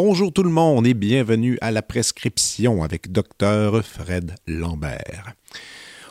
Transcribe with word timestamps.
Bonjour 0.00 0.32
tout 0.32 0.44
le 0.44 0.50
monde 0.50 0.86
et 0.86 0.94
bienvenue 0.94 1.58
à 1.60 1.72
la 1.72 1.82
prescription 1.82 2.84
avec 2.84 3.10
Dr 3.10 3.82
Fred 3.82 4.36
Lambert. 4.46 5.34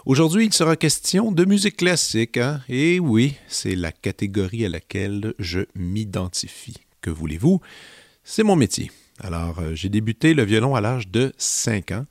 Aujourd'hui, 0.06 0.48
il 0.48 0.52
sera 0.52 0.76
question 0.76 1.32
de 1.32 1.46
musique 1.46 1.78
classique, 1.78 2.36
hein? 2.36 2.60
et 2.68 3.00
oui, 3.00 3.36
c'est 3.48 3.78
la 3.78 3.94
catégorie 3.94 4.66
à 4.66 4.70
laquelle 4.70 5.34
je 5.40 5.62
m'identifie. 5.74 6.76
Que 7.00 7.10
voulez-vous? 7.10 7.62
C'est 8.26 8.44
mon 8.44 8.58
métier. 8.58 8.92
Alors, 9.22 9.60
euh, 9.60 9.74
j'ai 9.74 9.88
débuté 9.88 10.34
le 10.34 10.44
violon 10.44 10.76
à 10.76 10.82
l'âge 10.82 11.08
de 11.08 11.32
5 11.38 11.92
ans 11.92 12.06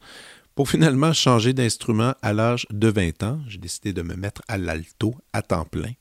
pour 0.54 0.70
finalement 0.70 1.12
changer 1.12 1.52
d'instrument 1.52 2.14
à 2.22 2.32
l'âge 2.32 2.66
de 2.70 2.88
20 2.88 3.22
ans. 3.22 3.38
J'ai 3.48 3.58
décidé 3.58 3.92
de 3.92 4.00
me 4.00 4.14
mettre 4.14 4.40
à 4.48 4.56
l'alto 4.56 5.14
à 5.34 5.42
temps 5.42 5.66
plein 5.66 5.92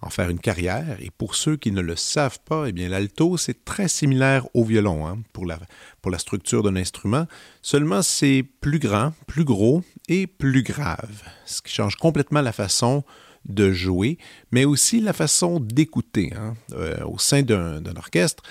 en 0.00 0.10
faire 0.10 0.30
une 0.30 0.38
carrière. 0.38 0.96
Et 1.00 1.10
pour 1.10 1.34
ceux 1.34 1.56
qui 1.56 1.72
ne 1.72 1.80
le 1.80 1.96
savent 1.96 2.40
pas, 2.44 2.66
eh 2.68 2.72
bien, 2.72 2.88
l'alto, 2.88 3.36
c'est 3.36 3.64
très 3.64 3.88
similaire 3.88 4.46
au 4.54 4.64
violon 4.64 5.06
hein, 5.06 5.18
pour, 5.32 5.46
la, 5.46 5.58
pour 6.02 6.10
la 6.10 6.18
structure 6.18 6.62
d'un 6.62 6.76
instrument. 6.76 7.26
Seulement, 7.62 8.02
c'est 8.02 8.44
plus 8.60 8.78
grand, 8.78 9.12
plus 9.26 9.44
gros 9.44 9.82
et 10.08 10.26
plus 10.26 10.62
grave, 10.62 11.22
ce 11.44 11.62
qui 11.62 11.72
change 11.72 11.96
complètement 11.96 12.42
la 12.42 12.52
façon 12.52 13.04
de 13.48 13.70
jouer, 13.70 14.18
mais 14.50 14.64
aussi 14.64 15.00
la 15.00 15.12
façon 15.12 15.60
d'écouter. 15.60 16.32
Hein. 16.36 16.54
Euh, 16.72 17.04
au 17.04 17.18
sein 17.18 17.42
d'un 17.42 17.96
orchestre, 17.96 18.42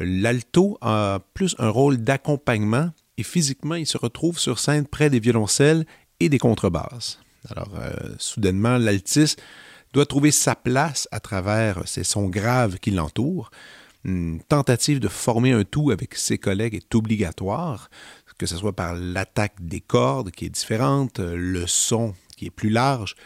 l'alto 0.00 0.78
a 0.80 1.20
plus 1.34 1.54
un 1.58 1.68
rôle 1.68 1.98
d'accompagnement 1.98 2.90
et 3.18 3.24
physiquement, 3.24 3.74
il 3.74 3.86
se 3.86 3.98
retrouve 3.98 4.38
sur 4.38 4.58
scène 4.58 4.86
près 4.86 5.10
des 5.10 5.18
violoncelles 5.18 5.84
et 6.20 6.28
des 6.28 6.38
contrebasses. 6.38 7.20
Alors, 7.50 7.70
euh, 7.76 7.90
soudainement, 8.18 8.78
l'altiste 8.78 9.42
doit 9.92 10.06
trouver 10.06 10.30
sa 10.30 10.54
place 10.54 11.08
à 11.12 11.20
travers 11.20 11.86
ces 11.86 12.04
sons 12.04 12.28
graves 12.28 12.78
qui 12.78 12.90
l'entourent. 12.90 13.50
Une 14.04 14.40
tentative 14.42 15.00
de 15.00 15.08
former 15.08 15.52
un 15.52 15.64
tout 15.64 15.90
avec 15.90 16.14
ses 16.14 16.38
collègues 16.38 16.74
est 16.74 16.94
obligatoire, 16.94 17.90
que 18.38 18.46
ce 18.46 18.56
soit 18.56 18.74
par 18.74 18.94
l'attaque 18.94 19.56
des 19.60 19.80
cordes 19.80 20.30
qui 20.30 20.46
est 20.46 20.50
différente, 20.50 21.18
le 21.18 21.66
son 21.66 22.14
qui 22.36 22.46
est 22.46 22.50
plus 22.50 22.70
large, 22.70 23.16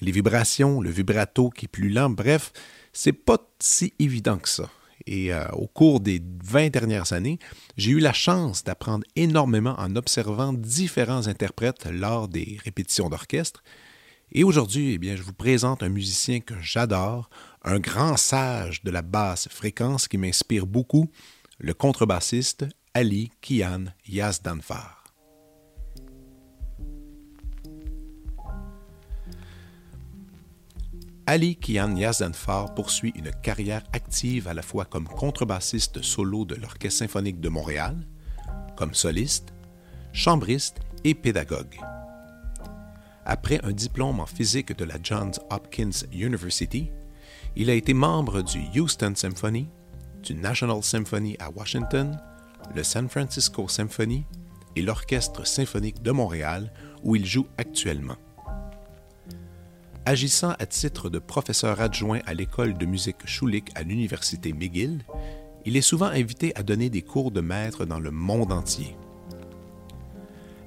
les 0.00 0.10
vibrations, 0.10 0.80
le 0.80 0.90
vibrato 0.90 1.50
qui 1.50 1.66
est 1.66 1.68
plus 1.68 1.90
lent, 1.90 2.10
bref, 2.10 2.52
c'est 2.92 3.12
pas 3.12 3.38
si 3.60 3.92
évident 3.98 4.38
que 4.38 4.48
ça. 4.48 4.68
Et 5.06 5.32
euh, 5.32 5.46
au 5.52 5.66
cours 5.66 6.00
des 6.00 6.22
20 6.44 6.70
dernières 6.70 7.12
années, 7.12 7.38
j'ai 7.76 7.90
eu 7.92 7.98
la 7.98 8.12
chance 8.12 8.64
d'apprendre 8.64 9.04
énormément 9.16 9.74
en 9.78 9.96
observant 9.96 10.52
différents 10.52 11.26
interprètes 11.26 11.86
lors 11.90 12.28
des 12.28 12.58
répétitions 12.64 13.08
d'orchestre 13.08 13.62
et 14.34 14.44
aujourd'hui, 14.44 14.94
eh 14.94 14.98
bien, 14.98 15.14
je 15.14 15.22
vous 15.22 15.34
présente 15.34 15.82
un 15.82 15.90
musicien 15.90 16.40
que 16.40 16.54
j'adore, 16.60 17.28
un 17.64 17.78
grand 17.78 18.16
sage 18.16 18.82
de 18.82 18.90
la 18.90 19.02
basse 19.02 19.48
fréquence 19.48 20.08
qui 20.08 20.16
m'inspire 20.16 20.66
beaucoup, 20.66 21.10
le 21.58 21.74
contrebassiste 21.74 22.66
Ali 22.94 23.30
Kian 23.42 23.84
Yazdanfar. 24.08 25.04
Ali 31.26 31.56
Kian 31.56 31.94
Yazdanfar 31.94 32.74
poursuit 32.74 33.12
une 33.14 33.30
carrière 33.42 33.84
active 33.92 34.48
à 34.48 34.54
la 34.54 34.62
fois 34.62 34.86
comme 34.86 35.08
contrebassiste 35.08 36.02
solo 36.02 36.46
de 36.46 36.54
l'Orchestre 36.54 37.00
symphonique 37.00 37.40
de 37.40 37.50
Montréal, 37.50 38.06
comme 38.76 38.94
soliste, 38.94 39.52
chambriste 40.14 40.80
et 41.04 41.14
pédagogue. 41.14 41.78
Après 43.24 43.60
un 43.62 43.72
diplôme 43.72 44.20
en 44.20 44.26
physique 44.26 44.76
de 44.76 44.84
la 44.84 44.96
Johns 45.02 45.32
Hopkins 45.50 46.06
University, 46.12 46.90
il 47.54 47.70
a 47.70 47.74
été 47.74 47.94
membre 47.94 48.42
du 48.42 48.60
Houston 48.80 49.12
Symphony, 49.14 49.68
du 50.22 50.34
National 50.34 50.82
Symphony 50.82 51.36
à 51.38 51.50
Washington, 51.50 52.18
le 52.74 52.82
San 52.82 53.08
Francisco 53.08 53.68
Symphony 53.68 54.24
et 54.74 54.82
l'Orchestre 54.82 55.46
symphonique 55.46 56.02
de 56.02 56.10
Montréal 56.10 56.72
où 57.02 57.14
il 57.14 57.26
joue 57.26 57.46
actuellement. 57.58 58.16
Agissant 60.04 60.54
à 60.58 60.66
titre 60.66 61.10
de 61.10 61.20
professeur 61.20 61.80
adjoint 61.80 62.20
à 62.26 62.34
l'école 62.34 62.76
de 62.76 62.86
musique 62.86 63.24
Schulich 63.24 63.70
à 63.76 63.82
l'Université 63.82 64.52
McGill, 64.52 65.04
il 65.64 65.76
est 65.76 65.80
souvent 65.80 66.06
invité 66.06 66.52
à 66.56 66.64
donner 66.64 66.90
des 66.90 67.02
cours 67.02 67.30
de 67.30 67.40
maître 67.40 67.84
dans 67.84 68.00
le 68.00 68.10
monde 68.10 68.52
entier. 68.52 68.96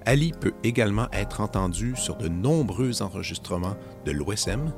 Ali 0.05 0.31
peut 0.39 0.53
également 0.63 1.07
être 1.11 1.41
entendu 1.41 1.95
sur 1.95 2.15
de 2.15 2.27
nombreux 2.27 3.01
enregistrements 3.01 3.75
de 4.05 4.11
l'OSM, 4.11 4.71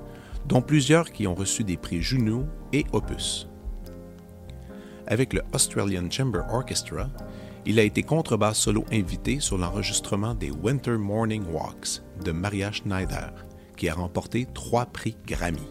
dont 0.46 0.62
plusieurs 0.62 1.12
qui 1.12 1.28
ont 1.28 1.36
reçu 1.36 1.64
des 1.64 1.78
prix 1.78 2.02
Juno 2.02 2.46
et 2.72 2.86
Opus. 2.94 3.50
Avec 5.06 5.34
le 5.34 5.42
Australian 5.54 6.10
Chamber 6.10 6.42
Orchestra, 6.52 7.10
il 7.66 7.80
a 7.80 7.84
été 7.84 8.04
contrebasse 8.04 8.60
solo 8.60 8.86
invité 8.92 9.42
sur 9.42 9.58
l'enregistrement 9.58 10.34
des 10.34 10.52
Winter 10.52 10.98
Morning 10.98 11.44
Walks 11.52 12.02
de 12.24 12.32
Maria 12.32 12.72
Schneider, 12.72 13.34
qui 13.76 13.90
a 13.90 13.94
remporté 13.94 14.48
trois 14.54 14.86
prix 14.86 15.18
Grammy. 15.26 15.68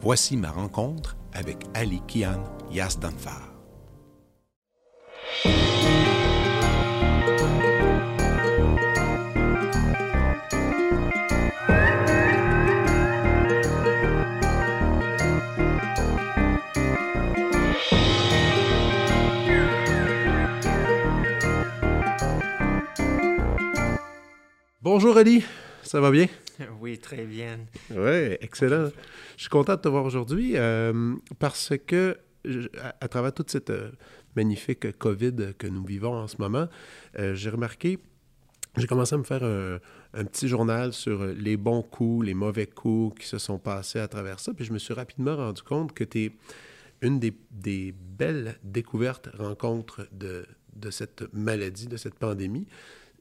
Voici 0.00 0.36
ma 0.36 0.50
rencontre 0.50 1.16
avec 1.34 1.58
Ali 1.74 2.00
Kian 2.06 2.42
Yazdanfar. 2.70 3.54
Bonjour 24.84 25.16
Ali, 25.16 25.42
ça 25.82 25.98
va 25.98 26.10
bien? 26.10 26.26
Oui, 26.78 26.98
très 26.98 27.24
bien. 27.24 27.58
Oui, 27.90 28.36
excellent. 28.42 28.90
Je 29.34 29.40
suis 29.40 29.48
content 29.48 29.76
de 29.76 29.80
te 29.80 29.88
voir 29.88 30.04
aujourd'hui 30.04 30.58
euh, 30.58 31.14
parce 31.38 31.72
que 31.86 32.18
à, 33.00 33.08
travers 33.08 33.32
toute 33.32 33.50
cette 33.50 33.70
euh, 33.70 33.92
magnifique 34.36 34.98
COVID 34.98 35.54
que 35.56 35.66
nous 35.66 35.86
vivons 35.86 36.12
en 36.12 36.28
ce 36.28 36.36
moment, 36.38 36.68
euh, 37.18 37.34
j'ai 37.34 37.48
remarqué, 37.48 37.98
j'ai 38.76 38.86
commencé 38.86 39.14
à 39.14 39.18
me 39.18 39.22
faire 39.22 39.42
un, 39.42 40.24
petit 40.26 40.48
journal 40.48 40.92
sur 40.92 41.24
les 41.28 41.56
bons 41.56 41.82
coups, 41.82 42.26
les 42.26 42.34
mauvais 42.34 42.66
coups 42.66 43.22
qui 43.22 43.26
se 43.26 43.38
sont 43.38 43.58
passés 43.58 44.00
à 44.00 44.06
travers 44.06 44.38
ça, 44.38 44.52
puis 44.52 44.66
je 44.66 44.74
me 44.74 44.78
suis 44.78 44.92
rapidement 44.92 45.34
rendu 45.34 45.62
compte 45.62 45.94
que 45.94 46.04
tu 46.04 46.24
es 46.24 46.32
une 47.00 47.18
des, 47.18 47.32
des, 47.50 47.94
belles 48.18 48.58
découvertes, 48.62 49.30
rencontres 49.38 50.06
de, 50.12 50.44
de 50.76 50.90
cette 50.90 51.24
maladie, 51.32 51.86
de 51.86 51.96
cette 51.96 52.16
pandémie. 52.16 52.66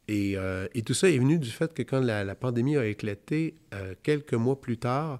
Euh, 0.10 0.68
et, 0.74 0.82
tout 0.82 0.94
ça 0.94 1.10
est 1.10 1.18
venu 1.18 1.38
du 1.38 1.50
fait 1.50 1.74
que 1.74 1.82
quand 1.82 2.02
la, 2.02 2.36
pandémie 2.36 2.78
a 2.78 2.86
éclaté, 2.86 3.56
euh, 3.74 3.96
quelques 4.04 4.34
mois 4.34 4.60
plus 4.60 4.78
tard, 4.78 5.20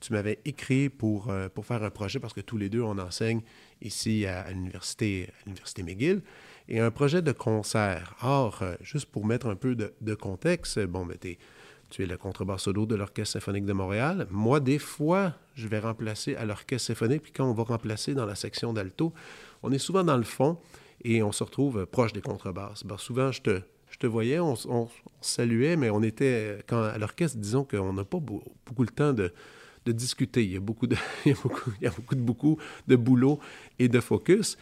tu 0.00 0.12
m'avais 0.12 0.38
écrit 0.44 0.90
pour, 0.90 1.30
euh, 1.30 1.48
pour 1.48 1.66
faire 1.66 1.82
un 1.82 1.90
projet, 1.90 2.20
parce 2.20 2.34
que 2.34 2.40
tous 2.40 2.58
les 2.58 2.68
deux, 2.68 2.82
on 2.82 2.98
enseigne 2.98 3.40
ici 3.80 4.26
à, 4.26 4.50
l'université, 4.50 5.30
l'université 5.46 5.82
McGill, 5.82 6.22
et 6.68 6.80
un 6.80 6.90
projet 6.90 7.22
de 7.22 7.32
concert. 7.32 8.14
Or, 8.22 8.62
juste 8.82 9.06
pour 9.06 9.24
mettre 9.24 9.46
un 9.46 9.56
peu 9.56 9.74
de, 9.74 10.14
contexte, 10.14 10.78
bon, 10.80 11.06
ben, 11.06 11.16
tu 11.88 12.02
es 12.02 12.06
le 12.06 12.18
contrebasse 12.18 12.62
solo 12.62 12.84
de 12.84 12.94
l'Orchestre 12.94 13.32
symphonique 13.32 13.64
de 13.64 13.72
Montréal. 13.72 14.26
Moi, 14.30 14.60
des 14.60 14.78
fois, 14.78 15.32
je 15.54 15.66
vais 15.66 15.78
remplacer 15.78 16.36
à 16.36 16.44
l'Orchestre 16.44 16.88
symphonique, 16.88 17.22
puis 17.22 17.32
quand 17.32 17.48
on 17.48 17.54
va 17.54 17.62
remplacer 17.62 18.14
dans 18.14 18.26
la 18.26 18.34
section 18.34 18.74
d'alto, 18.74 19.14
on 19.62 19.72
est 19.72 19.78
souvent 19.78 20.04
dans 20.04 20.18
le 20.18 20.24
fond 20.24 20.58
et 21.02 21.22
on 21.22 21.32
se 21.32 21.42
retrouve 21.42 21.86
proche 21.86 22.12
des 22.12 22.20
contrebasses. 22.20 22.84
Ben, 22.84 22.98
souvent, 22.98 23.32
je 23.32 23.40
te, 23.40 23.62
je 23.98 24.06
te 24.06 24.06
voyais, 24.06 24.38
on, 24.38 24.54
saluait, 25.20 25.74
mais 25.74 25.90
on 25.90 26.04
était, 26.04 26.58
quand, 26.68 26.80
à 26.80 26.96
l'orchestre, 26.98 27.36
disons 27.36 27.64
qu'on 27.64 27.92
n'a 27.92 28.04
pas 28.04 28.20
beaucoup 28.20 28.84
le 28.84 28.90
temps 28.90 29.12
de, 29.12 29.32
discuter. 29.88 30.44
Il 30.44 30.52
y 30.52 30.56
a 30.56 30.60
beaucoup 30.60 30.86
de, 30.86 30.96
beaucoup, 32.22 32.58
de, 32.86 32.96
boulot 32.96 33.40
et 33.78 33.88
de 33.88 33.98
focus. 33.98 34.56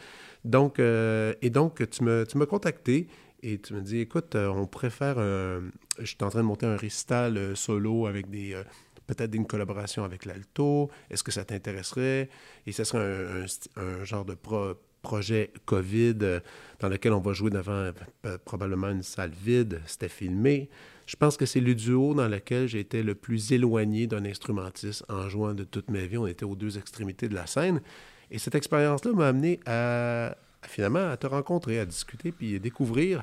Donc, 0.44 0.78
euh, 0.78 1.34
et 1.42 1.50
donc, 1.50 1.86
tu 1.90 2.04
m'as 2.04 2.24
tu 2.24 2.38
contacté 2.46 3.08
et 3.42 3.58
tu 3.58 3.74
me 3.74 3.82
dis, 3.82 3.98
écoute, 3.98 4.36
euh, 4.36 4.48
on 4.48 4.66
préfère, 4.66 5.16
je 5.18 5.70
suis 6.04 6.16
en 6.22 6.30
train 6.30 6.40
de 6.40 6.46
monter 6.46 6.64
un 6.64 6.76
récital 6.76 7.36
euh, 7.36 7.54
solo 7.54 8.06
avec 8.06 8.30
des, 8.30 8.58
peut-être 9.06 9.34
une 9.34 9.46
collaboration 9.46 10.04
avec 10.04 10.24
l'alto. 10.24 10.90
Est-ce 11.10 11.22
que 11.22 11.32
ça 11.32 11.44
t'intéresserait? 11.44 12.30
Et 12.66 12.72
ce 12.72 12.84
serait 12.84 13.44
un, 13.76 14.04
genre 14.04 14.24
de 14.24 14.34
pro, 14.34 14.74
projet 15.06 15.52
COVID 15.66 16.16
euh, 16.22 16.40
dans 16.80 16.88
lequel 16.88 17.12
on 17.12 17.20
va 17.20 17.32
jouer 17.32 17.50
devant 17.50 17.92
euh, 18.24 18.38
probablement 18.44 18.88
une 18.88 19.04
salle 19.04 19.30
vide. 19.30 19.80
C'était 19.86 20.08
filmé. 20.08 20.68
Je 21.06 21.14
pense 21.14 21.36
que 21.36 21.46
c'est 21.46 21.60
le 21.60 21.76
duo 21.76 22.12
dans 22.12 22.26
lequel 22.26 22.66
j'ai 22.66 22.80
été 22.80 23.04
le 23.04 23.14
plus 23.14 23.52
éloigné 23.52 24.08
d'un 24.08 24.24
instrumentiste 24.24 25.04
en 25.08 25.28
jouant 25.28 25.54
de 25.54 25.62
toute 25.62 25.90
ma 25.90 26.04
vie. 26.06 26.18
On 26.18 26.26
était 26.26 26.44
aux 26.44 26.56
deux 26.56 26.76
extrémités 26.76 27.28
de 27.28 27.36
la 27.36 27.46
scène. 27.46 27.80
Et 28.32 28.40
cette 28.40 28.56
expérience-là 28.56 29.12
m'a 29.12 29.28
amené 29.28 29.60
à, 29.64 30.36
finalement 30.62 31.08
à 31.08 31.16
te 31.16 31.28
rencontrer, 31.28 31.78
à 31.78 31.86
discuter, 31.86 32.32
puis 32.32 32.56
à 32.56 32.58
découvrir 32.58 33.22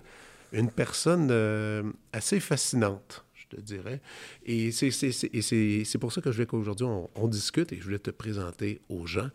une 0.53 0.71
personne 0.71 1.27
euh, 1.31 1.83
assez 2.13 2.39
fascinante. 2.39 3.25
Je 3.33 3.57
te 3.57 3.61
dirais. 3.61 3.99
Et 4.45 4.71
c'est 4.71 5.97
pour 5.99 6.13
ça 6.13 6.21
que 6.21 6.31
je 6.31 6.37
voulais 6.37 6.47
qu'aujourd'hui, 6.47 6.87
on, 6.87 7.27
discute 7.27 7.73
et 7.73 7.77
je 7.77 7.83
voulais 7.83 7.99
te 7.99 8.11
présenter 8.11 8.79
aux 8.87 9.05
gens. 9.05 9.29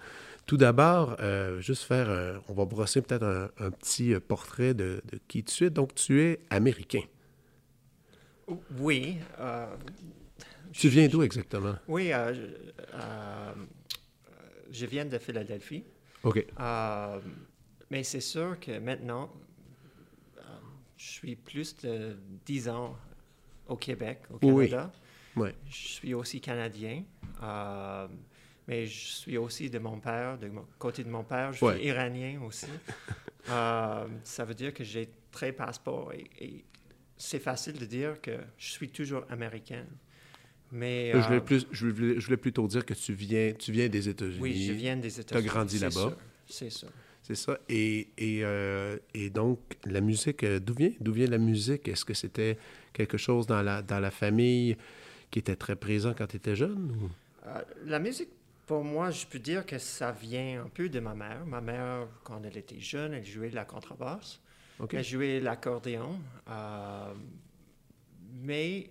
Tout 0.49 0.57
d'abord, 0.57 1.17
euh, 1.21 1.61
juste 1.61 1.83
faire, 1.83 2.41
on 2.49 2.55
va 2.55 2.65
brosser 2.65 3.03
peut-être 3.03 3.51
un, 3.59 3.71
petit 3.71 4.19
portrait 4.19 4.73
de, 4.73 5.03
qui 5.29 5.45
tu 5.45 5.67
es. 5.67 5.71
Donc, 5.71 5.95
tu 5.95 6.23
es 6.23 6.41
américain. 6.49 7.03
Oui. 8.79 9.19
tu 10.73 10.89
viens 10.89 11.07
d'où 11.07 11.23
exactement? 11.23 11.75
Oui, 11.87 12.13
je 14.71 14.87
viens 14.87 15.05
de 15.05 15.19
Philadelphie. 15.19 15.85
OK. 16.23 16.47
mais 17.91 18.03
c'est 18.03 18.21
sûr 18.21 18.59
que 18.59 18.79
maintenant, 18.79 19.31
je 20.97 21.11
suis 21.11 21.37
plus 21.37 21.77
de 21.77 22.17
10 22.47 22.71
ans 22.71 22.97
au 23.69 23.77
Québec, 23.77 24.23
au 24.31 24.39
Canada. 24.39 24.91
Oui. 25.37 25.51
Je 25.69 25.89
suis 25.89 26.15
aussi 26.15 26.41
canadien. 26.41 27.05
Euh, 28.69 28.73
mais 28.73 28.87
je 28.87 29.07
suis 29.07 29.39
aussi 29.39 29.71
de 29.71 29.79
mon 29.79 29.99
père, 29.99 30.39
de 30.39 30.51
côté 30.79 31.05
de 31.05 31.09
mon 31.09 31.25
père. 31.25 31.53
Je 31.53 31.65
suis 31.65 31.85
iranien 31.85 32.41
aussi. 32.47 32.67
Euh, 33.51 34.07
ça 34.25 34.45
veut 34.45 34.53
dire 34.53 34.75
que 34.75 34.85
j'ai 34.85 35.09
très 35.33 35.53
passeport. 35.53 36.13
Et, 36.13 36.65
c'est 37.17 37.39
facile 37.39 37.79
de 37.79 37.87
dire 37.87 38.21
que 38.21 38.37
je 38.59 38.71
suis 38.71 38.91
toujours 38.91 39.25
américain. 39.31 39.87
Mais, 40.71 41.13
je, 41.15 41.19
voulais 41.19 41.37
euh, 41.37 41.41
plus, 41.41 41.67
je, 41.71 41.87
voulais, 41.87 42.37
plutôt 42.37 42.69
dire 42.69 42.85
que 42.85 42.93
tu 42.93 43.15
viens, 43.15 43.55
tu 43.55 43.73
viens 43.73 43.89
des 43.89 44.07
États-Unis. 44.07 44.39
Oui, 44.39 44.67
je 44.67 44.73
viens 44.75 44.99
des 44.99 45.19
États-Unis. 45.19 45.45
Tu 45.45 45.49
as 45.49 45.55
grandi 45.55 45.79
là-bas. 45.79 46.15
C'est 46.47 46.69
ça. 46.69 46.89
C'est 47.29 47.35
ça. 47.35 47.59
Et, 47.69 48.09
et, 48.17 48.41
euh, 48.43 48.97
et, 49.13 49.29
donc, 49.29 49.61
la 49.85 50.01
musique, 50.01 50.45
euh, 50.45 50.59
d'où 50.61 50.73
vient, 50.73 50.93
d'où 50.99 51.13
vient 51.13 51.27
la 51.27 51.37
musique? 51.37 51.87
Est-ce 51.87 52.05
que 52.05 52.15
c'était 52.15 52.57
quelque 52.93 53.19
chose 53.19 53.47
dans 53.47 53.63
la, 53.63 53.83
dans 53.83 54.01
la 54.01 54.11
famille 54.11 54.77
qui 55.31 55.39
était 55.39 55.57
très 55.57 55.77
présent 55.77 56.15
quand 56.17 56.27
tu 56.27 56.37
étais 56.37 56.57
jeune? 56.57 57.11
Euh, 57.47 57.61
la 57.85 57.99
musique, 57.99 58.31
pour 58.69 58.85
moi, 58.85 59.11
je 59.11 59.27
peux 59.27 59.39
dire 59.39 59.65
que 59.65 59.79
ça 59.79 60.13
vient 60.13 60.65
un 60.65 60.69
peu 60.69 60.91
de 60.91 61.01
ma 61.01 61.15
mère. 61.15 61.45
Ma 61.47 61.63
mère, 61.63 62.07
quand 62.23 62.43
elle 62.45 62.59
était 62.59 62.79
jeune, 62.79 63.15
elle 63.15 63.25
jouait 63.25 63.49
de 63.49 63.55
la 63.55 63.65
contrebasse. 63.65 64.41
Elle 64.93 65.03
jouait 65.03 65.41
l'accordéon. 65.41 66.21
mais 68.43 68.89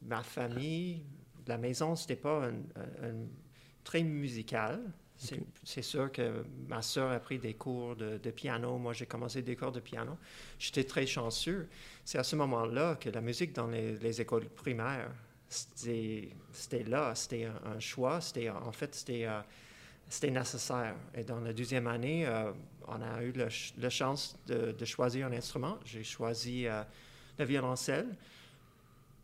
ma 0.00 0.22
famille, 0.22 1.04
la 1.46 1.58
maison, 1.58 1.94
c'était 1.94 2.16
pas 2.16 2.48
un, 2.48 3.26
très 3.84 4.02
musical. 4.02 4.80
C'est 5.62 5.82
sûr 5.82 6.10
que 6.10 6.44
ma 6.66 6.80
soeur 6.80 7.12
a 7.12 7.20
pris 7.20 7.38
des 7.38 7.54
cours 7.54 7.94
de, 7.94 8.30
piano. 8.30 8.78
Moi, 8.78 8.94
j'ai 8.94 9.06
commencé 9.06 9.42
des 9.42 9.56
cours 9.56 9.72
de 9.72 9.80
piano. 9.80 10.16
J'étais 10.58 10.84
très 10.84 11.06
chanceux. 11.06 11.68
C'est 12.02 12.18
à 12.18 12.24
ce 12.24 12.34
moment-là 12.36 12.96
que 12.96 13.10
la 13.10 13.20
musique 13.20 13.52
dans 13.52 13.66
les, 13.66 14.20
écoles 14.22 14.48
primaires, 14.48 15.12
c'était 15.52 16.84
là. 16.84 17.14
C'était 17.14 17.48
un, 17.64 17.80
choix. 17.80 18.20
C'était 18.20 18.50
En 18.50 18.72
fait, 18.72 18.94
c'était 18.94 19.26
euh, 19.26 19.40
c'était 20.12 20.30
nécessaire. 20.30 20.94
Et 21.14 21.24
dans 21.24 21.40
la 21.40 21.52
deuxième 21.52 21.86
année, 21.86 22.26
euh, 22.26 22.52
on 22.86 23.00
a 23.00 23.22
eu 23.22 23.32
la 23.32 23.90
chance 23.90 24.36
de, 24.46 24.84
choisir 24.84 25.26
un 25.26 25.32
instrument. 25.32 25.78
J'ai 25.86 26.04
choisi 26.04 26.66
euh, 26.66 26.82
le 27.38 27.44
violoncelle. 27.46 28.08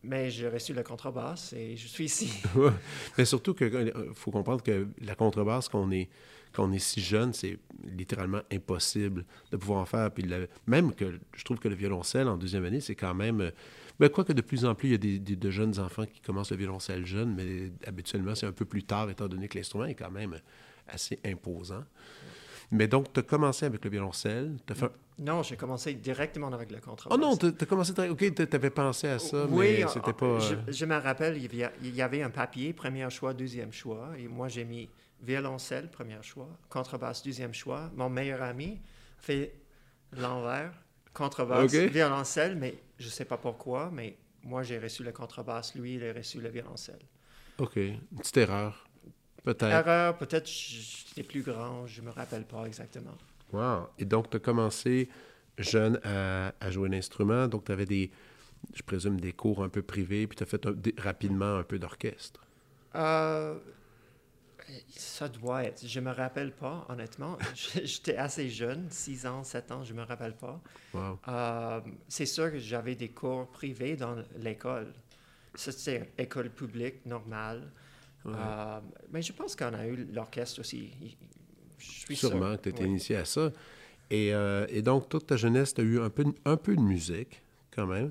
Mais 0.03 0.31
j'ai 0.31 0.49
reçu 0.49 0.73
la 0.73 0.85
contrebasse 0.85 1.53
et 1.53 1.77
je 1.77 1.89
suis 1.89 2.05
ici. 2.05 2.43
Mais 3.19 3.25
surtout 3.25 3.53
qu'il 3.53 3.75
euh, 3.75 4.15
faut 4.15 4.31
comprendre 4.31 4.63
que 4.63 4.87
la 5.03 5.17
contrebasse, 5.17 5.69
quand 5.69 5.81
on 5.81 5.91
est, 5.91 6.09
quand 6.59 6.65
on 6.65 6.73
est 6.73 6.81
si 6.81 7.01
jeune, 7.01 7.33
c'est 7.33 7.57
littéralement 7.85 8.41
impossible 8.53 9.25
de 9.53 9.57
pouvoir 9.57 9.79
en 9.79 9.85
faire. 9.87 10.11
Puis 10.11 10.29
même 10.67 10.93
que 10.93 11.21
je 11.37 11.45
trouve 11.45 11.61
que 11.61 11.69
le 11.69 11.77
violoncelle 11.77 12.27
en 12.27 12.37
deuxième 12.37 12.65
année, 12.65 12.81
c'est 12.81 12.97
quand 12.97 13.15
même. 13.15 13.41
Euh, 13.41 13.51
ben, 14.01 14.09
quoi 14.09 14.25
que 14.25 14.33
de 14.33 14.41
plus 14.41 14.65
en 14.65 14.75
plus, 14.75 14.89
il 14.89 14.93
y 14.93 14.95
a 14.95 15.19
des, 15.19 15.37
de 15.37 15.51
jeunes 15.51 15.79
enfants 15.79 16.05
qui 16.05 16.21
commencent 16.21 16.51
le 16.51 16.57
violoncelle 16.57 17.07
jeune, 17.07 17.33
mais 17.33 17.71
habituellement, 17.87 18.35
c'est 18.35 18.47
un 18.47 18.53
peu 18.53 18.65
plus 18.65 18.83
tard, 18.83 19.09
étant 19.09 19.29
donné 19.29 19.47
que 19.47 19.57
l'instrument 19.57 19.85
est 19.85 19.95
quand 19.95 20.11
même 20.11 20.37
assez 20.89 21.21
imposant. 21.25 21.85
Mais 22.73 22.89
donc, 22.89 23.13
tu 23.13 23.21
as 23.21 23.23
commencé 23.23 23.65
avec 23.65 23.85
le 23.85 23.91
violoncelle. 23.91 24.57
As 24.69 24.75
fait... 24.75 24.91
Non, 25.21 25.43
j'ai 25.45 25.57
commencé 25.57 25.95
directement 25.95 26.49
avec 26.49 26.73
le 26.73 26.81
contrebasse. 26.81 27.17
Oh 27.17 27.21
non, 27.21 27.37
tu 27.37 27.47
as 27.47 27.67
commencé... 27.67 27.93
OK, 28.09 28.35
tu 28.35 28.57
avais 28.57 28.71
pensé 28.71 29.09
à 29.09 29.19
ça, 29.21 29.47
oui, 29.49 29.77
mais 29.79 29.89
c'était 29.89 30.13
pas... 30.13 30.39
Je, 30.41 30.55
euh, 30.55 30.59
je, 30.69 30.85
me 30.85 30.97
rappelle, 30.97 31.39
il 31.83 31.95
y, 31.95 32.03
avait 32.03 32.23
un 32.23 32.31
papier, 32.31 32.73
premier 32.73 33.09
choix, 33.11 33.33
deuxième 33.33 33.73
choix, 33.73 34.11
et 34.19 34.29
moi, 34.29 34.49
j'ai 34.49 34.65
mis 34.65 34.89
violoncelle, 35.23 35.91
premier 35.91 36.23
choix, 36.23 36.49
contrebasse, 36.69 37.23
deuxième 37.23 37.55
choix. 37.55 37.91
Mon 37.95 38.09
meilleur 38.09 38.43
ami 38.43 38.81
fait 39.19 39.55
l'envers, 40.13 40.73
contrebasse, 41.13 41.75
violoncelle, 41.75 42.57
mais 42.57 42.75
je 42.99 43.07
ne 43.07 43.11
sais 43.11 43.25
pas 43.25 43.37
pourquoi, 43.37 43.91
mais 43.93 44.17
moi, 44.45 44.63
j'ai 44.63 44.79
reçu 44.79 45.03
le 45.03 45.13
contrebasse, 45.13 45.75
lui, 45.75 45.95
il 45.95 46.05
a 46.05 46.13
reçu 46.13 46.41
le 46.41 46.49
violoncelle. 46.49 47.01
OK, 47.59 47.77
une 47.77 48.01
petite 48.19 48.37
erreur. 48.37 48.89
Peut-être. 49.43 49.65
Erreur, 49.65 50.17
peut-être 50.17 50.47
j'étais 50.47 51.23
plus 51.23 51.43
grand, 51.43 51.87
je 51.87 52.03
me 52.03 52.11
rappelle 52.11 52.45
pas 52.45 52.65
exactement. 52.67 53.17
Wow. 53.53 53.89
Et 53.99 54.05
donc, 54.05 54.31
tu 54.31 54.37
as 54.37 54.41
commencé 54.41 55.09
jeune 55.57 55.99
à, 56.05 56.71
jouer 56.71 56.89
un 56.89 56.93
instrument, 56.93 57.49
donc 57.49 57.65
tu 57.65 57.73
avais 57.73 57.87
des, 57.87 58.11
je 58.75 58.83
présume, 58.83 59.21
des 59.21 59.33
cours 59.33 59.63
un 59.63 59.69
peu 59.69 59.83
privés, 59.83 60.27
puis 60.27 60.37
tu 60.37 60.43
as 60.43 60.47
fait 60.47 60.65
rapidement 60.99 61.57
un 61.57 61.63
peu 61.63 61.79
d'orchestre. 61.79 62.41
Euh, 62.95 63.59
ça 64.89 65.29
doit 65.29 65.65
être. 65.65 65.87
Je 65.87 66.01
me 66.01 66.11
rappelle 66.11 66.53
pas, 66.53 66.87
honnêtement. 66.89 67.39
J'étais 67.55 68.17
assez 68.17 68.49
jeune, 68.49 68.87
6 68.91 69.27
ans, 69.27 69.45
7 69.45 69.73
ans, 69.73 69.85
je 69.85 69.95
me 69.95 70.03
rappelle 70.03 70.35
pas. 70.35 70.61
Wow. 70.95 71.19
Euh, 71.29 71.81
c'est 72.09 72.27
sûr 72.27 72.51
que 72.51 72.59
j'avais 72.59 72.95
des 72.95 73.09
cours 73.09 73.47
privés 73.49 73.97
dans 73.97 74.17
l'école. 74.41 74.93
C'était 75.55 76.11
école 76.19 76.51
publique 76.51 77.05
normale. 77.07 77.71
Euh, 78.27 78.81
mais 79.11 79.23
je 79.23 79.33
pense 79.33 79.57
qu'on 79.57 79.75
a 79.75 79.87
eu 79.87 80.07
l'orchestre 80.13 80.61
aussi. 80.61 80.91
Je 81.79 81.91
suis 81.91 82.17
Sûrement 82.17 82.57
que 82.57 82.63
tu 82.63 82.69
étais 82.71 82.85
initié 82.85 83.17
à 83.17 83.25
ça. 83.25 83.51
Et, 84.11 84.35
euh, 84.35 84.67
et, 84.71 84.83
donc, 84.83 85.09
toute 85.09 85.27
ta 85.27 85.37
jeunesse, 85.37 85.75
tu 85.75 85.81
as 85.81 85.85
eu 85.85 86.01
un 86.01 86.11
peu, 86.11 86.25
un 86.45 86.57
peu 86.57 86.75
de 86.75 86.81
musique, 86.81 87.43
quand 87.75 87.87
même. 87.87 88.11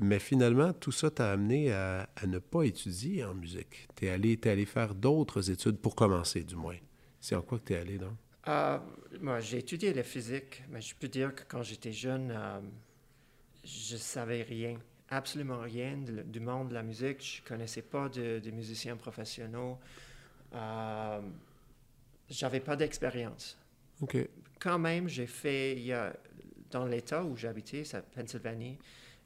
Mais 0.00 0.18
finalement, 0.18 0.72
tout 0.72 0.92
ça 0.92 1.10
t'a 1.10 1.30
amené 1.30 1.72
à, 1.72 2.08
à, 2.16 2.26
ne 2.26 2.38
pas 2.38 2.62
étudier 2.62 3.24
en 3.24 3.34
musique. 3.34 3.88
Tu 3.96 4.06
es 4.06 4.10
allé, 4.10 4.38
allé 4.44 4.64
faire 4.64 4.94
d'autres 4.94 5.50
études, 5.50 5.78
pour 5.78 5.94
commencer 5.94 6.42
du 6.42 6.56
moins. 6.56 6.78
C'est 7.20 7.34
en 7.34 7.42
quoi 7.42 7.58
que 7.58 7.64
tu 7.64 7.72
es 7.74 7.76
allé, 7.76 7.98
donc? 7.98 8.14
Euh, 8.48 8.78
moi, 9.20 9.40
j'ai 9.40 9.58
étudié 9.58 9.92
la 9.92 10.02
physique, 10.02 10.62
mais 10.70 10.80
je 10.80 10.94
peux 10.94 11.08
dire 11.08 11.34
que 11.34 11.42
quand 11.46 11.62
j'étais 11.62 11.92
jeune, 11.92 12.34
je 13.62 13.96
savais 13.96 14.42
rien 14.42 14.78
absolument 15.10 15.60
rien 15.60 15.98
du 15.98 16.40
monde 16.40 16.68
de 16.68 16.74
la 16.74 16.82
musique. 16.82 17.22
Je 17.22 17.42
ne 17.42 17.48
connaissais 17.48 17.82
pas 17.82 18.08
de, 18.08 18.50
musiciens 18.50 18.96
professionnels. 18.96 19.76
Euh, 20.54 21.20
J'avais 22.28 22.60
pas 22.60 22.76
d'expérience. 22.76 23.58
OK. 24.00 24.16
Quand 24.58 24.78
même, 24.78 25.08
j'ai 25.08 25.26
fait, 25.26 25.72
il 25.72 25.86
y 25.86 25.92
a, 25.92 26.14
dans 26.70 26.86
l'État 26.86 27.24
où 27.24 27.36
j'habitais, 27.36 27.84
c'est 27.84 28.02
Pennsylvanie, 28.10 28.78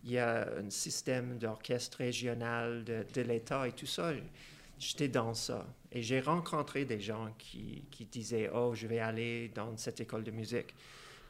il 0.04 0.12
y 0.12 0.18
a 0.18 0.48
un 0.58 0.70
système 0.70 1.38
d'orchestre 1.38 1.98
régional 1.98 2.84
de, 2.84 3.06
de 3.14 3.22
l'État 3.22 3.66
et 3.66 3.72
tout 3.72 3.86
ça. 3.86 4.12
J'étais 4.78 5.08
dans 5.08 5.32
ça. 5.34 5.66
Et 5.92 6.02
j'ai 6.02 6.20
rencontré 6.20 6.84
des 6.84 7.00
gens 7.00 7.32
qui, 7.38 7.84
qui 7.90 8.04
disaient, 8.04 8.50
oh, 8.52 8.74
je 8.74 8.86
vais 8.86 8.98
aller 8.98 9.50
dans 9.54 9.74
cette 9.76 10.00
école 10.00 10.24
de 10.24 10.30
musique. 10.30 10.74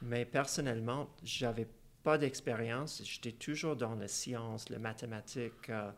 Mais 0.02 0.25
personnellement, 0.25 1.09
j'avais 1.23 1.69
pas 2.02 2.19
d'expérience. 2.19 3.02
J'étais 3.04 3.33
toujours 3.33 3.76
dans 3.76 3.95
la 3.95 4.09
science, 4.09 4.69
la 4.71 4.78
mathématique, 4.78 5.71
euh, 5.71 5.90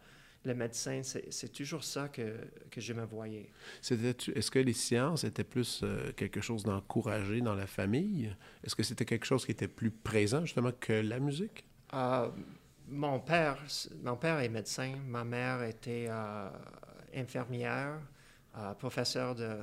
le 0.45 0.55
médecin. 0.55 1.01
C'est 1.03 1.53
toujours 1.53 1.83
ça 1.83 2.09
que, 2.09 2.37
que 2.71 2.81
je 2.81 2.93
me 2.93 3.05
voyais. 3.05 3.51
Est-ce 3.91 4.51
que 4.51 4.59
les 4.59 4.73
sciences 4.75 5.25
étaient 5.25 5.45
plus 5.45 5.81
euh, 5.83 6.13
quelque 6.13 6.41
chose 6.41 6.63
d'encouragé 6.63 7.41
dans 7.41 7.55
la 7.55 7.67
famille? 7.67 8.35
Est-ce 8.63 8.77
que 8.77 8.83
c'était 8.83 9.07
quelque 9.07 9.27
chose 9.27 9.47
qui 9.47 9.53
était 9.53 9.69
plus 9.69 9.91
présent 9.91 10.45
justement 10.45 10.73
que 10.79 10.93
la 10.93 11.21
musique? 11.21 11.65
Euh, 11.95 12.29
mon 12.89 13.21
père, 13.21 13.59
mon 14.03 14.17
père 14.17 14.39
est 14.41 14.49
médecin, 14.49 14.95
ma 15.07 15.25
mère 15.25 15.63
était 15.63 16.09
infirmière, 17.15 17.99
professeur 18.79 19.35
de 19.35 19.59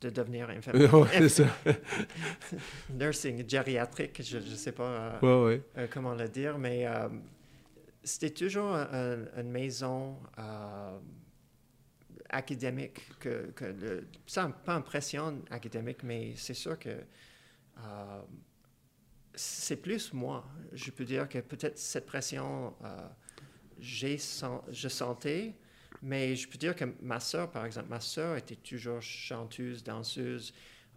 de 0.00 0.10
devenir 0.10 0.50
infirmière. 0.50 1.08
c'est 1.12 1.28
ça. 1.28 1.44
Nursing 2.90 3.48
gériatrique, 3.48 4.22
je 4.22 4.38
ne 4.38 4.54
sais 4.56 4.72
pas 4.72 5.18
euh, 5.22 5.58
euh, 5.76 5.86
comment 5.90 6.14
le 6.14 6.28
dire, 6.28 6.58
mais 6.58 6.86
euh, 6.86 7.08
c'était 8.02 8.30
toujours 8.30 8.74
une 8.74 9.50
maison 9.50 10.16
académique, 12.28 13.00
que, 13.18 13.50
que 13.54 13.64
le, 13.64 14.06
pas 14.64 14.80
pression 14.80 15.42
académique, 15.50 16.02
mais 16.02 16.34
c'est 16.36 16.54
sûr 16.54 16.78
que 16.78 16.90
c'est 19.36 19.76
plus 19.76 20.12
moi. 20.12 20.44
Je 20.72 20.90
peux 20.90 21.04
dire 21.04 21.28
que 21.28 21.38
peut-être 21.38 21.78
cette 21.78 22.06
pression, 22.06 22.74
j'ai, 23.78 24.18
je 24.70 24.88
sentais, 24.88 25.54
mais 26.02 26.36
je 26.36 26.48
peux 26.48 26.58
dire 26.58 26.74
que 26.74 26.84
ma 27.02 27.20
soeur, 27.20 27.50
par 27.50 27.64
exemple, 27.64 27.88
ma 27.88 28.00
soeur 28.00 28.36
était 28.36 28.56
toujours 28.56 29.00
chanteuse, 29.00 29.82
danseuse. 29.82 30.52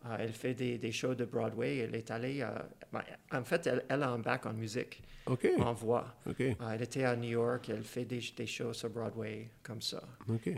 Euh, 0.06 0.16
elle 0.20 0.32
fait 0.32 0.54
des, 0.54 0.78
des, 0.78 0.92
shows 0.92 1.16
de 1.16 1.26
Broadway. 1.26 1.78
Elle 1.78 1.96
est 1.96 2.10
allée. 2.10 2.42
Euh, 2.42 2.52
ben, 2.92 3.04
en 3.32 3.44
fait, 3.44 3.68
elle, 3.68 3.84
elle, 3.90 4.04
a 4.04 4.10
un 4.10 4.20
bac 4.20 4.46
en 4.46 4.54
musique, 4.54 5.04
OK. 5.26 5.48
en 5.60 5.74
voix. 5.74 6.16
OK. 6.26 6.40
Euh, 6.40 6.54
elle 6.72 6.82
était 6.82 7.04
à 7.04 7.16
New 7.16 7.32
York. 7.32 7.70
Elle 7.70 7.84
fait 7.84 8.06
des, 8.06 8.22
des 8.36 8.48
shows 8.48 8.74
sur 8.74 8.90
Broadway 8.90 9.50
comme 9.62 9.82
ça. 9.82 10.02
Euh, 10.30 10.54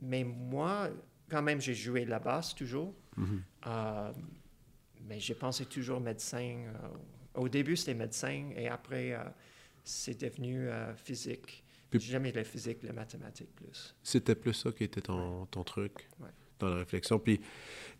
mais 0.00 0.24
moi, 0.24 0.88
quand 1.30 1.42
même, 1.42 1.60
j'ai 1.60 1.74
joué 1.74 2.04
la 2.04 2.18
basse 2.18 2.54
toujours. 2.54 2.94
Mhm. 3.16 3.42
Euh, 3.66 4.12
mais 5.08 5.20
j'ai 5.20 5.34
pensé 5.34 5.64
toujours 5.66 6.00
médecin. 6.00 6.56
Euh, 6.74 6.88
au 7.40 7.48
début, 7.48 7.76
c'était 7.76 7.94
médecin 7.94 8.50
et 8.56 8.68
après, 8.68 9.12
euh, 9.12 9.18
c'est 9.84 10.20
devenu 10.20 10.68
euh, 10.68 10.94
physique. 10.96 11.62
Puis- 11.90 12.00
J'ai 12.00 12.12
jamais 12.12 12.32
la 12.32 12.44
physique, 12.44 12.78
les 12.82 12.92
mathématiques 12.92 13.54
plus. 13.54 13.94
C'était 14.02 14.34
plus 14.34 14.54
ça 14.54 14.72
qui 14.72 14.84
était 14.84 15.00
ton, 15.02 15.46
ton 15.46 15.62
truc 15.64 16.08
Ouais. 16.20 16.28
dans 16.58 16.68
la 16.70 16.76
réflexion. 16.76 17.18
Puis, 17.18 17.40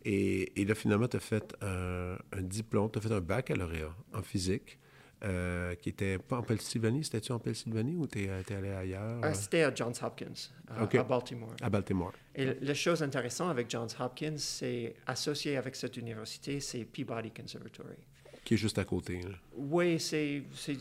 et, 0.04 0.60
et 0.60 0.64
là, 0.64 0.75
finalement, 0.75 1.06
tu 1.08 1.16
as 1.16 1.20
fait 1.20 1.54
un, 1.62 2.16
un 2.32 2.42
diplôme, 2.42 2.90
tu 2.90 2.98
as 2.98 3.02
fait 3.02 3.12
un 3.12 3.20
baccalauréat 3.20 3.94
en 4.12 4.22
physique, 4.22 4.78
euh, 5.26 5.75
qui 5.76 5.88
était 5.88 6.18
pas 6.18 6.38
en 6.38 6.42
Pennsylvanie. 6.42 7.04
C'était-tu 7.04 7.33
en 7.33 7.38
Pennsylvanie 7.38 7.97
ou 7.97 8.06
tu 8.06 8.25
es, 8.25 8.30
allé 8.54 8.71
ailleurs? 8.71 9.25
Euh, 9.25 9.35
c'était 9.35 9.62
à 9.62 9.75
Johns 9.75 9.92
Hopkins, 10.00 10.50
euh, 10.71 10.99
à 10.99 11.02
Baltimore. 11.02 11.54
à 11.61 11.68
Baltimore. 11.68 12.12
Et 12.35 12.54
la 12.61 12.75
chose 12.75 13.02
intéressante 13.02 13.50
avec 13.50 13.68
Johns 13.68 13.88
Hopkins, 13.99 14.38
c'est 14.38 14.95
associé 15.06 15.56
avec 15.56 15.75
cette 15.75 15.97
université, 15.97 16.61
c'est 16.61 16.85
Peabody 16.85 17.33
Conservatory. 17.33 17.97
Qui 18.45 18.54
est 18.54 18.56
juste 18.56 18.78
à 18.78 18.85
côté. 18.85 19.21
là. 19.23 19.35
Oui, 19.56 19.99
c'est 19.99 20.45
c'est 20.54 20.76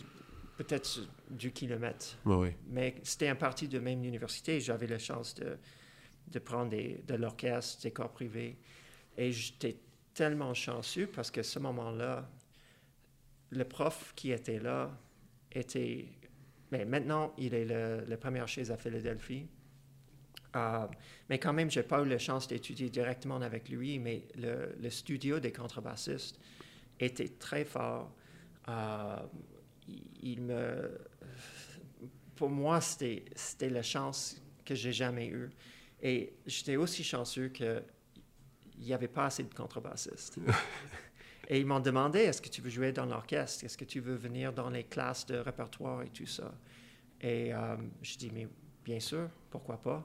peut-être 0.58 1.00
du 1.30 1.52
kilomètre. 1.52 2.18
Oui, 2.26 2.36
oui. 2.36 2.50
Mais 2.70 2.96
c'était 3.04 3.28
un 3.28 3.36
parti 3.36 3.68
de 3.68 3.80
même 3.80 4.04
université. 4.04 4.60
J'avais 4.60 4.88
la 4.88 5.00
chance 5.00 5.36
de, 5.36 5.58
de 6.28 6.40
prendre 6.40 6.70
des, 6.70 7.02
de 7.08 7.16
l'orchestre, 7.16 7.82
des 7.82 7.92
corps 7.92 8.12
privés. 8.12 8.58
Et 9.18 9.32
j'étais 9.32 9.78
tellement 10.14 10.54
chanceux 10.54 11.08
parce 11.08 11.32
que 11.32 11.44
ce 11.44 11.60
moment-là, 11.60 12.30
le 13.50 13.64
prof 13.64 14.14
qui 14.16 14.32
était 14.32 14.60
là 14.60 14.92
était. 15.52 16.06
Mais 16.72 16.86
maintenant, 16.86 17.34
il 17.38 17.54
est 17.54 17.66
le, 17.66 18.04
le 18.08 18.18
premier 18.18 18.46
chaise 18.48 18.72
à 18.72 18.78
Philadelphie. 18.78 19.48
Euh, 20.56 20.88
mais 21.30 21.38
quand 21.38 21.54
même, 21.54 21.70
j'ai 21.70 21.84
pas 21.84 22.02
eu 22.02 22.08
la 22.08 22.18
chance 22.18 22.48
d'étudier 22.48 22.90
directement 22.90 23.42
avec 23.42 23.70
lui, 23.70 24.00
mais 24.00 24.28
le, 24.36 24.90
studio 24.90 25.40
des 25.40 25.52
contrebassistes 25.52 26.40
était 27.00 27.28
très 27.28 27.66
fort. 27.66 28.12
Euh, 28.70 29.18
il, 30.22 30.42
me, 30.42 30.98
pour 32.36 32.50
moi, 32.50 32.80
c'était 32.82 33.70
la 33.70 33.84
chance 33.84 34.42
que 34.64 34.76
j'ai 34.76 34.94
jamais 34.94 35.28
eue. 35.28 35.50
Et 36.02 36.34
j'étais 36.46 36.78
aussi 36.78 37.04
chanceux 37.04 37.50
qu'il 37.50 37.84
n'y 38.80 38.94
avait 38.94 39.08
pas 39.08 39.26
assez 39.26 39.44
de 39.44 39.54
contrebassistes. 39.54 40.40
et 41.48 41.60
ils 41.60 41.66
m'ont 41.66 41.80
demandé, 41.80 42.20
est-ce 42.20 42.42
que 42.42 42.50
tu 42.50 42.62
veux 42.62 42.70
jouer 42.70 42.92
dans 42.92 43.06
l'orchestre? 43.06 43.64
Est-ce 43.66 43.78
que 43.78 43.86
tu 43.86 44.00
veux 44.00 44.16
venir 44.16 44.52
dans 44.54 44.70
les 44.70 44.84
classes 44.84 45.26
de 45.26 45.36
répertoire 45.38 46.02
et 46.04 46.10
tout 46.10 46.26
ça? 46.26 46.54
Et 47.22 47.54
euh, 47.54 47.76
je 48.02 48.18
dis, 48.18 48.32
mais 48.34 48.48
bien 48.84 49.00
sûr, 49.00 49.30
pourquoi 49.50 49.82
pas? 49.82 50.04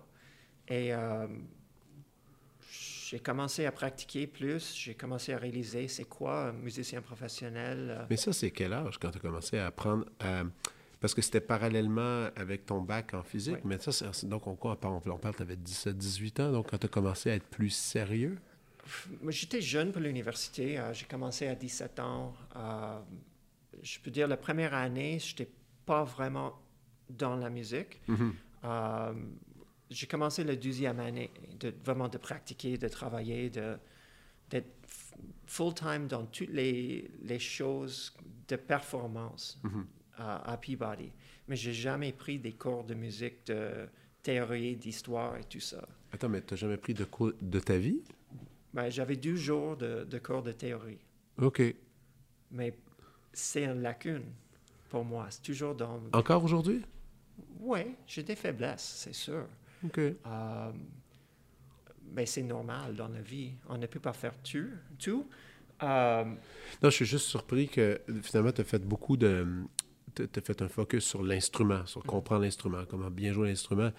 Et 0.68 0.94
euh, 0.94 1.26
j'ai 2.70 3.18
commencé 3.18 3.66
à 3.66 3.72
pratiquer 3.72 4.26
plus, 4.26 4.74
j'ai 4.76 4.94
commencé 4.94 5.32
à 5.32 5.38
réaliser 5.38 5.88
c'est 5.88 6.04
quoi 6.04 6.48
un 6.48 6.52
musicien 6.52 7.00
professionnel. 7.02 7.96
euh, 7.98 8.04
Mais 8.10 8.16
ça, 8.16 8.32
c'est 8.32 8.50
quel 8.50 8.72
âge 8.72 8.98
quand 8.98 9.10
tu 9.10 9.18
as 9.18 9.20
commencé 9.20 9.58
à 9.58 9.66
apprendre 9.66 10.04
à... 10.20 10.44
Parce 11.00 11.14
que 11.14 11.22
c'était 11.22 11.40
parallèlement 11.40 12.28
avec 12.36 12.66
ton 12.66 12.82
bac 12.82 13.14
en 13.14 13.22
physique, 13.22 13.54
Oui. 13.54 13.60
mais 13.64 13.78
ça, 13.78 13.90
donc 14.24 14.46
on, 14.46 14.50
on 14.60 14.76
parle, 14.76 15.00
on 15.06 15.18
parle 15.18 15.34
tu 15.34 15.40
avais 15.42 15.56
17, 15.56 15.96
18 15.96 16.40
ans, 16.40 16.52
donc 16.52 16.70
quand 16.70 16.76
tu 16.76 16.84
as 16.86 16.90
commencé 16.90 17.30
à 17.30 17.34
être 17.36 17.46
plus 17.46 17.70
sérieux, 17.70 18.36
J'étais 19.28 19.60
jeune 19.60 19.92
pour 19.92 20.00
l'université. 20.02 20.78
euh, 20.78 20.92
j'ai 20.92 21.06
commencé 21.06 21.46
à 21.46 21.54
17 21.54 21.98
ans. 22.00 22.34
Euh, 22.56 22.98
je 23.82 23.98
peux 24.00 24.10
dire, 24.10 24.26
la 24.28 24.36
première 24.36 24.74
année, 24.74 25.18
je 25.18 25.30
n'étais 25.32 25.50
pas 25.86 26.04
vraiment 26.04 26.58
dans 27.08 27.36
la 27.36 27.50
musique. 27.50 28.00
Euh, 28.64 29.12
j'ai 29.90 30.06
commencé 30.06 30.44
la 30.44 30.54
deuxième 30.56 31.00
année, 31.00 31.30
de, 31.58 31.72
vraiment 31.84 32.08
de 32.08 32.18
pratiquer, 32.18 32.78
de 32.78 32.88
travailler, 32.88 33.50
de, 33.50 33.76
d'être 34.48 34.70
full-time 35.46 36.06
dans 36.06 36.26
toutes 36.26 36.50
les, 36.50 37.10
les 37.22 37.38
choses 37.38 38.14
de 38.48 38.56
performance 38.56 39.60
à, 40.16 40.52
à 40.52 40.56
Peabody. 40.56 41.10
Mais 41.48 41.56
j'ai 41.56 41.72
jamais 41.72 42.12
pris 42.12 42.38
des 42.38 42.52
cours 42.52 42.84
de 42.84 42.94
musique, 42.94 43.46
de 43.46 43.88
théorie, 44.22 44.76
d'histoire 44.76 45.36
et 45.36 45.44
tout 45.44 45.58
ça. 45.60 45.88
Attends, 46.12 46.28
mais 46.28 46.42
tu 46.42 46.54
n'as 46.54 46.58
jamais 46.58 46.76
pris 46.76 46.94
de 46.94 47.04
cours 47.04 47.32
de 47.40 47.58
ta 47.60 47.78
vie? 47.78 48.02
Ben, 48.72 48.88
j'avais 48.90 49.16
deux 49.16 49.36
jours 49.36 49.76
de, 49.76 50.04
de 50.04 50.18
cours 50.18 50.42
de 50.42 50.52
théorie. 50.52 50.98
OK. 51.38 51.62
Mais 52.52 52.74
c'est 53.32 53.64
une 53.64 53.82
lacune 53.82 54.24
pour 54.88 55.04
moi. 55.04 55.26
C'est 55.30 55.42
toujours 55.42 55.74
dans... 55.74 56.00
Encore 56.12 56.44
aujourd'hui? 56.44 56.82
Oui, 57.60 57.80
j'ai 58.06 58.22
des 58.22 58.36
faiblesses, 58.36 59.02
c'est 59.04 59.14
sûr. 59.14 59.46
OK. 59.84 59.98
Euh, 59.98 60.72
mais 62.12 62.26
c'est 62.26 62.42
normal 62.42 62.94
dans 62.94 63.08
la 63.08 63.20
vie. 63.20 63.52
On 63.68 63.78
ne 63.78 63.86
peut 63.86 64.00
pas 64.00 64.12
faire 64.12 64.34
tout. 64.42 64.68
tout. 64.98 65.26
Euh, 65.82 66.24
Non, 66.24 66.90
je 66.90 66.90
suis 66.90 67.06
juste 67.06 67.26
surpris 67.26 67.68
que 67.68 68.00
finalement, 68.22 68.52
tu 68.52 68.60
as 68.60 68.64
fait 68.64 68.84
beaucoup 68.84 69.16
de. 69.16 69.46
Tu 70.14 70.24
as 70.24 70.40
fait 70.40 70.60
un 70.62 70.68
focus 70.68 71.04
sur 71.04 71.22
l'instrument, 71.22 71.86
sur 71.86 72.02
comprendre 72.02 72.42
l'instrument, 72.42 72.82
comment 72.88 73.10
bien 73.10 73.32
jouer 73.32 73.48
l'instrument. 73.48 73.90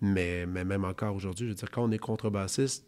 Mais, 0.00 0.46
mais 0.46 0.64
même 0.64 0.84
encore 0.84 1.14
aujourd'hui, 1.14 1.46
je 1.46 1.50
veux 1.50 1.56
dire, 1.56 1.70
quand 1.70 1.84
on 1.84 1.90
est 1.90 1.98
contrebassiste, 1.98 2.86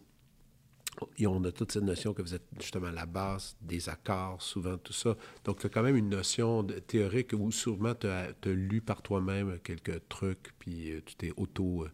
et 1.18 1.26
on 1.26 1.42
a 1.44 1.52
toute 1.52 1.72
cette 1.72 1.82
notion 1.84 2.12
que 2.14 2.22
vous 2.22 2.34
êtes 2.34 2.46
justement 2.60 2.88
à 2.88 2.92
la 2.92 3.06
base, 3.06 3.56
des 3.62 3.88
accords, 3.88 4.40
souvent 4.42 4.76
tout 4.78 4.92
ça. 4.92 5.16
Donc, 5.44 5.58
tu 5.60 5.66
as 5.66 5.70
quand 5.70 5.82
même 5.82 5.96
une 5.96 6.10
notion 6.10 6.62
de, 6.62 6.78
théorique 6.78 7.32
où 7.32 7.50
sûrement 7.50 7.94
tu 7.94 8.06
as, 8.08 8.34
lu 8.44 8.80
par 8.82 9.02
toi-même 9.02 9.58
quelques 9.60 10.06
trucs, 10.08 10.52
puis 10.58 10.92
euh, 10.92 11.00
tu 11.04 11.14
t'es 11.16 11.32
auto. 11.36 11.84
euh, 11.84 11.90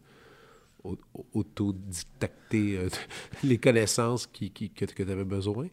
au- 0.83 0.97
autodidacté 1.33 2.77
euh, 2.77 2.89
les 3.43 3.57
connaissances 3.57 4.27
qui, 4.27 4.51
qui- 4.51 4.71
que, 4.71 4.85
que 4.85 5.03
tu 5.03 5.11
avais 5.11 5.25
besoin. 5.25 5.67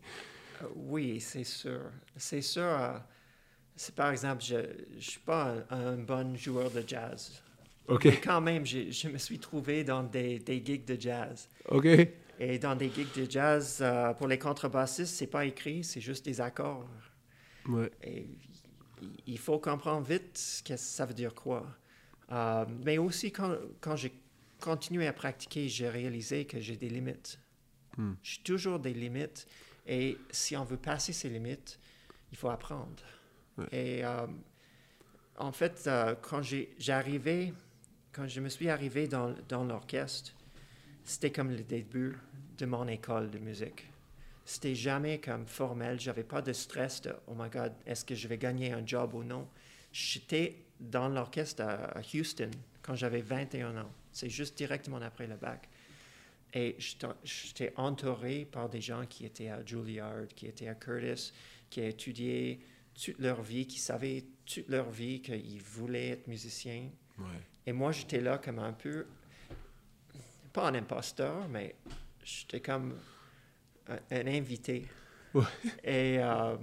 Euh, 0.62 0.66
Oui, 0.74 1.20
c'est 1.20 1.44
sûr. 1.44 1.80
C'est 2.16 2.42
sûr. 2.42 2.62
euh, 2.64 2.98
c'est 3.76 3.94
par 3.94 4.10
exemple, 4.10 4.42
je 4.44 4.56
ne 4.96 5.00
suis 5.00 5.20
pas 5.20 5.54
un, 5.70 5.94
un 5.94 5.98
bon 5.98 6.36
joueur 6.36 6.70
de 6.70 6.82
jazz. 6.86 7.42
OK. 7.88 8.06
Mais 8.06 8.18
quand 8.18 8.40
même, 8.40 8.66
je 8.66 9.08
me 9.08 9.18
suis 9.18 9.38
trouvé 9.38 9.84
dans 9.84 10.02
des, 10.02 10.38
des 10.40 10.64
gigs 10.64 10.84
de 10.84 11.00
jazz. 11.00 11.48
OK. 11.68 11.86
Et 12.38 12.58
dans 12.58 12.76
des 12.76 12.90
gigs 12.90 13.12
de 13.16 13.30
jazz, 13.30 13.78
euh, 13.80 14.12
pour 14.14 14.28
les 14.28 14.38
contrebassistes, 14.38 15.14
c'est 15.14 15.26
pas 15.26 15.44
écrit, 15.46 15.82
c'est 15.84 16.00
juste 16.00 16.24
des 16.24 16.40
accords. 16.40 16.86
Ouais. 17.68 17.90
Et 18.02 18.28
il- 19.26 19.38
faut 19.38 19.58
comprendre 19.58 20.06
vite 20.06 20.36
ce 20.36 20.62
que 20.62 20.76
ça 20.76 21.06
veut 21.06 21.14
dire 21.14 21.34
quoi. 21.34 21.66
Euh, 22.32 22.64
mais 22.84 22.98
aussi, 22.98 23.32
quand, 23.32 23.56
quand 23.80 23.96
j'ai 23.96 24.12
continué 24.60 25.06
à 25.06 25.12
pratiquer, 25.12 25.68
j'ai 25.68 25.88
réalisé 25.88 26.44
que 26.44 26.60
j'ai 26.60 26.76
des 26.76 26.88
limites. 26.88 27.38
Hmm. 27.96 28.14
J'ai 28.22 28.42
toujours 28.42 28.78
des 28.78 28.92
limites. 28.92 29.46
Et 29.86 30.18
si 30.30 30.56
on 30.56 30.64
veut 30.64 30.76
passer 30.76 31.12
ces 31.12 31.28
limites, 31.28 31.78
il 32.32 32.36
faut 32.36 32.50
apprendre. 32.50 33.02
Ouais. 33.56 33.66
Et 33.72 34.04
euh, 34.04 34.26
en 35.38 35.52
fait, 35.52 35.88
quand 36.22 36.42
j'ai 36.42 36.74
j'arrivais, 36.78 37.52
quand 38.12 38.26
je 38.26 38.40
me 38.40 38.48
suis 38.48 38.68
arrivé 38.68 39.06
dans, 39.08 39.34
dans 39.48 39.64
l'orchestre, 39.64 40.34
c'était 41.06 41.30
comme 41.30 41.50
le 41.50 41.62
début 41.62 42.18
de 42.58 42.66
mon 42.66 42.86
école 42.88 43.30
de 43.30 43.38
musique. 43.38 43.86
C'était 44.44 44.74
jamais 44.74 45.20
comme 45.20 45.46
formel. 45.46 45.98
J'avais 46.00 46.24
pas 46.24 46.42
de 46.42 46.52
stress 46.52 47.00
de 47.02 47.14
oh 47.28 47.34
my 47.36 47.48
God, 47.48 47.72
est-ce 47.86 48.04
que 48.04 48.14
je 48.14 48.28
vais 48.28 48.38
gagner 48.38 48.72
un 48.72 48.84
job 48.84 49.14
ou 49.14 49.22
non? 49.22 49.48
J'étais 49.92 50.56
dans 50.80 51.08
l'orchestre 51.08 51.62
à, 51.62 52.00
Houston 52.12 52.50
quand 52.82 52.96
j'avais 52.96 53.20
21 53.22 53.76
ans. 53.76 53.90
C'est 54.12 54.28
juste 54.28 54.58
directement 54.58 55.00
après 55.00 55.26
le 55.26 55.36
bac. 55.36 55.68
Et 56.52 56.76
j'étais- 56.78 57.72
entouré 57.76 58.44
par 58.44 58.68
des 58.68 58.80
gens 58.80 59.06
qui 59.06 59.26
étaient 59.26 59.48
à 59.48 59.64
Juilliard, 59.64 60.26
qui 60.34 60.46
étaient 60.46 60.68
à 60.68 60.74
Curtis, 60.74 61.32
qui 61.70 61.80
étudié 61.80 62.60
toute 62.94 63.18
leur 63.18 63.42
vie, 63.42 63.66
qui 63.66 63.78
savaient 63.78 64.24
toute 64.44 64.68
leur 64.68 64.90
vie 64.90 65.20
qu'ils 65.20 65.60
voulaient 65.60 66.10
être 66.10 66.26
musiciens. 66.26 66.88
Ouais. 67.18 67.40
Et 67.66 67.72
moi, 67.72 67.92
j'étais 67.92 68.20
là 68.20 68.38
comme 68.38 68.58
un 68.58 68.72
peu, 68.72 69.06
pas 70.56 70.68
un 70.68 70.74
imposteur, 70.74 71.46
mais 71.48 71.74
j'étais 72.24 72.60
comme 72.60 72.98
un, 73.88 73.98
un 74.10 74.26
invité. 74.26 74.86
Ouais. 75.34 75.44
Et 75.84 76.18
euh, 76.18 76.56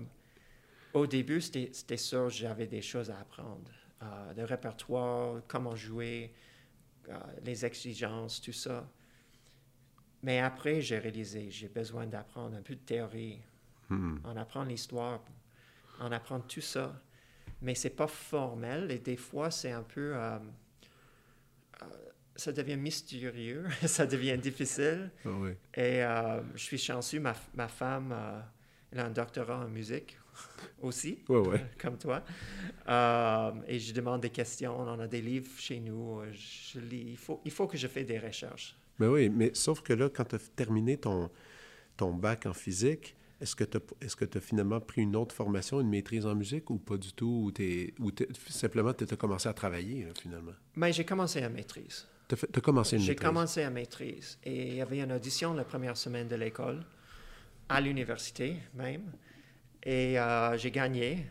au 0.93 1.05
début, 1.05 1.41
c'était 1.41 1.97
sûr, 1.97 2.29
j'avais 2.29 2.65
des 2.67 2.81
choses 2.81 3.12
à 3.12 3.19
apprendre. 3.19 3.71
Euh, 4.01 4.33
le 4.33 4.45
répertoire, 4.45 5.41
comment 5.47 5.75
jouer, 5.75 6.33
euh, 7.07 7.13
les 7.43 7.63
exigences, 7.65 8.41
tout 8.41 8.51
ça. 8.51 8.89
Mais 10.23 10.39
après, 10.39 10.81
j'ai 10.81 10.97
réalisé, 10.97 11.51
j'ai 11.51 11.67
besoin 11.67 12.07
d'apprendre 12.07 12.57
un 12.57 12.62
peu 12.63 12.75
de 12.75 12.81
théorie, 12.81 13.39
Hmm. 13.89 14.17
on 14.23 14.38
apprend 14.38 14.63
l'histoire, 14.63 15.19
on 16.00 16.12
apprend 16.12 16.39
tout 16.39 16.62
ça, 16.62 17.00
mais 17.62 17.75
c'est 17.75 17.89
pas 17.91 18.07
formel 18.07 18.89
et 18.91 18.97
des 18.97 19.17
fois 19.17 19.51
c'est 19.51 19.71
un 19.71 19.83
peu, 19.83 20.13
euh, 20.15 20.39
ça 22.35 22.51
devient 22.51 22.77
mystérieux, 22.77 23.65
ça 23.85 24.05
devient 24.05 24.37
difficile. 24.37 25.11
Ah 25.25 25.29
oui. 25.39 25.51
Et 25.75 26.03
euh, 26.03 26.41
je 26.55 26.61
suis 26.63 26.77
chanceux, 26.77 27.19
ma, 27.19 27.33
ma 27.55 27.67
femme, 27.67 28.11
euh, 28.11 28.39
elle 28.91 28.99
a 28.99 29.05
un 29.05 29.09
doctorat 29.11 29.65
en 29.65 29.69
musique 29.69 30.17
aussi, 30.81 31.19
Ouais, 31.29 31.39
ouais. 31.47 31.65
comme 31.77 31.97
toi. 31.97 32.23
Euh, 32.87 33.51
et 33.67 33.79
je 33.79 33.93
demande 33.93 34.21
des 34.21 34.29
questions, 34.29 34.79
on 34.79 34.99
a 34.99 35.07
des 35.07 35.21
livres 35.21 35.51
chez 35.57 35.79
nous, 35.79 36.21
je 36.31 36.79
lis. 36.79 37.05
Il 37.11 37.17
faut, 37.17 37.41
il 37.45 37.51
faut 37.51 37.67
que 37.67 37.77
je 37.77 37.87
fasse 37.87 38.05
des 38.05 38.19
recherches. 38.19 38.75
Mais 38.99 39.07
oui, 39.07 39.29
mais 39.29 39.51
sauf 39.53 39.81
que 39.81 39.93
là, 39.93 40.09
quand 40.09 40.25
tu 40.25 40.35
as 40.35 40.39
terminé 40.55 40.97
ton, 40.97 41.29
ton 41.97 42.13
bac 42.13 42.45
en 42.45 42.53
physique, 42.53 43.15
est-ce 43.41 43.55
que 43.55 43.63
tu 43.65 43.77
tu 44.27 44.37
as 44.37 44.41
finalement 44.41 44.79
pris 44.79 45.01
une 45.01 45.15
autre 45.15 45.35
formation, 45.35 45.81
une 45.81 45.89
maîtrise 45.89 46.25
en 46.25 46.33
musique 46.35 46.69
ou 46.69 46.77
pas 46.77 46.97
du 46.97 47.11
tout? 47.11 47.43
Ou, 47.45 47.51
t'es, 47.51 47.93
ou 47.99 48.09
simplement 48.47 48.93
tu 48.93 49.03
as 49.11 49.17
commencé 49.17 49.49
à 49.49 49.53
travailler, 49.53 50.05
là, 50.05 50.11
finalement? 50.19 50.53
Mais 50.75 50.93
j'ai 50.93 51.03
commencé 51.03 51.41
à 51.41 51.49
maîtrise. 51.49 52.07
Tu 52.35 52.59
as, 52.59 52.61
commencé 52.61 52.97
une 52.97 53.01
J'ai 53.01 53.15
commencé 53.15 53.63
à 53.63 53.69
maîtrise. 53.69 54.37
Et 54.43 54.69
il 54.69 54.75
y 54.75 54.81
avait 54.81 54.99
une 54.99 55.11
audition 55.11 55.53
la 55.53 55.63
première 55.63 55.97
semaine 55.97 56.27
de 56.27 56.35
l'école, 56.35 56.83
à 57.69 57.81
l'université 57.81 58.57
même. 58.73 59.11
Et 59.83 60.19
euh, 60.19 60.57
j'ai 60.57 60.71
gagné. 60.71 61.25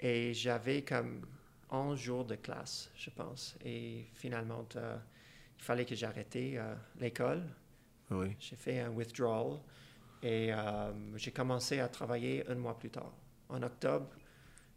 Et 0.00 0.34
j'avais 0.34 0.82
comme 0.82 1.22
11 1.70 1.98
jours 1.98 2.24
de 2.24 2.34
classe, 2.34 2.90
je 2.96 3.10
pense. 3.10 3.56
Et 3.64 4.06
finalement, 4.14 4.66
euh, 4.76 4.96
il 5.58 5.64
fallait 5.64 5.84
que 5.84 5.94
j'arrête 5.94 6.34
euh, 6.36 6.74
l'école. 6.98 7.42
Ah 8.10 8.16
oui. 8.16 8.36
J'ai 8.38 8.56
fait 8.56 8.80
un 8.80 8.90
withdrawal. 8.90 9.58
Et 10.22 10.52
euh, 10.52 10.92
j'ai 11.16 11.32
commencé 11.32 11.80
à 11.80 11.88
travailler 11.88 12.48
un 12.48 12.54
mois 12.54 12.78
plus 12.78 12.90
tard, 12.90 13.12
en 13.48 13.60
octobre, 13.62 14.08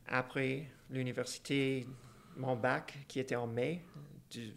après 0.07 0.71
l'université, 0.89 1.85
mon 2.35 2.55
bac 2.55 2.97
qui 3.07 3.19
était 3.19 3.35
en 3.35 3.45
mai 3.45 3.83
du 4.31 4.55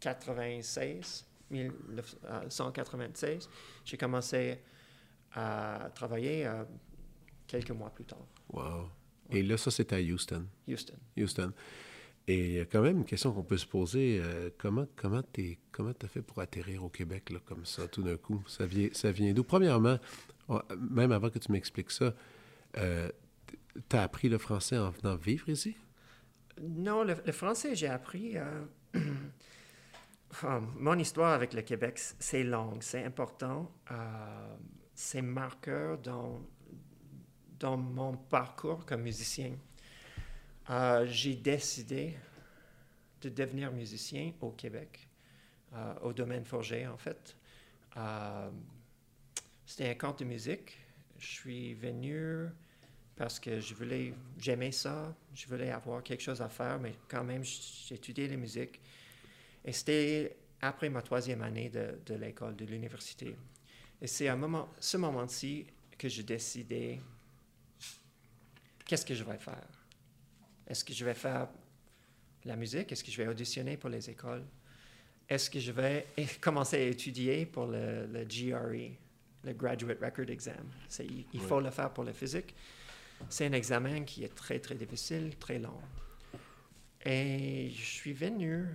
96, 0.00 1.26
1996. 1.50 3.48
J'ai 3.84 3.96
commencé 3.96 4.60
à 5.32 5.90
travailler 5.94 6.46
euh, 6.46 6.64
quelques 7.46 7.70
mois 7.70 7.90
plus 7.90 8.04
tard. 8.04 8.26
Wow. 8.52 8.88
Et 9.30 9.42
là, 9.42 9.56
ça, 9.56 9.70
c'était 9.70 9.96
à 9.96 10.00
Houston. 10.00 10.46
Houston. 10.68 10.94
Houston. 11.16 11.52
Et 12.26 12.38
il 12.46 12.52
y 12.54 12.60
a 12.60 12.64
quand 12.64 12.82
même 12.82 12.98
une 12.98 13.04
question 13.04 13.32
qu'on 13.32 13.42
peut 13.42 13.56
se 13.56 13.66
poser. 13.66 14.20
euh, 14.22 14.50
comment 14.58 14.86
comment 14.96 15.22
tu 15.32 15.58
comment 15.72 15.92
as 16.02 16.08
fait 16.08 16.22
pour 16.22 16.40
atterrir 16.40 16.84
au 16.84 16.88
Québec, 16.88 17.30
là, 17.30 17.38
comme 17.44 17.64
ça, 17.64 17.88
tout 17.88 18.02
d'un 18.02 18.16
coup? 18.16 18.42
Ça 18.46 18.66
vient, 18.66 18.88
ça 18.92 19.10
vient 19.12 19.32
d'où? 19.32 19.42
Premièrement, 19.44 19.98
on- 20.48 20.60
même 20.78 21.12
avant 21.12 21.30
que 21.30 21.38
tu 21.38 21.50
m'expliques 21.52 21.90
ça, 21.90 22.14
euh, 22.76 23.08
tu 23.88 23.96
as 23.96 24.02
appris 24.02 24.28
le 24.28 24.38
français 24.38 24.76
en 24.78 24.90
venant 24.90 25.16
vivre 25.16 25.48
ici? 25.48 25.76
Non, 26.60 27.04
le, 27.04 27.14
le 27.24 27.32
français, 27.32 27.74
j'ai 27.74 27.88
appris. 27.88 28.34
mon 30.76 30.98
histoire 30.98 31.32
avec 31.32 31.52
le 31.54 31.62
Québec, 31.62 31.98
c'est 32.18 32.44
long, 32.44 32.78
c'est 32.80 33.04
important. 33.04 33.70
euh, 33.90 34.56
c'est 34.94 35.22
marqueur 35.22 35.98
dans, 35.98 36.42
dans 37.58 37.76
mon 37.76 38.16
parcours 38.16 38.84
comme 38.84 39.02
musicien. 39.02 39.52
Euh, 40.68 41.06
j'ai 41.06 41.34
décidé 41.34 42.16
de 43.22 43.30
devenir 43.30 43.72
musicien 43.72 44.32
au 44.40 44.50
Québec, 44.50 45.08
euh, 45.72 45.94
au 46.02 46.12
domaine 46.12 46.44
Forger, 46.44 46.86
en 46.86 46.98
fait. 46.98 47.36
C'était 49.64 49.88
un 49.88 49.94
cours 49.94 50.14
de 50.14 50.24
musique. 50.24 50.76
Je 51.18 51.26
suis 51.26 51.74
venu 51.74 52.48
parce 53.16 53.40
que 53.40 53.60
je 53.60 53.74
voulais, 53.74 54.14
j'aimais 54.38 54.72
ça, 54.72 55.14
je 55.34 55.46
voulais 55.46 55.70
avoir 55.70 56.02
quelque 56.02 56.22
chose 56.22 56.40
à 56.40 56.48
faire, 56.48 56.78
mais 56.78 56.94
quand 57.08 57.24
même, 57.24 57.42
étudié 57.90 58.28
la 58.28 58.36
musique. 58.36 58.80
Et 59.64 59.72
c'était 59.72 60.36
après 60.60 60.88
ma 60.88 61.02
troisième 61.02 61.42
année 61.42 61.70
de, 61.70 62.14
l'école, 62.14 62.56
de 62.56 62.64
l'université. 62.64 63.36
Et 64.00 64.06
c'est 64.06 64.28
à 64.28 64.36
moment, 64.36 64.68
ce 64.78 64.96
moment-ci 64.96 65.66
que 65.98 66.08
j'ai 66.08 66.22
décidé 66.22 67.00
qu'est-ce 68.84 69.04
que 69.06 69.14
je 69.14 69.24
vais 69.24 69.38
faire? 69.38 69.66
Est-ce 70.66 70.84
que 70.84 70.92
je 70.92 71.04
vais 71.04 71.14
faire 71.14 71.48
la 72.44 72.56
musique? 72.56 72.90
Est-ce 72.92 73.04
que 73.04 73.10
je 73.10 73.16
vais 73.22 73.28
auditionner 73.28 73.76
pour 73.76 73.90
les 73.90 74.08
écoles? 74.08 74.44
Est-ce 75.28 75.50
que 75.50 75.60
je 75.60 75.72
vais 75.72 76.06
commencer 76.40 76.76
à 76.76 76.86
étudier 76.86 77.46
pour 77.46 77.66
le, 77.66 78.06
le 78.06 78.24
GRE, 78.24 78.96
le 79.44 79.52
Graduate 79.52 79.98
Record 80.00 80.30
Exam? 80.30 80.70
Il 81.00 81.24
il 81.32 81.40
Oui. 81.40 81.46
faut 81.46 81.60
le 81.60 81.70
faire 81.70 81.92
pour 81.92 82.04
la 82.04 82.12
physique. 82.12 82.54
C'est 83.28 83.46
un 83.46 83.52
examen 83.52 84.04
qui 84.04 84.24
est 84.24 84.34
très, 84.34 84.58
très 84.58 84.74
difficile, 84.74 85.36
très 85.38 85.58
long. 85.58 85.78
Et 87.04 87.70
je 87.70 87.84
suis 87.84 88.14
venu 88.14 88.66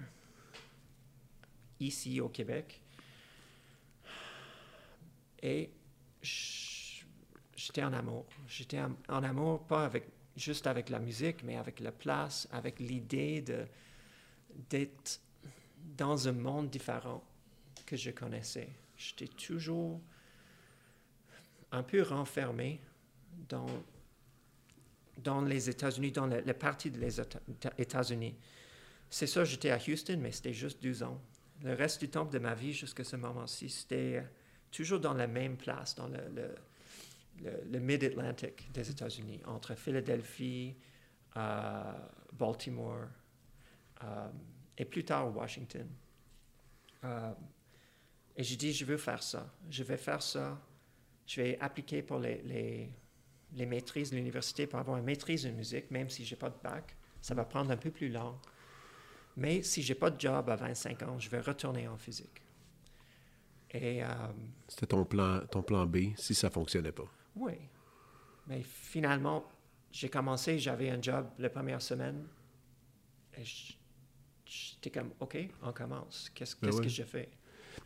ici 1.80 2.22
au 2.22 2.30
Québec 2.30 2.82
et 5.42 5.70
j'étais 7.56 7.84
en 7.84 7.94
amour. 7.94 8.26
J'étais 8.48 8.80
en, 8.82 9.24
amour, 9.24 9.66
pas 9.68 9.86
avec, 9.86 10.08
juste 10.36 10.66
avec 10.66 10.90
la 10.90 11.00
musique, 11.00 11.44
mais 11.44 11.58
avec 11.58 11.80
la 11.80 11.92
place, 11.92 12.48
avec 12.52 12.80
l'idée 12.80 13.44
d'être 14.70 15.22
dans 15.98 16.28
un 16.28 16.32
monde 16.32 16.70
différent 16.70 17.24
que 17.86 17.96
je 17.96 18.10
connaissais. 18.12 18.70
J'étais 18.98 19.28
toujours 19.28 20.02
un 21.72 21.84
peu 21.84 22.02
renfermé 22.02 22.80
dans, 23.50 23.68
dans 25.18 25.42
les 25.42 25.70
États-Unis, 25.70 26.12
dans 26.12 26.26
le, 26.26 26.42
le 26.42 26.54
parti 26.54 26.90
des 26.90 27.22
Éta- 27.22 27.74
États-Unis. 27.78 28.36
C'est 29.10 29.28
ça, 29.28 29.46
j'étais 29.46 29.70
à 29.70 29.78
Houston, 29.78 30.18
mais 30.20 30.32
c'était 30.32 30.54
juste 30.54 30.82
12 30.82 31.04
ans. 31.04 31.22
Le 31.64 31.74
reste 31.74 32.02
du 32.02 32.10
temps 32.10 32.26
de 32.26 32.40
ma 32.40 32.54
vie 32.54 32.74
jusqu'à 32.74 33.04
ce 33.04 33.16
moment-ci, 33.16 33.70
c'était 33.70 34.24
toujours 34.72 35.00
dans 35.00 35.14
la 35.14 35.28
même 35.28 35.58
place, 35.58 35.96
dans 35.96 36.08
le, 36.08 37.80
Mid-Atlantic 37.80 38.72
des 38.72 38.90
États-Unis, 38.90 39.42
entre 39.46 39.76
Philadelphie, 39.76 40.76
euh, 41.38 41.94
Baltimore 42.34 43.08
euh, 44.04 44.28
et 44.78 44.86
plus 44.86 45.04
tard 45.04 45.36
Washington. 45.36 45.88
Euh, 47.04 47.34
et 48.38 48.44
j'ai 48.44 48.56
dit, 48.56 48.74
je 48.74 48.86
veux 48.86 48.98
faire 48.98 49.22
ça. 49.22 49.54
Je 49.70 49.84
vais 49.84 49.98
faire 49.98 50.22
ça. 50.22 50.62
Je 51.26 51.42
vais 51.42 51.60
appliquer 51.60 52.04
pour 52.04 52.20
les 52.20 52.90
maîtrises 53.54 54.12
de 54.12 54.16
l'université 54.16 54.68
pour 54.68 54.80
avoir 54.80 54.98
une 54.98 55.06
maîtrise 55.06 55.44
de 55.44 55.52
musique, 55.52 55.92
même 55.92 56.10
si 56.10 56.26
je 56.26 56.36
n'ai 56.36 56.40
pas 56.40 56.50
de 56.50 56.62
bac. 56.62 56.96
Ça 57.22 57.34
va 57.34 57.44
prendre 57.44 57.72
un 57.72 57.78
peu 57.78 57.92
plus 57.92 58.10
long. 58.10 58.40
Mais 59.38 59.62
si 59.64 59.82
je 59.82 59.92
n'ai 59.94 60.00
pas 60.00 60.10
de 60.10 60.20
job 60.20 60.50
à 60.50 60.56
25 60.56 61.04
ans, 61.04 61.20
je 61.20 61.30
vais 61.30 61.40
retourner 61.42 61.88
en 61.88 61.98
physique. 61.98 62.42
Et 63.72 64.02
euh, 64.04 64.08
C'était 64.68 64.88
ton 64.88 65.04
plan, 65.04 65.42
ton 65.52 65.62
plan 65.62 65.86
B 65.86 66.16
si 66.16 66.34
ça 66.34 66.50
fonctionnait 66.50 66.92
pas. 66.94 67.06
oui. 67.36 67.54
Mais 68.48 68.62
finalement, 68.62 69.44
j'ai 69.92 70.08
commencé, 70.08 70.60
j'avais 70.60 70.92
un 70.92 71.02
job 71.02 71.26
la 71.40 71.50
première 71.50 71.82
semaine. 71.82 72.28
Et 73.36 73.42
j'étais 74.46 74.92
comme, 74.92 75.12
OK, 75.20 75.36
on 75.64 75.74
commence. 75.74 76.30
Qu'est-ce 76.36 76.56
Ben 76.62 76.72
ouais. 76.72 76.84
que 76.84 76.88
je 76.88 77.02
fais? 77.02 77.28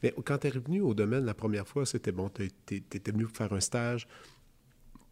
Mais 0.04 0.14
quand 0.26 0.38
tu 0.40 0.48
es 0.48 0.50
revenu 0.50 0.82
au 0.82 0.94
domaine 0.94 1.24
la 1.24 1.34
première 1.34 1.66
fois, 1.66 1.86
c'était 1.86 2.12
bon. 2.12 2.30
Tu 2.30 2.44
étais 2.70 3.12
venu 3.12 3.26
faire 3.28 3.54
un 3.54 3.62
stage, 3.62 4.06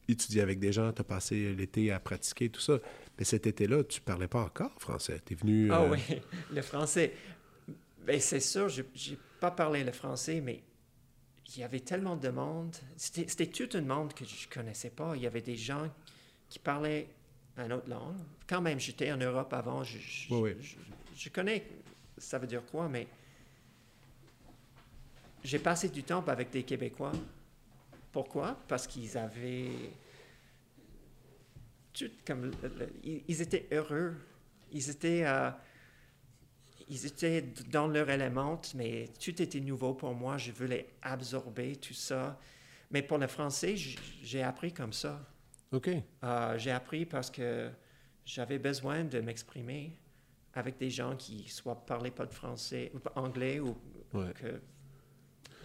étudier 0.09 0.41
avec 0.41 0.59
des 0.59 0.73
gens, 0.73 0.91
tu 0.91 0.99
as 0.99 1.05
passé 1.05 1.55
l'été 1.55 1.93
à 1.93 1.99
pratiquer, 2.01 2.49
tout 2.49 2.59
ça. 2.59 2.77
Mais 3.17 3.23
cet 3.25 3.47
été-là, 3.47 3.83
tu 3.83 4.01
parlais 4.01 4.27
pas 4.27 4.43
encore 4.43 4.71
français. 4.79 5.19
Tu 5.25 5.33
es 5.33 5.35
venu. 5.35 5.71
Ah 5.71 5.81
euh, 5.81 5.89
oui, 5.91 6.21
le 6.51 6.61
français. 6.61 7.13
Ben, 8.05 8.19
c'est 8.19 8.39
sûr, 8.39 8.69
je 8.69 8.81
n'ai 8.83 9.17
pas 9.39 9.51
parlé 9.51 9.83
le 9.83 9.91
français, 9.91 10.39
mais 10.39 10.61
il 11.55 11.59
y 11.59 11.63
avait 11.63 11.79
tellement 11.79 12.15
de 12.15 12.29
monde. 12.29 12.75
C'était 12.95 13.27
c'était 13.27 13.47
tout 13.47 13.69
un 13.77 13.81
monde 13.81 14.13
que 14.13 14.23
je 14.25 14.47
ne 14.47 14.53
connaissais 14.53 14.89
pas. 14.91 15.15
Il 15.15 15.21
y 15.23 15.27
avait 15.27 15.41
des 15.41 15.55
gens 15.57 15.89
qui 16.49 16.59
parlaient 16.59 17.07
une 17.57 17.73
autre 17.73 17.89
langue. 17.89 18.17
Quand 18.47 18.61
même, 18.61 18.79
j'étais 18.79 19.11
en 19.11 19.17
Europe 19.17 19.51
avant. 19.53 19.83
Je, 19.83 19.97
je, 19.97 20.33
Oui, 20.33 20.51
oui. 20.55 20.55
je- 20.61 20.75
je 21.15 21.29
connais 21.29 21.63
ça 22.19 22.37
veut 22.39 22.47
dire 22.47 22.63
quoi, 22.65 22.87
mais 22.89 23.07
j'ai 25.43 25.59
passé 25.59 25.89
du 25.89 26.03
temps 26.03 26.23
avec 26.27 26.49
des 26.49 26.63
Québécois. 26.63 27.11
Pourquoi? 28.11 28.57
Parce 28.67 28.87
qu'ils 28.87 29.17
avaient 29.17 29.69
tout 31.97 32.11
comme 32.25 32.51
ils 33.03 33.41
étaient 33.41 33.67
heureux. 33.71 34.15
Ils 34.71 34.89
étaient 34.89 35.23
euh, 35.25 35.49
ils 36.89 37.05
étaient 37.05 37.41
dans 37.69 37.87
leur 37.87 38.09
élément, 38.09 38.61
mais 38.75 39.09
tout 39.19 39.41
était 39.41 39.59
nouveau 39.59 39.93
pour 39.93 40.13
moi. 40.13 40.37
Je 40.37 40.51
voulais 40.51 40.87
absorber 41.01 41.75
tout 41.75 41.93
ça. 41.93 42.39
Mais 42.91 43.01
pour 43.01 43.17
le 43.17 43.27
français, 43.27 43.75
j'ai 43.75 44.41
appris 44.43 44.71
comme 44.73 44.93
ça. 44.93 45.19
OK. 45.73 45.89
Euh, 46.23 46.57
j'ai 46.57 46.71
appris 46.71 47.05
parce 47.05 47.29
que 47.29 47.69
j'avais 48.23 48.57
besoin 48.59 49.03
de 49.03 49.19
m'exprimer 49.19 49.97
avec 50.53 50.77
des 50.77 50.89
gens 50.89 51.15
qui 51.17 51.47
soit 51.49 51.85
parlaient 51.85 52.11
pas 52.11 52.25
de 52.25 52.33
français 52.33 52.91
anglais 53.15 53.59
ou 53.59 53.75
Ouais. 54.13 54.31
que 54.35 54.61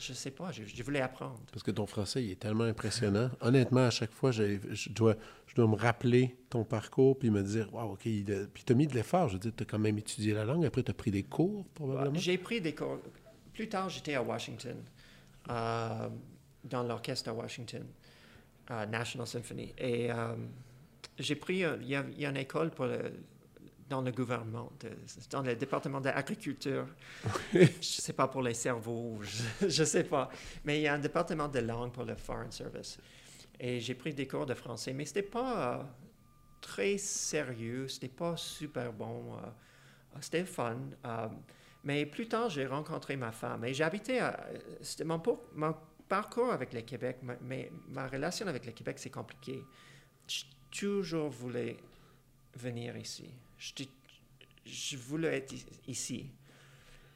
je 0.03 0.13
sais 0.13 0.31
pas, 0.31 0.51
je, 0.51 0.65
je, 0.65 0.83
voulais 0.83 1.01
apprendre. 1.01 1.41
Parce 1.53 1.63
que 1.63 1.71
ton 1.71 1.87
français, 1.87 2.25
il 2.25 2.31
est 2.33 2.41
tellement 2.41 2.65
impressionnant. 2.65 3.31
Honnêtement, 3.41 3.87
à 3.87 3.91
chaque 3.91 4.13
fois, 4.13 4.33
je 4.33 4.59
dois, 4.91 5.17
je 5.47 5.55
dois 5.55 5.67
me 5.67 5.77
rappeler 5.77 6.37
ton 6.51 6.65
parcours 6.65 7.19
puis 7.19 7.31
me 7.31 7.43
dire, 7.43 7.73
wow, 7.73 7.93
OK, 7.93 8.03
puis 8.03 8.25
tu 8.25 8.73
as 8.73 8.75
mis 8.75 8.87
de 8.87 8.95
l'effort. 8.95 9.29
Je 9.29 9.35
veux 9.35 9.39
dire, 9.39 9.53
tu 9.57 9.63
as 9.63 9.67
quand 9.67 9.79
même 9.79 9.99
étudié 9.99 10.35
la 10.35 10.45
langue. 10.45 10.65
Après, 10.65 10.83
tu 10.83 10.91
as 10.91 10.95
pris 10.95 11.11
des 11.11 11.23
cours, 11.23 11.65
probablement. 11.75 12.19
J'ai 12.19 12.39
pris 12.39 12.61
des 12.61 12.75
cours. 12.75 12.99
Plus 13.53 13.69
tard, 13.69 13.89
j'étais 13.89 14.15
à 14.15 14.23
Washington, 14.23 14.77
euh, 15.51 16.09
dans 16.65 16.83
l'orchestre 16.83 17.29
à 17.31 17.35
Washington, 17.35 17.87
à 18.67 18.87
National 18.87 19.27
Symphony. 19.27 19.75
Et 19.79 20.11
euh, 20.11 20.35
j'ai 21.19 21.37
pris, 21.37 21.59
il 21.59 21.89
y, 21.89 21.95
a, 21.95 22.05
il 22.11 22.21
y, 22.21 22.27
a 22.27 22.31
une 22.31 22.37
école 22.37 22.71
pour 22.71 22.87
le, 22.87 23.13
dans 23.93 24.01
le 24.01 24.11
gouvernement, 24.11 24.73
dans 25.29 25.43
le 25.43 25.55
département 25.55 26.01
de 26.01 26.07
l'agriculture. 26.07 26.87
je 27.53 27.59
ne 27.59 27.67
sais 27.83 28.15
pas 28.15 28.27
pour 28.27 28.41
les 28.41 28.55
cerveaux, 28.55 29.21
je 29.61 29.83
ne 29.83 29.87
sais 29.87 30.05
pas. 30.05 30.31
Mais 30.65 30.79
il 30.79 30.83
y 30.85 30.89
a 30.89 30.95
un 30.95 30.99
département 30.99 31.47
de 31.47 31.59
langue 31.59 31.93
pour 31.93 32.05
le 32.05 32.15
Foreign 32.15 32.51
Service. 32.51 32.99
Et 33.61 33.81
j'ai 33.81 33.95
pris 33.95 34.15
des 34.15 34.27
cours 34.27 34.47
de 34.47 34.55
français, 34.55 34.95
mais 34.95 35.05
ce 35.05 35.11
n'était 35.11 35.29
pas 35.29 35.81
euh, 35.81 35.83
très 36.63 36.97
sérieux, 36.97 37.87
ce 37.87 37.97
n'était 37.97 38.09
pas 38.09 38.35
super 38.39 38.95
bon. 38.95 39.37
Euh, 39.37 39.41
c'était 40.23 40.47
fun. 40.47 40.79
Euh, 41.05 41.29
mais 41.85 42.07
plus 42.07 42.29
tard, 42.29 42.49
j'ai 42.49 42.65
rencontré 42.65 43.17
ma 43.17 43.31
femme 43.31 43.63
et 43.67 43.75
j'habitais 43.75 44.21
à. 44.21 44.43
C'était 44.81 45.05
mon, 45.05 45.21
mon, 45.55 45.77
parcours 46.09 46.51
avec 46.51 46.73
le 46.73 46.81
Québec, 46.81 47.19
mais 47.43 47.71
ma 47.89 48.07
relation 48.07 48.47
avec 48.47 48.65
le 48.65 48.73
Québec, 48.73 48.99
c'est 48.99 49.11
compliqué. 49.11 49.63
J'ai 50.27 50.47
toujours 50.71 51.29
voulu 51.29 51.77
venir 52.55 52.97
ici 52.97 53.31
je, 54.65 54.97
voulais 54.97 55.37
être 55.37 55.55
ici. 55.87 56.31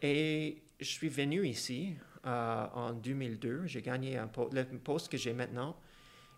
Et 0.02 0.62
je 0.78 0.84
suis 0.84 1.08
venu 1.08 1.46
ici 1.46 1.96
euh, 2.24 2.66
en 2.72 2.92
2002. 2.92 3.66
J'ai 3.66 3.82
gagné 3.82 4.20
le 4.52 4.78
poste 4.78 5.10
que 5.10 5.16
j'ai 5.16 5.32
maintenant. 5.32 5.76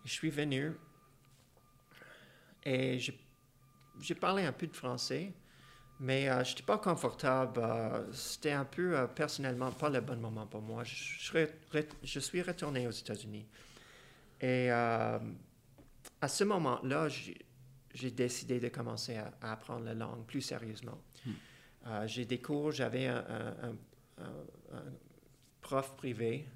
Je 0.04 0.12
suis 0.12 0.30
venu 0.30 0.72
et 2.64 2.98
j'ai 2.98 4.14
parlé 4.14 4.44
un 4.44 4.52
peu 4.52 4.66
de 4.66 4.76
français, 4.76 5.32
mais 6.00 6.28
euh, 6.28 6.44
je 6.44 6.50
n'étais 6.50 6.62
pas 6.62 6.78
confortable. 6.78 7.60
Euh, 7.62 8.12
c'était 8.12 8.52
un 8.52 8.64
peu 8.64 9.06
personnellement 9.14 9.72
pas 9.72 9.90
le 9.90 10.00
bon 10.00 10.16
moment 10.16 10.46
pour 10.46 10.62
moi. 10.62 10.84
Je, 10.84 11.46
je 12.02 12.20
suis 12.20 12.42
retourné 12.42 12.86
aux 12.86 12.92
États-Unis. 12.92 13.46
Et 14.40 14.70
à 14.70 15.20
ce 16.28 16.44
moment-là, 16.44 17.08
j'ai 17.94 18.10
décidé 18.10 18.60
de 18.60 18.68
commencer 18.68 19.16
à, 19.16 19.32
apprendre 19.42 19.84
la 19.84 19.94
langue 19.94 20.24
plus 20.26 20.40
sérieusement. 20.40 21.00
Hmm. 21.24 21.32
Euh, 21.86 22.06
j'ai 22.06 22.24
des 22.24 22.40
cours, 22.40 22.72
j'avais 22.72 23.06
un, 23.06 23.76
prof 25.60 25.96
privé, 25.96 26.46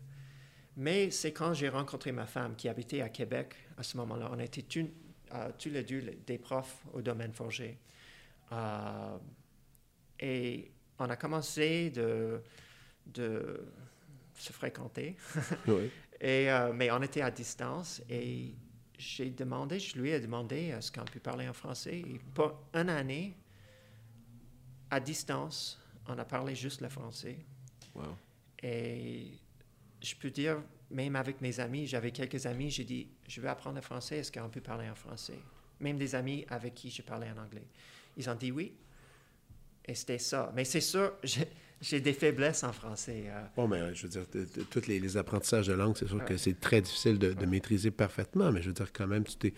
mais 0.76 1.10
c'est 1.10 1.32
quand 1.32 1.54
j'ai 1.54 1.68
rencontré 1.68 2.12
ma 2.12 2.26
femme 2.26 2.56
qui 2.56 2.68
habitait 2.68 3.00
à 3.00 3.08
Québec 3.08 3.54
à 3.76 3.82
ce 3.82 3.96
moment-là. 3.98 4.30
On 4.32 4.38
était 4.38 4.64
euh, 5.34 5.50
tous 5.58 5.68
les 5.68 5.84
deux 5.84 6.00
des 6.26 6.38
profs 6.38 6.82
au 6.92 7.02
domaine 7.02 7.32
forger. 7.32 7.78
Euh, 8.52 9.18
et 10.18 10.72
on 10.98 11.08
a 11.08 11.16
commencé 11.16 11.90
de, 11.90 12.42
de 13.06 13.64
se 14.34 14.52
fréquenter. 14.52 15.16
oui. 15.68 15.90
et, 16.20 16.48
mais 16.74 16.90
on 16.90 17.02
était 17.02 17.22
à 17.22 17.30
distance 17.30 18.02
et 18.08 18.54
j'ai 19.02 19.30
demandé, 19.30 19.80
je 19.80 19.98
lui 19.98 20.10
ai 20.10 20.20
demandé 20.20 20.68
est-ce 20.68 20.92
qu'on 20.92 21.04
peut 21.04 21.20
parler 21.20 21.48
en 21.48 21.52
français. 21.52 21.98
Et 21.98 22.20
pour 22.34 22.54
une 22.72 22.88
année, 22.88 23.36
à 24.90 25.00
distance, 25.00 25.80
on 26.06 26.16
a 26.18 26.24
parlé 26.24 26.54
juste 26.54 26.80
le 26.80 26.88
français. 26.88 27.38
Et 28.62 29.32
je 30.00 30.14
peux 30.14 30.30
dire, 30.30 30.62
même 30.90 31.16
avec 31.16 31.40
mes 31.40 31.58
amis, 31.58 31.86
j'avais 31.86 32.12
quelques 32.12 32.46
amis, 32.46 32.70
j'ai 32.70 32.84
dit, 32.84 33.08
je 33.26 33.40
veux 33.40 33.48
apprendre 33.48 33.76
le 33.76 33.82
français, 33.82 34.18
est-ce 34.18 34.30
qu'on 34.30 34.48
peut 34.48 34.60
parler 34.60 34.88
en 34.88 34.94
français? 34.94 35.38
Même 35.80 35.98
des 35.98 36.14
amis 36.14 36.46
avec 36.48 36.74
qui 36.74 36.90
je 36.90 37.02
parlais 37.02 37.30
en 37.30 37.42
anglais. 37.42 37.66
Ils 38.16 38.30
ont 38.30 38.34
dit 38.34 38.52
oui. 38.52 38.72
Et 39.84 39.96
c'était 39.96 40.18
ça. 40.18 40.52
Mais 40.54 40.64
c'est 40.64 40.80
sûr, 40.80 41.14
j'ai 41.82 42.00
des 42.00 42.12
faiblesses 42.12 42.62
en 42.62 42.72
français. 42.72 43.24
Euh. 43.26 43.42
Bon, 43.56 43.66
mais 43.66 43.94
je 43.94 44.04
veux 44.04 44.08
dire, 44.08 44.22
tous 44.70 44.86
les, 44.86 45.16
apprentissages 45.16 45.66
de 45.66 45.74
langue, 45.74 45.96
c'est 45.96 46.06
sûr 46.06 46.24
que 46.24 46.36
c'est 46.36 46.58
très 46.58 46.80
difficile 46.80 47.18
de, 47.18 47.46
maîtriser 47.46 47.90
parfaitement, 47.90 48.50
mais 48.52 48.62
je 48.62 48.68
veux 48.68 48.72
dire, 48.72 48.92
quand 48.92 49.08
même, 49.08 49.24
tu 49.24 49.36
t'es, 49.36 49.52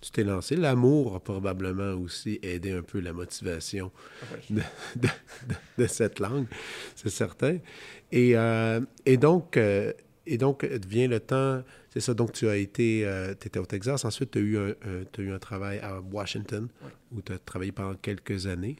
tu 0.00 0.10
t'es 0.10 0.24
lancé. 0.24 0.56
L'amour 0.56 1.14
a 1.14 1.20
probablement 1.20 1.92
aussi 1.92 2.40
aidé 2.42 2.72
un 2.72 2.82
peu 2.82 2.98
la 2.98 3.12
motivation 3.12 3.92
de, 4.50 5.86
cette 5.86 6.18
langue, 6.18 6.46
c'est 6.96 7.10
certain. 7.10 7.58
Et, 8.10 8.36
euh, 8.36 8.80
et 9.06 9.16
donc, 9.16 9.56
euh, 9.56 9.92
et 10.26 10.36
donc, 10.36 10.64
vient 10.64 11.08
le 11.08 11.20
temps, 11.20 11.62
c'est 11.90 12.00
ça, 12.00 12.12
donc 12.12 12.32
tu 12.32 12.48
as 12.48 12.56
été, 12.56 13.08
tu 13.40 13.46
étais 13.46 13.58
au 13.58 13.64
Texas, 13.64 14.04
ensuite 14.04 14.32
tu 14.32 14.38
as, 14.38 14.42
eu 14.42 14.58
un, 14.58 14.70
as 14.70 15.22
eu 15.22 15.32
un 15.32 15.38
travail 15.38 15.78
à 15.78 16.00
Washington, 16.00 16.68
où 17.12 17.22
tu 17.22 17.32
as 17.32 17.38
travaillé 17.38 17.72
pendant 17.72 17.94
quelques 17.94 18.46
années. 18.46 18.76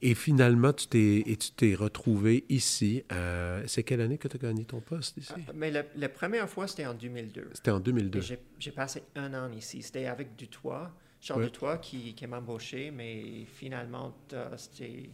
Et 0.00 0.14
finalement, 0.14 0.72
tu 0.72 0.86
t'es, 0.86 1.22
et 1.26 1.36
tu 1.36 1.50
t'es 1.52 1.74
retrouvé 1.74 2.44
ici. 2.48 3.04
Euh, 3.12 3.62
c'est 3.66 3.82
quelle 3.82 4.00
année 4.00 4.18
que 4.18 4.28
tu 4.28 4.36
as 4.36 4.38
gagné 4.38 4.64
ton 4.64 4.80
poste 4.80 5.16
ici? 5.16 5.32
Ah, 5.36 5.52
mais 5.54 5.70
la, 5.70 6.08
première 6.08 6.48
fois, 6.48 6.66
c'était 6.66 6.86
en 6.86 6.94
2002. 6.94 7.50
C'était 7.54 7.70
en 7.70 7.80
2002. 7.80 8.20
J'ai, 8.58 8.70
passé 8.72 9.02
un 9.16 9.34
an 9.34 9.50
ici. 9.52 9.82
C'était 9.82 10.06
avec 10.06 10.36
Dutoit, 10.36 10.92
Charles 11.20 11.44
Dutoit, 11.44 11.78
qui, 11.78 12.14
qui 12.14 12.26
m'a 12.26 12.38
embauché, 12.38 12.90
mais 12.90 13.44
finalement, 13.46 14.16
c'était 14.56 15.10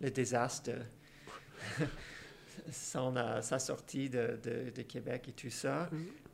le 0.00 0.10
désastre. 0.10 0.72
Son, 2.70 3.16
euh, 3.16 3.42
sa 3.42 3.58
sortie 3.58 4.08
de, 4.08 4.38
de, 4.74 4.82
Québec 4.82 5.26
et 5.28 5.32
tout 5.32 5.50
ça. 5.50 5.90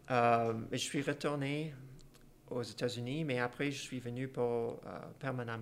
Mm-hmm. 0.09 0.67
je 0.71 0.77
suis 0.77 1.03
retourné 1.03 1.75
aux 2.51 2.63
États-Unis, 2.63 3.25
mais 3.25 3.39
après, 3.39 3.71
je 3.71 3.79
suis 3.79 4.01
venu 4.01 4.29
pour 4.29 4.81
permanent, 5.19 5.61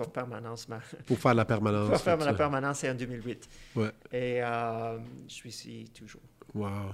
pour 0.00 0.12
permanence. 0.12 0.66
Pour 1.06 1.18
faire 1.18 1.34
la 1.34 1.44
permanence. 1.44 1.88
Pour 1.90 2.00
faire 2.00 2.16
la 2.16 2.32
permanence, 2.32 2.78
c'est 2.78 2.90
en 2.90 2.94
2008. 2.94 3.48
Ouais. 3.76 3.90
Et 4.12 4.42
euh, 4.42 4.98
je 5.28 5.34
suis 5.34 5.50
ici 5.50 5.90
toujours. 5.96 6.22
Wow. 6.54 6.92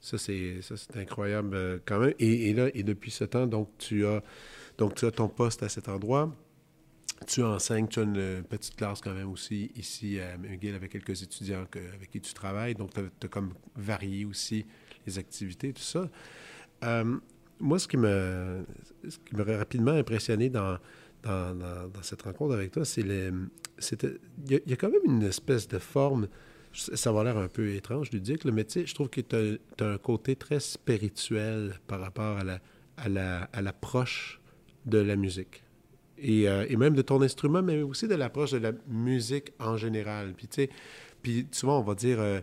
Ça, 0.00 0.18
c'est, 0.18 0.62
ça, 0.62 0.76
c'est 0.76 0.96
incroyable 0.96 1.56
euh, 1.56 1.78
quand 1.84 1.98
même. 1.98 2.14
Et, 2.20 2.52
là, 2.52 2.68
et 2.72 2.84
depuis 2.84 3.10
ce 3.10 3.24
temps, 3.24 3.48
donc, 3.48 3.70
tu 3.78 4.06
as, 4.06 4.22
donc, 4.78 4.94
tu 4.94 5.06
as 5.06 5.10
ton 5.10 5.28
poste 5.28 5.64
à 5.64 5.68
cet 5.68 5.88
endroit. 5.88 6.32
Tu 7.26 7.42
enseignes, 7.42 7.88
tu 7.88 7.98
as 7.98 8.04
une 8.04 8.44
petite 8.44 8.76
classe 8.76 9.00
quand 9.00 9.12
même 9.12 9.32
aussi 9.32 9.72
ici 9.74 10.20
à 10.20 10.38
McGill 10.38 10.76
avec 10.76 10.92
quelques 10.92 11.20
étudiants 11.20 11.66
avec 11.74 12.12
qui 12.12 12.20
tu 12.20 12.32
travailles. 12.32 12.76
Donc, 12.76 12.92
tu 12.94 13.26
as, 13.26 13.28
comme 13.28 13.54
varié 13.74 14.24
aussi 14.24 14.64
les 15.04 15.18
activités, 15.18 15.72
tout 15.72 15.82
ça. 15.82 16.08
Euh, 16.84 17.18
moi, 17.58 17.80
ce 17.80 17.88
qui 17.88 17.96
me, 17.96 18.64
ce 19.08 19.18
qui 19.18 19.34
m'a 19.34 19.42
rapidement 19.56 19.90
impressionné 19.90 20.48
dans, 20.48 20.78
dans, 21.24 22.02
cette 22.02 22.22
rencontre 22.22 22.54
avec 22.54 22.72
toi, 22.72 22.84
c'est 22.84 23.02
le. 23.02 23.48
Il 24.48 24.60
y, 24.66 24.72
a 24.72 24.76
quand 24.76 24.90
même 24.90 25.02
une 25.04 25.22
espèce 25.22 25.68
de 25.68 25.78
forme. 25.78 26.28
Ça 26.72 27.12
va 27.12 27.24
l'air 27.24 27.38
un 27.38 27.48
peu 27.48 27.74
étrange, 27.74 28.10
lui 28.10 28.20
dire, 28.20 28.36
mais 28.52 28.64
tu 28.64 28.80
sais, 28.80 28.86
je 28.86 28.94
trouve 28.94 29.08
que 29.08 29.20
tu 29.20 29.36
as, 29.36 29.84
un 29.84 29.98
côté 29.98 30.36
très 30.36 30.60
spirituel 30.60 31.74
par 31.86 32.00
rapport 32.00 32.36
à 32.38 32.44
la, 32.44 32.60
à 32.96 33.08
la, 33.08 33.42
à 33.52 33.62
l'approche 33.62 34.40
de 34.86 34.98
la 34.98 35.16
musique. 35.16 35.62
Et, 36.18 36.48
euh, 36.48 36.66
et, 36.68 36.76
même 36.76 36.94
de 36.94 37.02
ton 37.02 37.22
instrument, 37.22 37.62
mais 37.62 37.80
aussi 37.82 38.06
de 38.06 38.14
l'approche 38.14 38.50
de 38.52 38.58
la 38.58 38.72
musique 38.88 39.52
en 39.58 39.76
général. 39.76 40.34
Puis, 40.36 40.48
tu 40.48 40.62
sais, 40.62 40.70
puis 41.22 41.46
souvent, 41.52 41.78
on 41.78 41.82
va 41.82 41.94
dire, 41.94 42.20
euh, 42.20 42.40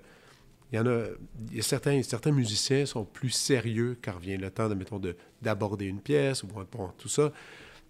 il 0.71 0.77
y 0.77 0.79
en 0.79 0.87
a, 0.87 1.05
y 1.51 1.59
a 1.59 1.63
certains, 1.63 2.01
certains 2.03 2.31
musiciens 2.31 2.85
sont 2.85 3.05
plus 3.05 3.29
sérieux 3.29 3.97
quand 4.01 4.17
vient 4.17 4.37
le 4.37 4.49
temps, 4.49 4.69
de, 4.69 4.75
mettons, 4.75 5.01
d'aborder 5.41 5.85
une 5.85 6.01
pièce 6.01 6.43
ou 6.43 6.47
bon, 6.47 6.65
tout 6.97 7.09
ça. 7.09 7.31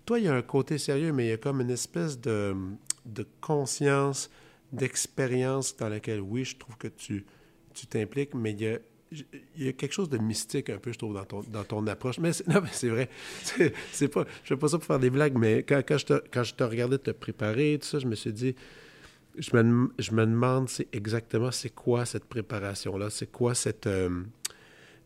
Toi, 0.06 0.20
il 0.20 0.26
y 0.26 0.28
a 0.28 0.36
un 0.36 0.42
côté 0.42 0.78
sérieux, 0.78 1.12
mais 1.12 1.26
il 1.26 1.30
y 1.30 1.34
a 1.34 1.38
comme 1.38 1.62
une 1.62 1.72
espèce 1.72 2.20
de, 2.20 2.56
conscience, 3.42 4.30
d'expérience 4.72 5.76
dans 5.78 5.90
laquelle, 5.90 6.22
oui, 6.22 6.46
je 6.46 6.58
trouve 6.58 6.78
que 6.78 6.88
tu 6.88 7.26
tu 7.74 7.88
t'impliques, 7.88 8.34
mais 8.34 8.52
il 8.52 8.62
y 8.62 8.68
a 8.68 8.80
il 9.12 9.66
y 9.66 9.68
a 9.68 9.74
quelque 9.74 9.94
chose 9.94 10.10
de 10.10 10.18
mystique 10.18 10.70
un 10.70 10.78
peu, 10.78 10.92
je 10.92 10.98
trouve, 10.98 11.14
dans 11.14 11.26
ton, 11.26 11.42
dans 11.42 11.64
ton 11.64 11.86
approche. 11.88 12.18
Mais 12.20 12.32
non, 12.48 12.62
mais 12.62 12.70
c'est 12.72 12.90
vrai. 12.90 13.10
C'est 13.92 14.08
pas, 14.08 14.26
je 14.44 14.50
fais 14.50 14.58
pas 14.58 14.68
ça 14.68 14.78
pour 14.78 14.86
faire 14.86 15.00
des 15.00 15.10
blagues, 15.10 15.38
mais 15.38 15.64
quand, 15.64 15.82
quand 15.88 15.98
je, 15.98 16.06
te, 16.06 16.24
quand 16.32 16.44
je 16.44 16.54
te 16.54 16.64
regardais 16.64 16.98
te 16.98 17.12
préparer, 17.12 17.78
tout 17.82 17.88
ça, 17.88 18.00
je 18.00 18.08
me 18.08 18.16
suis 18.16 18.34
dit, 18.34 18.56
je 19.38 19.56
me, 19.56 19.92
je 20.00 20.12
me 20.12 20.26
demande 20.26 20.70
c'est 20.70 20.88
exactement 20.94 21.52
c'est 21.52 21.70
quoi 21.70 22.06
cette 22.06 22.26
préparation-là, 22.26 23.10
c'est 23.10 23.32
quoi 23.32 23.56
cette... 23.56 23.88
Euh, 23.88 24.24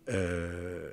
euh, 0.09 0.89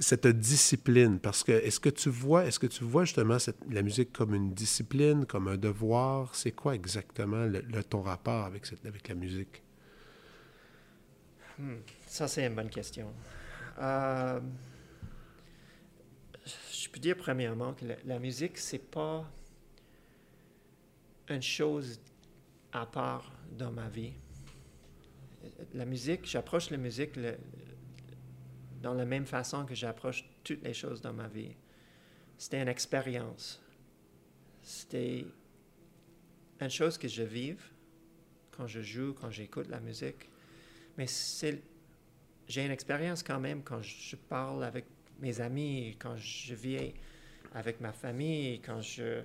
cette 0.00 0.26
discipline? 0.26 1.18
Parce 1.18 1.42
que 1.42 1.52
est-ce 1.52 1.80
que 1.80 1.88
tu 1.88 2.08
vois, 2.08 2.46
est-ce 2.46 2.58
que 2.58 2.66
tu 2.66 2.84
vois 2.84 3.04
justement 3.04 3.36
la 3.70 3.82
musique 3.82 4.12
comme 4.12 4.34
une 4.34 4.52
discipline, 4.52 5.26
comme 5.26 5.48
un 5.48 5.56
devoir? 5.56 6.34
C'est 6.34 6.52
quoi 6.52 6.74
exactement 6.74 7.44
le, 7.44 7.62
ton 7.84 8.02
rapport 8.02 8.44
avec, 8.44 8.66
la 9.08 9.14
musique? 9.14 9.62
Hmm, 11.58 11.76
ça, 12.06 12.28
c'est 12.28 12.46
une 12.46 12.54
bonne 12.54 12.70
question. 12.70 13.12
Euh, 13.78 14.40
je 16.72 16.88
peux 16.88 17.00
dire 17.00 17.16
premièrement 17.16 17.74
que 17.74 17.84
la, 17.84 17.96
la 18.04 18.18
musique, 18.18 18.58
c'est 18.58 18.78
pas 18.78 19.30
une 21.28 21.42
chose 21.42 22.00
à 22.72 22.86
part 22.86 23.32
dans 23.52 23.72
ma 23.72 23.88
vie. 23.88 24.12
la 25.74 25.84
musique, 25.84 26.26
j'approche 26.26 26.70
la 26.70 26.76
musique 26.76 27.16
dans 28.86 28.94
la 28.94 29.04
même 29.04 29.26
façon 29.26 29.66
que 29.66 29.74
j'approche 29.74 30.24
toutes 30.44 30.62
les 30.62 30.72
choses 30.72 31.00
dans 31.00 31.12
ma 31.12 31.26
vie. 31.26 31.56
C'était 32.38 32.62
une 32.62 32.68
expérience. 32.68 33.60
C'était 34.62 35.26
une 36.60 36.70
chose 36.70 36.96
que 36.96 37.08
je 37.08 37.24
vive 37.24 37.60
quand 38.52 38.68
je 38.68 38.80
joue, 38.82 39.12
quand 39.20 39.28
j'écoute 39.28 39.66
la 39.68 39.80
musique. 39.80 40.30
Mais 40.96 41.06
j'ai 42.46 42.64
une 42.64 42.70
expérience 42.70 43.24
quand 43.24 43.40
même 43.40 43.64
quand 43.64 43.82
je 43.82 44.14
parle 44.14 44.62
avec 44.62 44.84
mes 45.18 45.40
amis, 45.40 45.96
quand 45.98 46.16
je 46.16 46.54
vis 46.54 46.94
avec 47.54 47.80
ma 47.80 47.92
famille, 47.92 48.60
quand 48.60 48.80
je, 48.80 49.24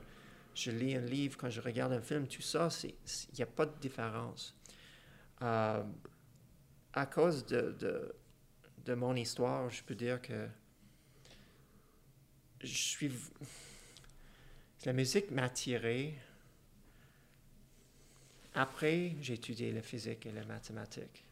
lis 0.71 0.95
un 0.95 1.02
livre, 1.02 1.38
quand 1.38 1.52
je 1.52 1.62
regarde 1.62 1.93
un 1.93 2.02
film, 2.02 2.26
tout 2.26 2.41
ça, 2.41 2.67
il 2.84 2.95
n'y 3.38 3.43
a 3.43 3.52
pas 3.60 3.67
de 3.67 3.78
différence. 3.80 4.58
Euh, 5.43 5.84
à 6.93 7.06
cause 7.06 7.45
de, 7.45 8.12
de 8.86 8.94
mon 8.96 9.15
histoire, 9.15 9.70
je 9.70 9.84
peux 9.84 9.96
dire 9.96 10.22
que 10.22 10.48
je 12.62 12.67
suis. 12.74 13.12
La 14.86 14.94
musique 14.94 15.32
m'a 15.32 15.44
attiré. 15.44 16.15
Après, 18.54 19.15
j'ai 19.22 19.36
étudié 19.36 19.72
la 19.72 19.82
physique 19.82 20.26
et 20.26 20.32
la 20.32 20.44
mathématique. 20.46 21.24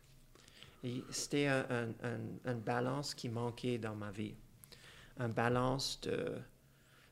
Et 0.84 1.04
c'était 1.10 1.48
un, 1.48 1.66
un, 2.04 2.20
un- 2.46 2.56
balance 2.56 3.14
qui 3.14 3.28
manquait 3.28 3.78
dans 3.78 3.96
ma 3.96 4.12
vie. 4.12 4.36
Un 5.18 5.28
balance 5.30 6.00
de. 6.02 6.38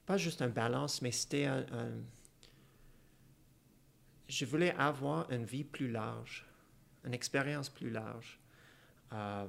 Pas 0.06 0.18
juste 0.18 0.42
un 0.42 0.48
balance, 0.48 1.02
mais 1.02 1.12
c'était 1.12 1.46
un, 1.46 1.66
un- 1.74 2.02
Je 4.30 4.46
voulais 4.46 4.74
avoir 4.76 5.30
une 5.32 5.46
vie 5.46 5.64
plus 5.64 5.90
large, 5.90 6.46
une 7.06 7.14
expérience 7.14 7.70
plus 7.70 7.90
large. 7.90 8.40
Euh, 9.14 9.48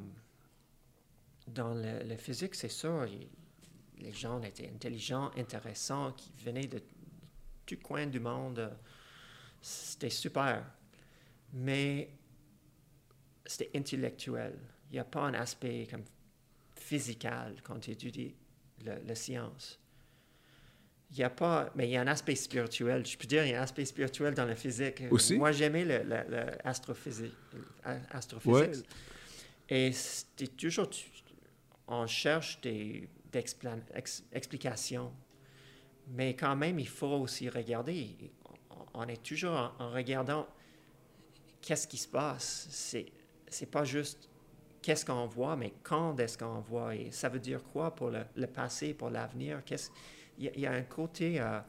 dans 1.55 1.75
le, 1.75 2.03
le 2.05 2.17
physique, 2.17 2.55
c'est 2.55 2.69
il- 3.07 3.29
les 4.01 4.13
gens 4.13 4.41
étaient 4.43 4.69
intelligents, 4.69 5.31
intéressants, 5.37 6.13
qui 6.13 6.31
venaient 6.45 6.67
de 6.67 6.81
tout 7.67 7.79
coin 7.83 8.07
du 8.07 8.21
monde. 8.21 8.71
C'était 9.61 10.11
super. 10.11 10.65
Mais 11.53 12.09
c'était 13.45 13.71
intellectuel. 13.77 14.57
Il 14.91 14.95
n'y 14.95 14.99
a 15.01 15.05
pas 15.05 15.23
un 15.23 15.35
aspect 15.35 15.87
comme 15.91 16.05
physical 16.77 17.57
quand 17.63 17.81
tu 17.81 17.91
étudies 17.91 18.35
le- 18.85 19.01
la 19.07 19.15
science. 19.15 19.79
Il 21.11 21.17
n'y 21.17 21.25
a 21.25 21.31
pas, 21.31 21.71
mais 21.75 21.89
il 21.89 21.93
y 21.93 21.97
a 21.97 22.03
un 22.03 22.07
aspect 22.07 22.35
spirituel. 22.37 23.05
Je 23.07 23.17
peux 23.17 23.27
dire, 23.27 23.45
il 23.45 23.51
y 23.51 23.55
a 23.55 23.61
un 23.61 23.63
aspect 23.65 23.85
spirituel 23.87 24.35
dans 24.35 24.45
la 24.45 24.55
physique. 24.55 25.03
Aussi? 25.11 25.37
Moi, 25.37 25.53
j'aimais 25.53 25.85
le 25.85 26.05
astrophysique. 26.65 27.33
Ouais. 27.85 28.01
astrophysique. 28.11 28.87
Et 29.71 29.91
c'était 29.93 30.49
toujours, 30.49 30.89
tu- 30.91 31.07
on 31.89 32.07
cherche 32.07 32.61
des, 32.61 33.09
explications, 34.33 35.13
mais 36.09 36.35
quand 36.35 36.57
même, 36.57 36.79
il 36.79 36.89
faut 36.89 37.07
aussi 37.07 37.49
regarder. 37.49 38.17
On- 38.95 39.07
est 39.07 39.23
toujours 39.23 39.75
en, 39.79 39.91
regardant 39.91 40.47
qu'est-ce 41.61 41.87
qui 41.87 41.99
se 41.99 42.09
passe. 42.09 42.67
C'est, 42.71 43.07
c'est 43.49 43.71
pas 43.71 43.85
juste 43.85 44.29
qu'est-ce 44.81 45.05
qu'on 45.05 45.27
voit, 45.27 45.57
mais 45.57 45.75
quand 45.83 46.19
est-ce 46.19 46.39
qu'on 46.39 46.61
voit 46.61 46.95
et 46.95 47.11
ça 47.11 47.29
veut 47.29 47.39
dire 47.39 47.63
quoi 47.73 47.95
pour 47.95 48.11
le, 48.11 48.47
passé, 48.47 48.95
pour 48.95 49.11
l'avenir? 49.11 49.63
Il, 50.39 50.51
y 50.57 50.67
a, 50.67 50.73
un 50.73 50.83
côté 50.83 51.41
euh, 51.41 51.61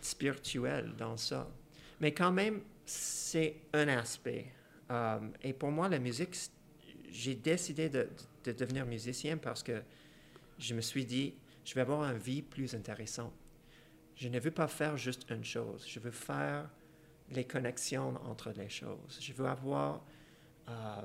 spirituel 0.00 0.94
dans 0.96 1.16
ça. 1.16 1.48
Mais 2.00 2.12
quand 2.12 2.32
même, 2.32 2.62
c'est 2.84 3.56
un 3.72 3.88
aspect. 3.88 4.46
Euh, 4.90 5.18
et 5.42 5.52
pour 5.52 5.70
moi, 5.70 5.88
la 5.88 5.98
musique, 5.98 6.36
j'ai 7.10 7.34
décidé 7.34 7.88
de, 7.88 8.08
de 8.44 8.52
devenir 8.52 8.86
musicien 8.86 9.36
parce 9.36 9.62
que 9.62 9.82
je 10.58 10.74
me 10.74 10.80
suis 10.80 11.04
dit, 11.04 11.34
je 11.64 11.74
vais 11.74 11.80
avoir 11.80 12.10
une 12.10 12.18
vie 12.18 12.42
plus 12.42 12.74
intéressante. 12.74 13.32
Je 14.14 14.28
ne 14.28 14.40
veux 14.40 14.50
pas 14.50 14.68
faire 14.68 14.96
juste 14.96 15.28
une 15.30 15.44
chose. 15.44 15.86
Je 15.86 16.00
veux 16.00 16.10
faire 16.10 16.70
les 17.30 17.44
connexions 17.44 18.14
entre 18.24 18.52
les 18.52 18.68
choses. 18.68 19.18
Je 19.20 19.32
veux 19.32 19.46
avoir... 19.46 20.04
euh, 20.68 21.02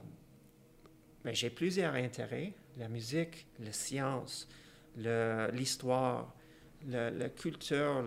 mais 1.25 1.35
j'ai 1.35 1.49
plusieurs 1.49 1.93
intérêts. 1.95 2.53
La 2.77 2.87
musique, 2.87 3.47
la 3.59 3.73
science, 3.73 4.47
l'histoire, 4.95 6.33
la 6.87 7.29
culture, 7.29 8.05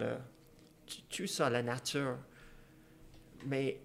tout 1.10 1.26
ça, 1.26 1.50
la 1.50 1.62
nature. 1.62 2.16
Mais 3.46 3.78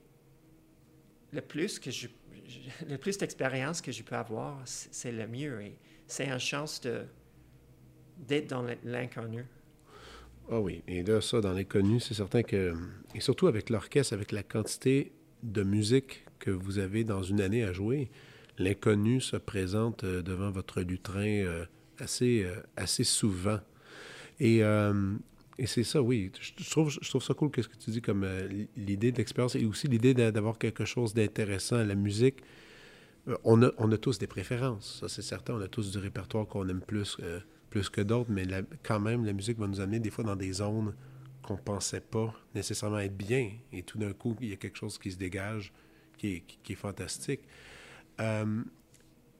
le 1.31 1.41
plus 1.41 1.79
que 1.79 1.91
je, 1.91 2.07
le 2.87 2.97
plus 2.97 3.17
d'expérience 3.17 3.81
que 3.81 3.91
je 3.91 4.03
peux 4.03 4.15
avoir, 4.15 4.59
c'est 4.65 5.11
le 5.11 5.27
mieux. 5.27 5.61
Et 5.61 5.77
c'est 6.07 6.27
une 6.27 6.39
chance 6.39 6.81
d'être 8.17 8.49
dans 8.49 8.65
l'inconnu. 8.83 9.45
Ah 10.51 10.59
oui, 10.59 10.81
et 10.87 11.03
là, 11.03 11.21
ça, 11.21 11.41
dans 11.41 11.53
les 11.53 11.65
connus, 11.65 11.99
c'est 11.99 12.15
certain 12.15 12.41
que... 12.41 12.73
Et 13.13 13.21
surtout 13.21 13.47
avec 13.47 13.69
l'orchestre, 13.69 14.13
avec 14.13 14.31
la 14.31 14.41
quantité 14.41 15.11
de 15.43 15.61
musique 15.61 16.25
que 16.39 16.49
vous 16.49 16.79
avez 16.79 17.03
dans 17.03 17.21
une 17.21 17.39
année 17.39 17.63
à 17.63 17.71
jouer, 17.71 18.09
l'inconnu 18.57 19.21
se 19.21 19.37
présente 19.37 20.03
euh, 20.03 20.21
devant 20.21 20.49
votre 20.49 20.81
lutrin 20.81 21.43
euh, 21.43 21.65
assez, 21.99 22.43
euh, 22.43 22.55
assez 22.75 23.03
souvent. 23.03 23.59
Et, 24.39 24.61
et 25.59 25.67
c'est 25.67 25.83
ça, 25.83 26.01
oui. 26.01 26.31
Je, 26.39 26.69
trouve, 26.69 26.89
je 26.89 27.09
trouve 27.09 27.23
ça 27.23 27.33
cool, 27.33 27.51
qu'est-ce 27.51 27.67
que 27.69 27.77
tu 27.77 27.91
dis, 27.91 28.01
comme 28.01 28.23
euh, 28.23 28.47
l'idée 28.77 29.11
de 29.11 29.17
l'expérience 29.17 29.55
et 29.55 29.65
aussi 29.65 29.87
l'idée 29.87 30.13
d'a- 30.13 30.31
d'avoir 30.31 30.57
quelque 30.57 30.85
chose 30.85 31.13
d'intéressant. 31.13 31.83
La 31.83 31.95
musique, 31.95 32.37
euh, 33.27 33.37
on 33.43 33.61
a, 33.63 33.71
on 33.77 33.91
a 33.91 33.97
tous 33.97 34.19
des 34.19 34.27
préférences, 34.27 34.99
ça 35.01 35.09
c'est 35.09 35.21
certain. 35.21 35.55
On 35.55 35.61
a 35.61 35.67
tous 35.67 35.91
du 35.91 35.97
répertoire 35.97 36.47
qu'on 36.47 36.67
aime 36.69 36.81
plus, 36.81 37.17
euh, 37.21 37.39
plus 37.69 37.89
que 37.89 38.01
d'autres, 38.01 38.31
mais 38.31 38.45
quand 38.83 38.99
même, 38.99 39.25
la 39.25 39.33
musique 39.33 39.59
va 39.59 39.67
nous 39.67 39.81
amener 39.81 39.99
des 39.99 40.09
fois 40.09 40.23
dans 40.23 40.35
des 40.35 40.53
zones 40.53 40.93
qu'on 41.43 41.57
pensait 41.57 42.01
pas 42.01 42.33
nécessairement 42.55 42.99
être 42.99 43.17
bien. 43.17 43.51
Et 43.73 43.83
tout 43.83 43.97
d'un 43.97 44.13
coup, 44.13 44.35
il 44.41 44.49
y 44.49 44.53
a 44.53 44.57
quelque 44.57 44.77
chose 44.77 44.97
qui 44.97 45.11
se 45.11 45.17
dégage 45.17 45.73
qui 46.17 46.43
est, 46.69 46.75
fantastique. 46.75 47.41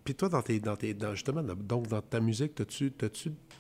Puis 0.04 0.16
toi, 0.16 0.30
dans 0.30 0.42
tes, 0.42 0.60
dans 0.60 0.76
tes, 0.76 0.94
dans- 0.94 1.14
justement, 1.16 1.44
donc 1.44 1.88
dans 1.88 2.02
ta 2.02 2.20
musique, 2.20 2.60
as-tu 2.62 2.94
as 3.02 3.10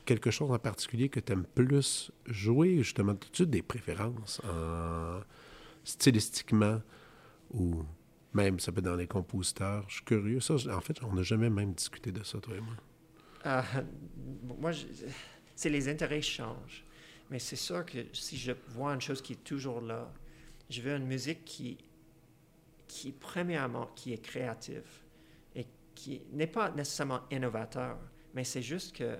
quelque 0.05 0.31
chose 0.31 0.51
en 0.51 0.59
particulier 0.59 1.09
que 1.09 1.19
tu 1.19 1.33
aimes 1.33 1.45
plus 1.55 2.11
jouer? 2.25 2.77
Justement, 2.77 3.13
as-tu 3.13 3.45
des 3.45 3.61
préférences 3.61 4.41
en- 4.45 5.19
stylistiquement 5.83 6.81
ou 7.51 7.83
même 8.33 8.59
ça 8.59 8.71
peut 8.71 8.79
être 8.79 8.85
dans 8.85 8.95
les 8.95 9.07
compositeurs? 9.07 9.85
Je 9.87 9.95
suis 9.95 10.05
curieux. 10.05 10.39
Ça, 10.39 10.55
en 10.75 10.81
fait, 10.81 11.03
on 11.03 11.13
n'a 11.13 11.23
jamais 11.23 11.49
même 11.49 11.73
discuté 11.73 12.11
de 12.11 12.23
ça, 12.23 12.39
toi 12.39 12.55
et 12.55 12.61
moi. 12.61 12.75
Euh, 13.45 13.61
moi, 14.59 14.71
c'est 15.55 15.69
les 15.69 15.87
intérêts 15.89 16.21
changent. 16.21 16.83
Mais 17.29 17.39
c'est 17.39 17.55
sûr 17.55 17.85
que 17.85 17.99
si 18.13 18.37
je 18.37 18.51
vois 18.69 18.93
une 18.93 19.01
chose 19.01 19.21
qui 19.21 19.33
est 19.33 19.43
toujours 19.43 19.81
là, 19.81 20.11
je 20.69 20.81
veux 20.81 20.95
une 20.95 21.05
musique 21.05 21.45
qui, 21.45 21.77
qui 22.87 23.11
premièrement, 23.11 23.87
qui 23.95 24.13
est 24.13 24.21
créative 24.21 24.83
qui 25.99 26.21
n'est 26.31 26.47
pas 26.47 26.71
nécessairement 26.71 27.21
innovateur, 27.29 27.97
mais 28.33 28.45
c'est 28.45 28.61
juste 28.61 28.95
que 28.95 29.17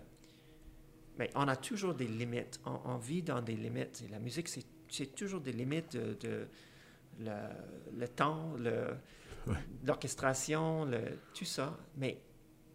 mais 1.17 1.29
on 1.35 1.49
a 1.49 1.57
toujours 1.57 1.93
des 1.93 2.07
limites. 2.07 2.61
On, 2.65 2.79
on 2.85 2.97
vit 2.97 3.21
dans 3.21 3.41
des 3.41 3.57
limites. 3.57 4.01
Et 4.05 4.07
la 4.07 4.19
musique, 4.19 4.47
c'est, 4.47 5.13
toujours 5.13 5.41
des 5.41 5.51
limites 5.51 5.91
de, 5.97 6.13
de 6.13 6.47
le, 7.19 7.35
le 7.97 8.07
temps, 8.07 8.55
Ouais. 9.47 9.55
l'orchestration, 9.85 10.89
tout 11.33 11.45
ça. 11.45 11.77
Mais 11.97 12.21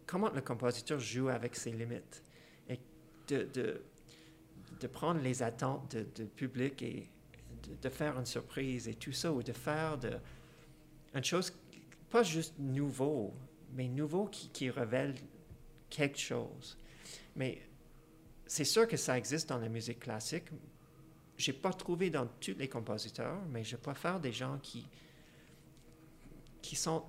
comment 0.05 0.29
le 0.29 0.41
compositeur 0.41 0.99
joue 0.99 1.29
avec 1.29 1.55
ses 1.55 1.71
limites? 1.71 2.23
Et 2.69 2.79
de, 3.27 3.47
de, 3.53 3.81
de 4.79 4.87
prendre 4.87 5.21
les 5.21 5.41
attentes 5.41 5.95
du 5.95 6.23
de 6.23 6.29
public 6.29 6.81
et 6.83 7.09
de, 7.63 7.75
de 7.81 7.89
faire 7.89 8.17
une 8.19 8.25
surprise 8.25 8.87
et 8.87 8.93
tout 8.95 9.11
ça, 9.13 9.31
ou 9.31 9.41
de 9.41 9.53
faire 9.53 9.97
de, 9.97 10.11
une 11.15 11.23
chose 11.23 11.51
pas 12.09 12.23
juste 12.23 12.55
nouveau, 12.59 13.33
mais 13.75 13.87
nouveau 13.87 14.25
qui, 14.25 14.49
qui 14.49 14.69
révèle 14.71 15.13
quelque 15.89 16.17
chose. 16.17 16.77
Mais 17.35 17.61
c'est 18.47 18.63
sûr 18.65 18.87
que 18.87 18.97
ça 18.97 19.17
existe 19.17 19.49
dans 19.49 19.57
la 19.59 19.69
musique 19.69 19.99
classique. 19.99 20.45
J'ai 21.37 21.53
pas 21.53 21.73
trouvé 21.73 22.09
dans 22.09 22.25
tous 22.39 22.55
les 22.57 22.69
compositeurs, 22.69 23.39
mais 23.51 23.63
je 23.63 23.75
préfère 23.75 24.19
des 24.19 24.31
gens 24.31 24.57
qui, 24.63 24.87
qui 26.61 26.75
sont 26.75 27.03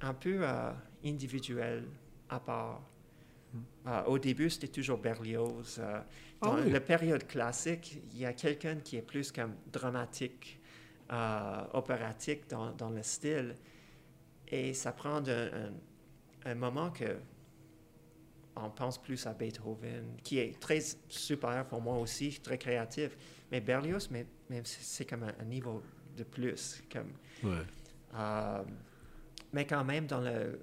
un 0.00 0.14
peu 0.14 0.40
euh, 0.42 0.72
individuels, 1.04 1.84
à 2.28 2.38
part. 2.40 2.82
Euh, 3.86 4.02
au 4.04 4.18
début, 4.18 4.50
c'était 4.50 4.68
toujours 4.68 4.98
Berlioz. 4.98 5.78
euh, 5.78 6.00
Ah 6.42 6.46
dans 6.46 6.56
oui. 6.62 6.70
la 6.70 6.80
période 6.80 7.26
classique, 7.26 7.98
il 8.12 8.18
y 8.18 8.24
a 8.26 8.32
quelqu'un 8.32 8.76
qui 8.76 8.96
est 8.96 9.02
plus 9.02 9.32
comme 9.32 9.54
dramatique, 9.72 10.58
opératique 11.74 12.48
dans, 12.48 12.72
dans 12.72 12.88
le 12.90 13.02
style. 13.02 13.54
Et 14.48 14.72
ça 14.74 14.92
prend 14.92 15.16
un, 15.16 15.28
un- 15.28 15.72
un 16.44 16.54
moment 16.54 16.90
que 16.90 17.18
on 18.54 18.68
pense 18.70 19.00
plus 19.00 19.26
à 19.26 19.32
Beethoven, 19.32 20.16
qui 20.22 20.38
est 20.38 20.60
très 20.60 20.80
super 21.08 21.64
pour 21.66 21.80
moi 21.80 21.96
aussi, 21.98 22.38
très 22.40 22.58
créatif. 22.58 23.16
Mais 23.50 23.60
Berlioz, 23.60 24.08
mais, 24.10 24.26
mais 24.50 24.60
c'est 24.64 25.06
comme 25.06 25.22
un, 25.22 25.32
un 25.40 25.44
niveau 25.44 25.82
de 26.16 26.22
plus. 26.24 26.82
Comme, 26.92 27.12
Ouais. 27.42 27.62
euh, 28.14 28.62
mais 29.54 29.66
quand 29.66 29.84
même, 29.84 30.06
dans 30.06 30.20
le, 30.20 30.60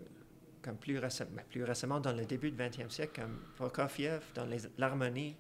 comme 0.62 0.78
plus, 0.78 1.00
récemment, 1.00 1.42
plus 1.50 1.63
récemment, 1.63 2.00
dans 2.00 2.13
le 2.13 2.26
début 2.26 2.52
du 2.52 2.58
20e 2.58 2.89
siècle, 2.92 3.22
comme 3.22 3.39
Prokofiev, 3.56 4.22
dans 4.36 4.48
l'harmonie, 4.78 5.36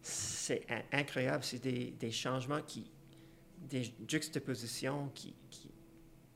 c'est 0.00 0.66
incroyable. 0.90 1.44
C'est 1.44 1.58
des, 1.62 1.90
des, 1.90 2.10
changements 2.10 2.62
qui, 2.62 2.90
des 3.68 3.92
juxtapositions 4.08 5.10
qui, 5.14 5.34
qui 5.50 5.70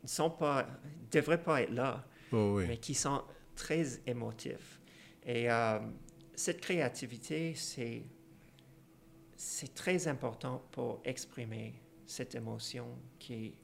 ne 0.03 0.09
sont 0.09 0.31
pas, 0.31 0.67
devraient 1.11 1.43
pas 1.43 1.63
être 1.63 1.73
là, 1.73 2.05
oh 2.33 2.61
mais 2.67 2.79
qui 2.79 2.95
sont 2.95 3.23
très 3.55 4.01
émotifs. 4.07 4.81
Et 5.25 5.51
euh, 5.51 5.79
cette 6.35 6.61
créativité, 6.61 7.55
c'est 7.55 8.03
c'est 9.37 9.75
très 9.75 10.09
important 10.09 10.63
pour 10.73 11.01
exprimer 11.05 11.75
cette 12.07 12.35
émotion 12.35 12.87
qui 13.19 13.35
est, 13.35 13.55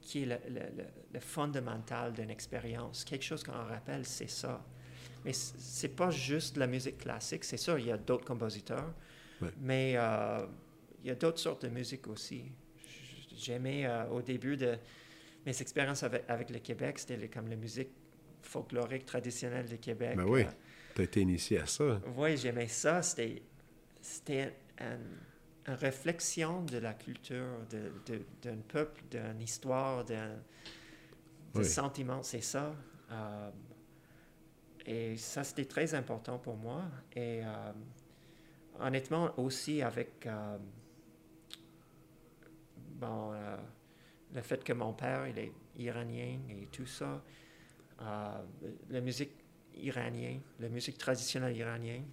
qui 0.00 0.22
est 0.22 0.26
le, 0.26 0.38
le, 0.48 0.84
le 1.12 1.20
fondamental 1.20 2.12
d'une 2.12 2.30
expérience. 2.30 3.04
Quelque 3.04 3.24
chose 3.24 3.42
qu'on 3.42 3.52
rappelle, 3.52 4.06
c'est 4.06 4.30
ça. 4.30 4.64
Mais 5.24 5.32
c'est 5.32 5.96
pas 5.96 6.10
juste 6.10 6.56
la 6.56 6.66
musique 6.66 6.98
classique, 6.98 7.44
c'est 7.44 7.56
sûr, 7.56 7.78
il 7.78 7.86
y 7.86 7.92
a 7.92 7.96
d'autres 7.96 8.24
compositeurs, 8.24 8.92
mais 9.60 9.94
euh, 9.96 10.46
il 11.02 11.08
y 11.08 11.10
a 11.10 11.14
d'autres 11.14 11.38
sortes 11.38 11.62
de 11.64 11.68
musique 11.68 12.08
aussi. 12.08 12.44
J'aimais 13.36 13.86
euh, 13.86 14.08
au 14.08 14.22
début 14.22 14.56
de 14.56 14.76
mes 15.44 15.60
expériences 15.60 16.02
avec, 16.02 16.24
avec 16.28 16.50
le 16.50 16.58
Québec, 16.58 16.98
c'était 16.98 17.28
comme 17.28 17.48
la 17.48 17.56
musique 17.56 17.90
folklorique 18.42 19.04
traditionnelle 19.04 19.66
du 19.66 19.78
Québec. 19.78 20.16
Ben 20.16 20.24
oui, 20.24 20.42
euh, 20.42 20.50
tu 20.94 21.00
as 21.00 21.04
été 21.04 21.20
initié 21.20 21.60
à 21.60 21.66
ça. 21.66 22.00
Oui, 22.16 22.36
j'aimais 22.36 22.68
ça. 22.68 23.02
C'était 23.02 24.54
une, 24.80 25.18
réflexion 25.64 26.64
de 26.64 26.78
la 26.78 26.92
culture 26.92 27.60
d'un 28.42 28.56
peuple, 28.66 29.00
d'une 29.10 29.40
histoire, 29.40 30.04
d'un 30.04 31.62
sentiment, 31.62 32.20
c'est 32.24 32.40
ça. 32.40 32.74
Euh, 33.12 33.50
et 34.84 35.16
ça, 35.16 35.44
c'était 35.44 35.66
très 35.66 35.94
important 35.94 36.38
pour 36.38 36.56
moi. 36.56 36.82
Et 37.14 37.42
euh, 37.44 37.72
honnêtement, 38.80 39.38
aussi 39.38 39.82
avec 39.82 40.28
bon, 42.96 43.32
le 44.34 44.42
fait 44.42 44.62
que 44.64 44.72
mon 44.72 44.92
père, 44.92 45.26
il 45.28 45.38
est 45.38 45.52
iranien 45.78 46.38
et 46.50 46.66
tout 46.70 46.86
ça, 46.86 47.22
la 47.98 49.00
musique 49.00 49.32
iranienne, 49.76 50.40
la 50.60 50.68
musique 50.68 50.98
traditionnelle 50.98 51.56
iranienne, 51.56 52.04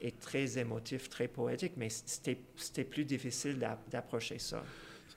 est 0.00 0.18
très 0.20 0.58
émotif, 0.58 1.08
très 1.08 1.28
poétique, 1.28 1.72
mais 1.76 1.88
c'était 1.88 2.84
plus 2.84 3.04
difficile 3.04 3.58
d'approcher 3.90 4.38
ça. 4.38 4.62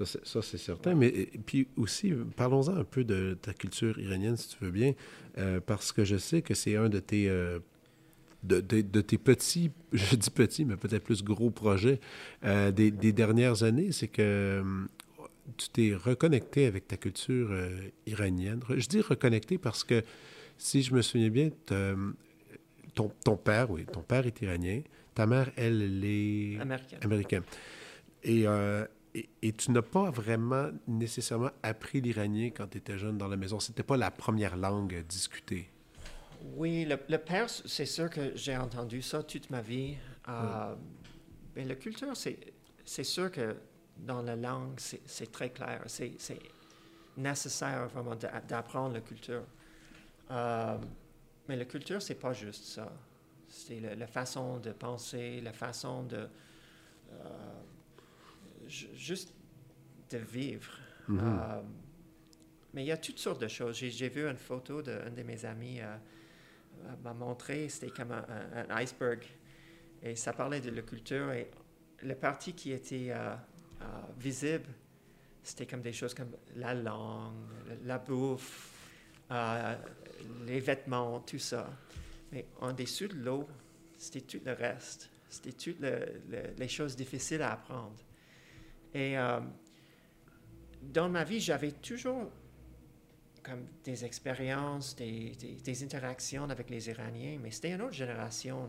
Ça, 0.05 0.41
c'est 0.41 0.57
certain. 0.57 0.95
Mais 0.95 1.29
puis 1.45 1.67
aussi, 1.75 2.13
parlons-en 2.38 2.77
un 2.77 2.83
peu 2.83 3.03
de 3.03 3.38
ta 3.41 3.53
culture 3.53 3.99
iranienne, 3.99 4.38
si 4.38 4.49
tu 4.49 4.63
veux 4.63 4.71
bien, 4.71 4.93
euh, 5.38 5.59
parce 5.59 5.91
que 5.91 6.05
je 6.05 6.15
sais 6.15 6.41
que 6.41 6.53
c'est 6.53 6.77
un 6.77 6.88
de 6.88 6.99
tes, 6.99 7.29
euh, 7.29 7.59
de, 8.43 8.62
de, 8.62 9.02
tes 9.02 9.17
petits, 9.17 9.71
je 9.93 10.15
dis 10.15 10.30
petits, 10.30 10.65
mais 10.65 10.78
peut-être 10.78 11.04
plus 11.04 11.23
gros 11.23 11.49
projets 11.49 11.99
euh, 12.45 12.71
des, 12.71 12.91
des, 12.91 13.12
dernières 13.12 13.63
années, 13.63 13.91
c'est 13.91 14.08
que 14.08 14.63
tu 15.58 15.69
t'es 15.69 15.93
reconnecté 15.95 16.65
avec 16.65 16.88
ta 16.88 16.97
culture 16.97 17.49
iranienne. 18.06 18.62
Je 18.69 18.88
dis 18.88 19.02
reconnecté 19.02 19.58
parce 19.58 19.84
que, 19.84 20.04
si 20.58 20.84
je 20.84 20.93
me 20.93 21.02
souviens 21.02 21.30
bien, 21.30 21.49
ton, 23.23 23.38
père, 23.38 23.71
oui, 23.71 23.86
ton 23.86 24.02
père 24.02 24.25
est 24.25 24.41
iranien. 24.41 24.82
Ta 25.15 25.25
mère, 25.25 25.52
elle, 25.56 25.82
elle 25.82 26.06
est 26.06 26.60
américaine. 27.02 27.43
Euh, 28.28 28.86
et, 29.15 29.30
et, 29.41 29.54
tu 29.54 29.71
n'as 29.71 29.82
pas 29.82 30.12
vraiment 30.12 30.69
nécessairement 30.88 31.52
appris 31.63 32.02
l'iranien 32.02 32.52
quand 32.56 32.67
tu 32.67 32.78
étais 32.78 32.97
jeune 32.97 33.17
dans 33.17 33.28
la 33.28 33.38
maison. 33.38 33.60
C'était 33.60 33.84
pas 33.84 33.97
la 33.97 34.12
première 34.12 34.56
langue 34.56 35.04
discutée. 35.08 35.69
Oui, 36.56 36.86
le, 36.86 36.97
le 37.08 37.17
perse, 37.17 37.63
c'est 37.65 37.86
sûr 37.86 38.10
que 38.10 38.36
j'ai 38.36 38.56
entendu 38.56 39.02
ça 39.02 39.23
toute 39.23 39.49
ma 39.49 39.62
vie. 39.62 39.95
Euh, 40.28 40.75
mais 41.56 41.65
la 41.65 41.75
culture, 41.75 42.13
c'est 42.15 43.04
sûr 43.04 43.32
que 43.32 43.56
dans 43.97 44.21
la 44.21 44.36
langue, 44.36 44.80
c'est 44.80 45.32
très 45.32 45.49
clair. 45.49 45.84
C'est 45.88 46.17
nécessaire 47.17 47.88
vraiment 47.88 48.15
d'apprendre 48.15 48.93
la 48.93 49.02
culture. 49.02 49.43
Euh, 50.32 50.78
mais 51.47 51.56
la 51.56 51.65
culture, 51.65 52.02
c'est 52.02 52.15
pas 52.15 52.34
juste 52.34 52.65
ça. 52.65 52.91
C'est 53.47 53.80
la, 53.80 54.08
façon 54.08 54.60
de 54.60 54.71
penser, 54.71 55.41
la 55.41 55.54
façon 55.54 56.04
de 56.04 56.30
euh, 57.12 57.58
juste 58.67 59.34
de 60.12 60.17
vivre. 60.19 60.71
Mm-hmm. 61.10 61.19
Euh, 61.19 61.62
mais 62.73 62.84
il 62.84 62.88
y 62.88 62.91
a 62.91 62.97
toutes 62.97 63.17
sortes 63.17 63.41
de 63.41 63.47
choses. 63.47 63.75
J'ai 63.75 64.10
vu 64.10 64.28
une 64.28 64.38
photo 64.38 64.84
d'un 64.84 65.10
de, 65.10 65.23
mes 65.23 65.43
amis 65.45 65.80
m'a 67.03 67.13
montré, 67.13 67.69
c'était 67.69 67.91
comme 67.91 68.11
un, 68.11 68.77
iceberg. 68.77 69.23
Et 70.01 70.15
ça 70.15 70.33
parlait 70.33 70.61
de 70.61 70.71
la 70.71 70.81
culture. 70.81 71.31
Et 71.31 71.49
la 72.03 72.15
partie 72.15 72.53
qui 72.53 72.71
était 72.71 73.13
visible, 74.17 74.69
c'était 75.43 75.65
comme 75.65 75.81
des 75.81 75.93
choses 75.93 76.13
comme 76.13 76.31
la 76.55 76.73
langue, 76.73 77.33
la 77.85 77.97
bouffe, 77.97 78.71
les 80.45 80.59
vêtements, 80.59 81.19
tout 81.21 81.39
ça. 81.39 81.69
Mais 82.31 82.45
en 82.61 82.73
dessous 82.73 83.07
de 83.07 83.15
l'eau, 83.15 83.47
c'était 83.97 84.21
tout 84.21 84.41
le 84.45 84.53
reste. 84.53 85.09
C'était 85.29 85.51
toutes 85.51 85.81
les 86.57 86.67
choses 86.67 86.95
difficiles 86.95 87.41
à 87.41 87.53
apprendre. 87.53 87.99
Et 88.93 89.17
euh, 89.17 89.39
dans 90.81 91.09
ma 91.09 91.23
vie, 91.23 91.39
j'avais 91.39 91.71
toujours 91.71 92.31
comme 93.49 93.65
des 93.83 94.05
expériences, 94.05 94.95
des, 94.95 95.83
interactions 95.83 96.49
avec 96.49 96.69
les 96.69 96.89
Iraniens, 96.89 97.39
mais 97.41 97.49
c'était 97.51 97.71
une 97.71 97.81
autre 97.81 97.93
génération. 97.93 98.67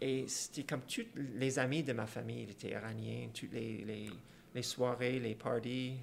Et, 0.00 0.26
c'était 0.28 0.62
comme 0.62 0.82
tous 0.82 1.06
les 1.16 1.58
amis 1.58 1.82
de 1.82 1.92
ma 1.92 2.06
famille 2.06 2.44
étaient 2.44 2.70
iraniens, 2.70 3.28
toutes 3.34 3.52
les, 3.52 4.08
les 4.54 4.62
soirées, 4.62 5.18
les 5.18 5.34
parties 5.34 5.98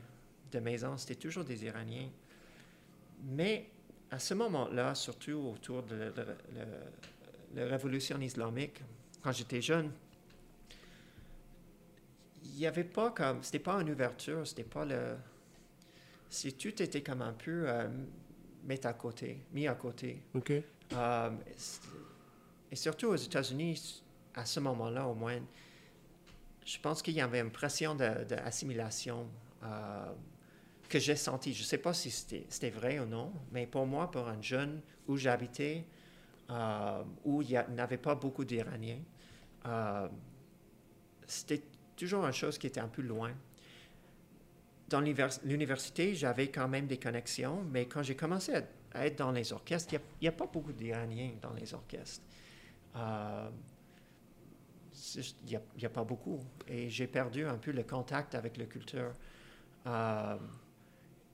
de 0.52 0.60
maison, 0.60 0.98
c'était 0.98 1.16
toujours 1.16 1.46
des 1.46 1.64
Iraniens. 1.64 2.10
Mais 3.24 3.70
à 4.12 4.20
ce 4.20 4.34
moment-là, 4.34 4.94
surtout 4.96 5.54
autour 5.54 5.84
de, 5.84 6.14
la 7.56 7.66
révolution 7.66 8.20
islamique, 8.20 8.82
quand 9.24 9.32
j'étais 9.32 9.62
jeune, 9.62 9.92
il 12.44 12.52
n'y 12.60 12.68
avait 12.68 12.84
pas 12.84 13.12
comme, 13.12 13.42
c'était 13.42 13.60
pas 13.60 13.82
une 13.82 13.90
ouverture, 13.90 14.46
c'était 14.46 14.64
pas 14.64 14.86
le, 14.86 15.16
si 16.30 16.54
tout 16.54 16.82
était 16.82 17.02
comme 17.02 17.22
un 17.22 17.34
peu 17.34 17.66
euh, 17.68 17.88
mis 18.64 18.80
à 18.84 18.94
côté, 18.94 19.46
mis 19.54 19.68
à 19.68 19.76
côté. 19.76 20.22
Euh, 20.94 21.30
et 22.72 22.76
surtout 22.76 23.08
aux 23.08 23.16
États-Unis, 23.16 24.04
à 24.34 24.46
ce 24.46 24.60
moment-là 24.60 25.08
au 25.08 25.16
moins, 25.16 25.40
je 26.66 26.80
pense 26.80 27.02
qu'il 27.02 27.14
y 27.14 27.22
avait 27.22 27.40
une 27.40 27.52
pression 27.52 27.96
d'assimilation. 27.96 29.28
Euh, 29.64 30.14
que 30.90 31.00
j'ai 31.00 31.16
senti. 31.16 31.54
Je 31.54 31.62
ne 31.62 31.66
sais 31.66 31.78
pas 31.78 31.94
si 31.94 32.12
c'était 32.12 32.70
vrai 32.70 33.00
ou 33.00 33.06
non, 33.06 33.32
mais 33.52 33.66
pour 33.66 33.86
moi, 33.86 34.10
pour 34.12 34.28
un 34.28 34.42
jeune 34.42 34.82
où 35.08 35.18
j'habitais, 35.18 35.86
euh, 36.50 37.04
où 37.24 37.42
il 37.42 37.48
n'y 37.50 37.80
avait 37.80 37.98
pas 37.98 38.16
beaucoup 38.16 38.46
d'Iraniens, 38.46 39.02
euh, 39.66 40.08
c'était 41.26 41.64
toujours 41.96 42.26
une 42.26 42.34
chose 42.34 42.58
qui 42.58 42.68
était 42.68 42.80
un 42.80 42.88
peu 42.88 43.02
loin. 43.02 43.32
Dans 44.88 45.02
l'université, 45.02 46.14
j'avais 46.14 46.50
quand 46.50 46.68
même 46.68 46.86
des 46.86 46.98
connexions, 46.98 47.64
mais 47.72 47.88
quand 47.88 48.04
j'ai 48.04 48.16
commencé 48.16 48.54
à, 48.94 49.06
être 49.06 49.18
dans 49.18 49.32
les 49.32 49.52
orchestres, 49.52 49.96
il 49.96 50.00
n'y 50.22 50.28
a, 50.28 50.32
pas 50.32 50.46
beaucoup 50.46 50.72
d'Iraniens 50.72 51.32
dans 51.42 51.54
les 51.54 51.74
orchestres. 51.74 52.24
Euh, 52.96 53.50
il 55.48 55.60
n'y 55.78 55.86
a, 55.86 55.90
pas 55.90 56.04
beaucoup. 56.04 56.40
Et 56.68 56.90
j'ai 56.90 57.08
perdu 57.08 57.46
un 57.46 57.58
peu 57.58 57.72
le 57.72 57.84
contact 57.84 58.36
avec 58.36 58.58
la 58.58 58.66
culture. 58.66 59.14
Euh, 59.88 60.38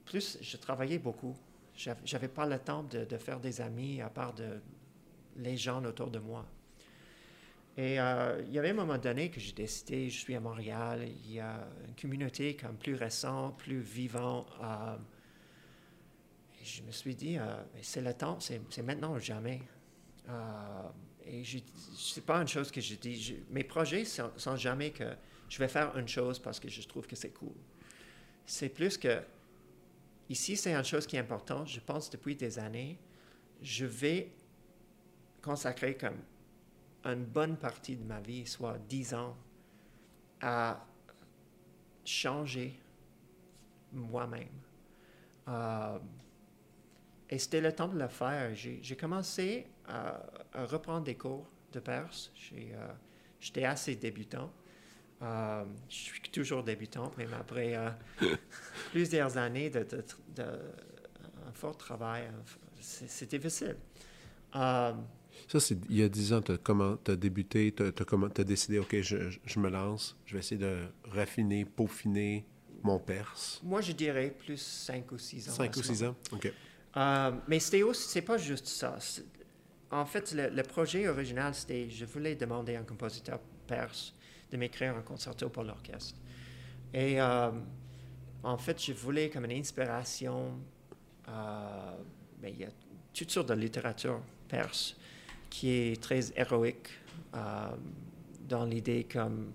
plus, 0.05 0.37
je 0.41 0.57
travaillais 0.57 0.99
beaucoup. 0.99 1.35
J'avais 1.75 2.27
pas 2.27 2.45
le 2.45 2.59
temps 2.59 2.83
de, 2.83 3.17
faire 3.17 3.39
des 3.39 3.61
amis 3.61 4.01
à 4.01 4.09
part 4.09 4.33
de 4.33 4.59
les 5.37 5.57
gens 5.57 5.83
autour 5.85 6.09
de 6.09 6.19
moi. 6.19 6.45
Et 7.77 7.99
euh, 7.99 8.41
il 8.47 8.53
y 8.53 8.59
avait 8.59 8.71
un 8.71 8.75
moment 8.75 8.97
donné 8.97 9.29
que 9.29 9.39
j'ai 9.39 9.53
décidé, 9.53 10.09
je 10.09 10.19
suis 10.19 10.35
à 10.35 10.39
Montréal, 10.39 11.07
il 11.07 11.33
y 11.33 11.39
a 11.39 11.67
une 11.87 11.95
communauté 11.95 12.55
comme 12.55 12.75
plus 12.75 12.95
récente, 12.95 13.57
plus 13.57 13.79
vivante. 13.79 14.47
Euh, 14.61 14.95
et 16.61 16.65
je 16.65 16.83
me 16.83 16.91
suis 16.91 17.15
dit, 17.15 17.37
euh, 17.37 17.43
c'est 17.81 18.01
le 18.01 18.13
temps, 18.13 18.39
c'est 18.39 18.83
maintenant 18.83 19.15
ou 19.15 19.19
jamais. 19.19 19.61
et 21.25 21.43
c'est 21.97 22.25
pas 22.25 22.41
une 22.41 22.47
chose 22.47 22.71
que 22.71 22.81
je 22.81 22.95
dis. 22.95 23.37
mes 23.49 23.63
projets 23.63 24.03
sont, 24.05 24.31
sont 24.35 24.57
jamais 24.57 24.91
que 24.91 25.15
je 25.47 25.57
vais 25.57 25.69
faire 25.69 25.97
une 25.97 26.07
chose 26.07 26.39
parce 26.39 26.59
que 26.59 26.69
je 26.69 26.85
trouve 26.87 27.07
que 27.07 27.15
c'est 27.15 27.31
cool. 27.31 27.55
C'est 28.45 28.69
plus 28.69 28.97
que 28.97 29.21
Ici, 30.31 30.55
c'est 30.55 30.73
une 30.73 30.85
chose 30.85 31.05
qui 31.05 31.17
est 31.17 31.19
importante, 31.19 31.67
je 31.67 31.81
pense 31.81 32.09
depuis 32.09 32.37
des 32.37 32.57
années. 32.57 32.97
Je 33.61 33.85
vais 33.85 34.31
consacrer 35.41 35.97
comme 35.97 36.15
une 37.03 37.25
bonne 37.25 37.57
partie 37.57 37.95
de 37.95 38.03
ma 38.03 38.19
vie, 38.19 38.45
soit 38.45 38.77
dix 38.87 39.13
ans, 39.13 39.35
à 40.41 40.85
changer 42.05 42.79
moi-même, 43.93 44.47
Euh, 45.47 45.97
et 47.29 47.39
c'était 47.39 47.61
le 47.61 47.73
temps 47.73 47.87
de 47.87 47.97
le 47.97 48.07
faire. 48.07 48.53
J'ai 48.53 48.95
commencé 48.95 49.67
à, 49.87 50.21
reprendre 50.53 51.03
des 51.03 51.15
cours 51.15 51.47
de 51.71 51.79
perse. 51.79 52.31
Euh, 52.53 52.93
j'étais 53.39 53.65
assez 53.65 53.95
débutant. 53.95 54.51
Euh, 55.21 55.65
je 55.89 55.95
suis 55.95 56.21
toujours 56.21 56.63
débutant, 56.63 57.11
même 57.17 57.33
après 57.33 57.75
plusieurs 58.91 59.37
années 59.37 59.69
de, 59.69 59.85
un 61.47 61.51
fort 61.53 61.77
travail. 61.77 62.29
C'est 62.79 63.29
difficile. 63.29 63.77
Ça, 65.47 65.59
c'est 65.59 65.77
il 65.89 65.97
y 65.97 66.03
a 66.03 66.09
dix 66.09 66.33
ans, 66.33 66.41
tu 66.41 66.51
as, 66.51 67.15
débuté, 67.15 67.73
tu 67.75 67.83
as, 67.83 68.43
décidé, 68.43 68.79
OK, 68.79 69.01
je, 69.01 69.17
je, 69.43 69.59
me 69.59 69.69
lance, 69.69 70.17
je 70.25 70.33
vais 70.33 70.39
essayer 70.39 70.59
de 70.59 70.77
raffiner, 71.11 71.65
peaufiner 71.65 72.45
mon 72.83 72.99
perse. 72.99 73.59
Moi, 73.63 73.81
je 73.81 73.91
dirais 73.91 74.35
plus 74.37 74.59
cinq 74.59 75.11
ou 75.11 75.17
six 75.17 75.49
ans. 75.49 75.53
Cinq 75.53 75.75
ou 75.75 75.83
six 75.83 76.03
ans, 76.03 76.15
OK. 76.31 76.51
Euh, 76.97 77.31
mais 77.47 77.59
c'était 77.59 77.83
aussi, 77.83 78.09
c'est 78.09 78.21
pas 78.21 78.37
juste 78.37 78.67
ça. 78.67 78.97
En 79.91 80.05
fait, 80.05 80.33
le, 80.33 80.63
projet 80.63 81.07
original, 81.07 81.53
c'était, 81.53 81.89
je 81.89 82.05
voulais 82.05 82.35
demander 82.35 82.75
à 82.75 82.81
un 82.81 82.83
compositeur 82.83 83.39
perse 83.67 84.13
de 84.51 84.57
m'écrire 84.57 84.95
un 84.95 85.01
concerto 85.01 85.49
pour 85.49 85.63
l'orchestre. 85.63 86.19
Et 86.93 87.21
euh, 87.21 87.51
en 88.43 88.57
fait, 88.57 88.83
je 88.83 88.93
voulais 88.93 89.29
comme 89.29 89.45
une 89.45 89.57
inspiration. 89.57 90.59
Euh, 91.27 91.97
ben, 92.41 92.51
il 92.53 92.61
y 92.61 92.65
a 92.65 92.69
toutes 93.13 93.31
sortes 93.31 93.49
de 93.49 93.53
littérature 93.53 94.21
perse 94.47 94.97
qui 95.51 95.69
est 95.69 96.01
très 96.01 96.31
héroïque 96.35 96.89
dans 98.49 98.65
l'idée 98.65 99.05
comme 99.11 99.53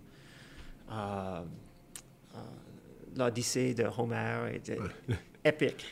l'Odyssée 3.17 3.75
de 3.75 3.85
Homère 3.99 4.47
est 4.47 4.73
épique. 5.45 5.85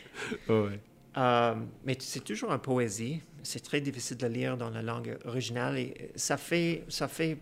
Euh, 1.17 1.55
mais 1.85 1.97
c'est 2.01 2.25
toujours 2.25 2.51
en 2.51 2.59
poésie. 2.59 3.21
C'est 3.43 3.63
très 3.63 3.81
difficile 3.81 4.17
de 4.17 4.27
lire 4.27 4.57
dans 4.57 4.71
la 4.71 4.83
langue 4.83 5.17
originale 5.25 5.79
et 5.79 6.11
ça 6.17 6.37
fait, 6.37 6.85
ça 6.89 7.09
fait 7.09 7.39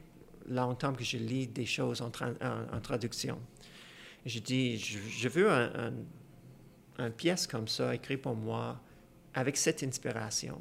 longtemps 0.49 0.93
que 0.93 1.05
je 1.05 1.17
lis 1.17 1.47
des 1.47 1.65
choses 1.67 2.03
en, 2.03 2.11
en, 2.11 2.81
traduction. 2.81 3.39
Je 4.27 4.41
dis, 4.41 4.79
je, 4.79 5.29
veux 5.29 5.51
un, 5.51 5.93
un, 6.99 7.05
une 7.07 7.13
pièce 7.13 7.47
comme 7.47 7.69
ça 7.69 7.95
écrite 7.95 8.23
pour 8.23 8.35
moi 8.35 8.81
avec 9.35 9.57
cette 9.57 9.83
inspiration. 9.83 10.61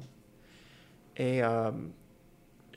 Et 1.18 1.44
euh, 1.44 1.72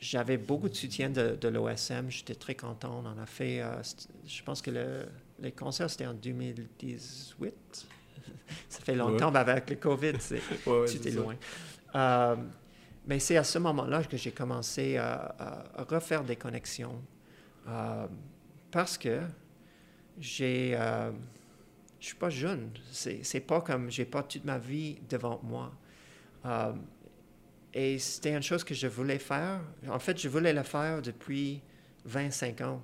j'avais 0.01 0.37
beaucoup 0.37 0.68
de 0.68 0.74
soutien 0.74 1.11
de, 1.11 1.37
de 1.41 1.49
l'OSM. 1.49 2.11
J'étais 2.11 2.35
très 2.35 2.55
content. 2.55 3.03
On 3.05 3.09
en 3.09 3.18
a 3.18 3.26
fait, 3.26 3.61
euh, 3.61 3.82
je 4.26 4.43
pense 4.43 4.61
que 4.61 4.70
le, 4.70 5.07
les 5.41 5.53
concerts, 5.53 5.91
c'était 5.91 6.07
en 6.07 6.14
2018 6.14 7.89
ça 8.68 8.80
fait 8.80 8.95
longtemps, 8.95 9.30
mais 9.30 9.41
avec 9.41 9.70
le 9.70 9.76
COVID, 9.76 10.14
c'était 10.18 11.11
loin. 11.11 11.37
Euh, 11.95 12.37
mais 13.07 13.18
c'est 13.18 13.37
à 13.37 13.45
ce 13.45 13.59
moment-là 13.59 14.03
que 14.05 14.16
j'ai 14.16 14.32
commencé 14.32 14.97
à, 14.97 15.64
refaire 15.89 16.24
des 16.24 16.37
connexions. 16.37 17.03
Parce 18.70 18.97
que 18.99 19.20
j'ai. 20.18 20.78
Je 22.01 22.07
suis 22.07 22.16
pas 22.16 22.30
jeune. 22.30 22.70
C'est 22.91 23.41
pas 23.41 23.61
comme 23.61 23.91
j'ai 23.91 24.07
pas 24.07 24.22
toute 24.22 24.45
ma 24.45 24.59
vie 24.59 24.99
devant 25.09 25.39
moi. 25.43 25.70
Et 27.75 27.99
c'était 27.99 28.33
une 28.33 28.43
chose 28.43 28.62
que 28.62 28.75
je 28.75 28.87
voulais 28.87 29.18
faire. 29.18 29.61
En 29.89 29.99
fait, 29.99 30.16
je 30.18 30.29
voulais 30.29 30.53
le 30.53 30.62
faire 30.62 31.03
depuis 31.03 31.61
25 32.05 32.61
ans. 32.61 32.81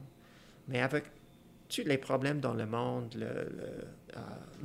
Mais 0.67 0.81
avec 0.81 1.05
tous 1.69 1.85
les 1.85 1.99
problèmes 1.99 2.41
dans 2.41 2.55
le 2.55 2.67
monde, 2.67 3.15
le, 3.15 3.49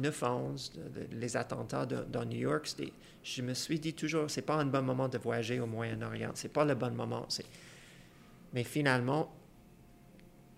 le 0.01 0.09
9-11, 0.09 0.71
euh, 0.77 1.05
les 1.11 1.37
attentats 1.37 1.85
dans 1.85 2.25
New 2.25 2.39
York, 2.39 2.75
je 3.23 3.41
me 3.43 3.53
suis 3.53 3.79
dit 3.79 3.93
toujours, 3.93 4.29
c'est 4.29 4.41
pas 4.41 4.55
un 4.55 4.65
bon 4.65 4.81
moment 4.81 5.07
de 5.07 5.19
voyager 5.19 5.59
au 5.59 5.67
Moyen-Orient, 5.67 6.31
c'est 6.33 6.51
pas 6.51 6.65
le 6.65 6.73
bon 6.73 6.91
moment. 6.91 7.27
Mais 8.53 8.63
finalement, 8.63 9.31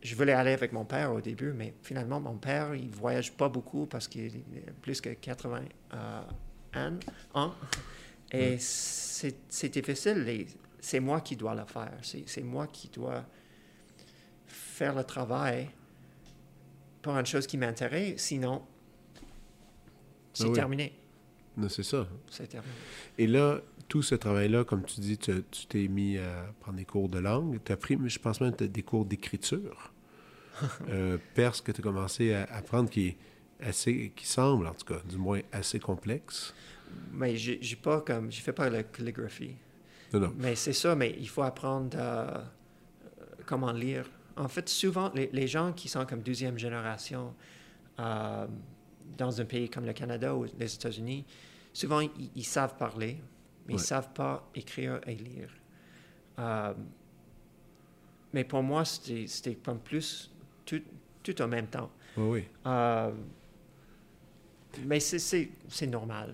je 0.02 0.16
voulais 0.16 0.34
aller 0.34 0.52
avec 0.52 0.72
mon 0.72 0.86
père 0.86 1.12
au 1.12 1.20
début, 1.20 1.52
mais 1.52 1.74
finalement, 1.84 2.22
mon 2.22 2.38
père, 2.38 2.74
il 2.74 2.90
voyage 2.90 3.34
pas 3.34 3.50
beaucoup 3.50 3.86
parce 3.86 4.08
qu'il 4.08 4.38
est 4.38 4.72
plus 4.82 5.02
que 5.02 5.10
80 5.10 5.62
euh, 5.94 6.92
ans. 7.34 7.54
Et 8.32 8.58
c'est 8.60 9.70
difficile. 9.70 10.48
C'est 10.80 11.00
moi 11.00 11.22
qui 11.22 11.36
dois 11.36 11.56
le 11.56 11.66
faire. 11.66 11.98
C'est 12.02 12.44
moi 12.44 12.68
qui 12.68 12.90
dois 12.90 13.26
faire 14.46 14.96
le 14.96 15.04
travail 15.04 15.70
pour 17.02 17.18
une 17.18 17.26
chose 17.26 17.48
qui 17.48 17.58
m'intéresse, 17.58 18.22
sinon, 18.22 18.62
c'est 20.34 20.50
ah 20.50 20.54
terminé. 20.54 20.94
C'est 21.70 21.84
ça. 21.84 22.08
C'est 22.30 22.48
terminé. 22.48 22.74
Et 23.18 23.28
là, 23.28 23.62
tout 23.88 24.04
ce 24.04 24.16
travail-là, 24.16 24.64
comme 24.64 24.84
tu 24.84 25.00
dis, 25.00 25.18
tu 25.18 25.42
t'es 25.68 25.88
mis 25.88 26.18
à 26.18 26.54
prendre 26.60 26.78
des 26.78 26.86
cours 26.86 27.10
de 27.10 27.20
langue. 27.20 27.60
Tu 27.64 27.72
as 27.72 27.78
pris, 27.78 27.98
je 28.06 28.20
pense 28.20 28.42
même, 28.42 28.52
des 28.52 28.84
cours 28.84 29.06
d'écriture. 29.06 29.94
euh, 30.90 31.18
perse 31.36 31.62
que 31.62 31.72
tu 31.72 31.82
as 31.82 31.84
commencé 31.84 32.34
à 32.34 32.44
apprendre 32.46 32.90
qui 32.90 33.08
est 33.08 33.18
assez, 33.62 34.12
qui 34.16 34.28
semble, 34.28 34.68
en 34.68 34.74
tout 34.74 34.86
cas, 34.86 35.00
du 35.08 35.18
moins 35.18 35.42
assez 35.52 35.80
complexe. 35.80 36.54
Mais 37.12 37.36
j'ai 37.36 37.76
pas 37.76 38.02
comme, 38.02 38.32
j'ai 38.32 38.42
fait 38.42 38.54
pas 38.54 38.70
la 38.70 38.84
calligraphie. 38.84 39.56
Non, 40.14 40.20
non. 40.20 40.34
Mais 40.38 40.56
c'est 40.56 40.74
ça, 40.74 40.96
mais 40.96 41.16
il 41.20 41.28
faut 41.28 41.44
apprendre 41.44 41.98
à, 42.00 42.44
comment 43.46 43.72
lire 43.72 44.06
en 44.38 44.48
fait, 44.48 44.70
souvent, 44.70 45.12
les, 45.14 45.48
gens 45.48 45.74
qui 45.74 45.90
sont 45.90 46.06
comme 46.06 46.22
deuxième 46.22 46.58
génération 46.58 47.34
euh, 48.00 48.48
dans 49.18 49.42
un 49.42 49.46
pays 49.46 49.70
comme 49.70 49.86
le 49.86 49.94
Canada 49.94 50.36
ou 50.36 50.46
les 50.60 50.76
États-Unis, 50.76 51.26
souvent, 51.74 52.02
ils, 52.36 52.46
savent 52.46 52.78
parler, 52.78 53.18
mais 53.66 53.74
ils 53.74 53.78
ne 53.78 53.82
savent 53.82 54.14
pas 54.14 54.48
écrire 54.54 55.02
et 55.08 55.16
lire. 55.16 55.50
Euh, 56.40 56.74
mais 58.34 58.44
pour 58.44 58.62
moi, 58.62 58.86
c'était 58.86 59.56
comme 59.56 59.80
plus 59.80 60.32
tout, 60.66 60.82
tout, 61.24 61.42
en 61.42 61.48
même 61.48 61.68
temps. 61.68 61.90
Oui, 62.16 62.46
euh, 62.66 63.12
mais 64.86 65.00
c'est 65.00 65.88
normal. 65.88 66.34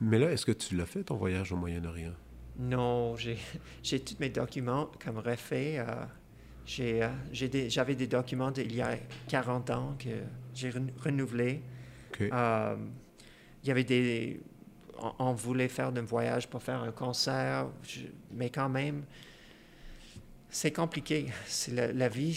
Mais 0.00 0.18
là, 0.18 0.30
est-ce 0.30 0.46
que 0.46 0.52
tu 0.52 0.76
l'as 0.76 0.86
fait, 0.86 1.04
ton 1.04 1.16
voyage 1.16 1.52
au 1.52 1.56
Moyen-Orient? 1.56 2.14
Non, 2.58 3.14
j'ai 3.16 4.00
tous 4.00 4.16
mes 4.18 4.30
documents 4.30 4.90
comme 5.02 5.18
refait. 5.18 5.78
Euh, 5.78 7.08
j'avais 7.32 7.94
des, 7.94 8.06
documents 8.06 8.50
d'il 8.50 8.74
y 8.74 8.82
a 8.82 8.96
40 9.28 9.70
ans 9.70 9.96
que 9.98 10.10
j'ai 10.54 10.70
renouvelés. 11.02 11.62
Euh, 12.20 12.76
il 13.62 13.68
y 13.68 13.70
avait 13.70 13.84
des. 13.84 14.40
On, 15.20 15.32
voulait 15.32 15.68
faire 15.68 15.88
un 15.88 16.02
voyage 16.02 16.48
pour 16.48 16.60
faire 16.60 16.82
un 16.82 16.90
concert, 16.90 17.68
mais 18.32 18.50
quand 18.50 18.68
même, 18.68 19.04
c'est 20.50 20.72
compliqué. 20.72 21.26
C'est 21.46 21.72
la, 21.72 22.08
vie, 22.08 22.34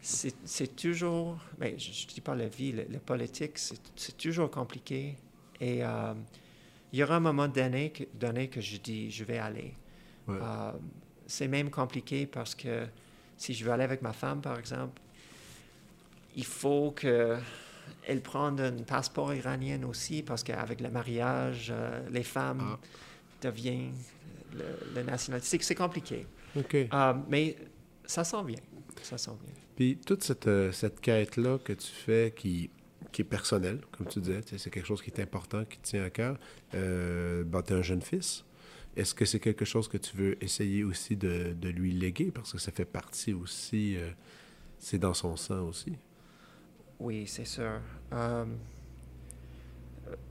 c'est 0.00 0.76
toujours. 0.76 1.38
Mais 1.58 1.78
je 1.78 1.90
ne 1.90 2.12
dis 2.12 2.20
pas 2.20 2.34
la 2.34 2.48
vie, 2.48 2.72
la, 2.72 2.98
politique, 2.98 3.58
c'est 3.58 4.16
toujours 4.16 4.50
compliqué. 4.50 5.16
Et 5.60 5.84
euh, 5.84 6.14
il 6.92 6.98
y 6.98 7.02
aura 7.02 7.16
un 7.16 7.20
moment 7.20 7.48
donné 7.48 7.90
que, 7.90 8.04
donné 8.14 8.48
que 8.48 8.60
je 8.60 8.76
dis, 8.78 9.10
je 9.10 9.24
vais 9.24 9.38
aller. 9.38 9.74
c'est 11.26 11.48
même 11.48 11.70
compliqué 11.70 12.26
parce 12.26 12.54
que 12.54 12.86
si 13.36 13.54
je 13.54 13.64
veux 13.64 13.72
aller 13.72 13.84
avec 13.84 14.02
ma 14.02 14.12
femme, 14.12 14.40
par 14.40 14.58
exemple, 14.58 15.00
il 16.36 16.44
faut 16.44 16.92
qu'elle 16.92 18.22
prenne 18.22 18.60
un 18.60 18.82
passeport 18.84 19.34
iranien 19.34 19.82
aussi, 19.84 20.22
parce 20.22 20.42
qu'avec 20.42 20.80
le 20.80 20.90
mariage, 20.90 21.72
euh, 21.74 22.08
les 22.10 22.22
femmes 22.22 22.62
ah. 22.74 22.78
deviennent 23.42 23.94
le, 24.94 25.02
nationalité. 25.02 25.58
C'est 25.60 25.74
compliqué. 25.74 26.26
Euh, 26.56 27.14
mais 27.28 27.56
ça 28.04 28.24
s'en 28.24 28.44
vient. 28.44 28.60
Ça 29.02 29.18
s'en 29.18 29.34
vient. 29.34 29.52
Puis 29.76 29.98
toute 30.04 30.22
cette, 30.22 30.46
euh, 30.46 30.72
cette 30.72 31.00
quête-là 31.00 31.58
que 31.58 31.72
tu 31.72 31.88
fais 31.88 32.32
qui, 32.36 32.70
qui 33.10 33.22
est 33.22 33.26
personnelle, 33.26 33.80
comme 33.96 34.06
tu 34.06 34.20
disais, 34.20 34.40
c'est 34.44 34.70
quelque 34.70 34.86
chose 34.86 35.02
qui 35.02 35.10
est 35.10 35.20
important, 35.20 35.64
qui 35.64 35.78
te 35.78 35.88
tient 35.88 36.04
à 36.04 36.10
cœur. 36.10 36.38
Euh, 36.74 37.44
ben, 37.44 37.62
tu 37.62 37.72
es 37.72 37.76
un 37.76 37.82
jeune 37.82 38.02
fils. 38.02 38.44
Est-ce 38.96 39.14
que 39.14 39.24
c'est 39.24 39.40
quelque 39.40 39.64
chose 39.64 39.88
que 39.88 39.96
tu 39.96 40.16
veux 40.16 40.42
essayer 40.44 40.84
aussi 40.84 41.16
de, 41.16 41.54
de 41.58 41.68
lui 41.70 41.92
léguer? 41.92 42.30
Parce 42.30 42.52
que 42.52 42.58
ça 42.58 42.72
fait 42.72 42.84
partie 42.84 43.32
aussi, 43.32 43.96
euh, 43.96 44.10
c'est 44.78 44.98
dans 44.98 45.14
son 45.14 45.36
sang 45.36 45.66
aussi. 45.66 45.96
Oui, 46.98 47.26
c'est 47.26 47.46
sûr. 47.46 47.80
Euh, 48.12 48.44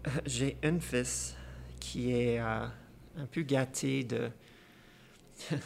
j'ai 0.26 0.58
un 0.64 0.80
fils 0.80 1.36
qui 1.80 2.12
est 2.12 2.40
euh, 2.40 2.68
un 3.18 3.26
peu 3.26 3.42
gâté 3.42 4.04
de 4.04 4.30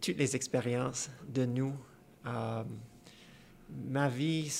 toutes 0.00 0.18
les 0.18 0.34
expériences 0.36 1.10
de 1.28 1.44
nous. 1.44 1.74
ma 2.24 4.08
vie, 4.08 4.52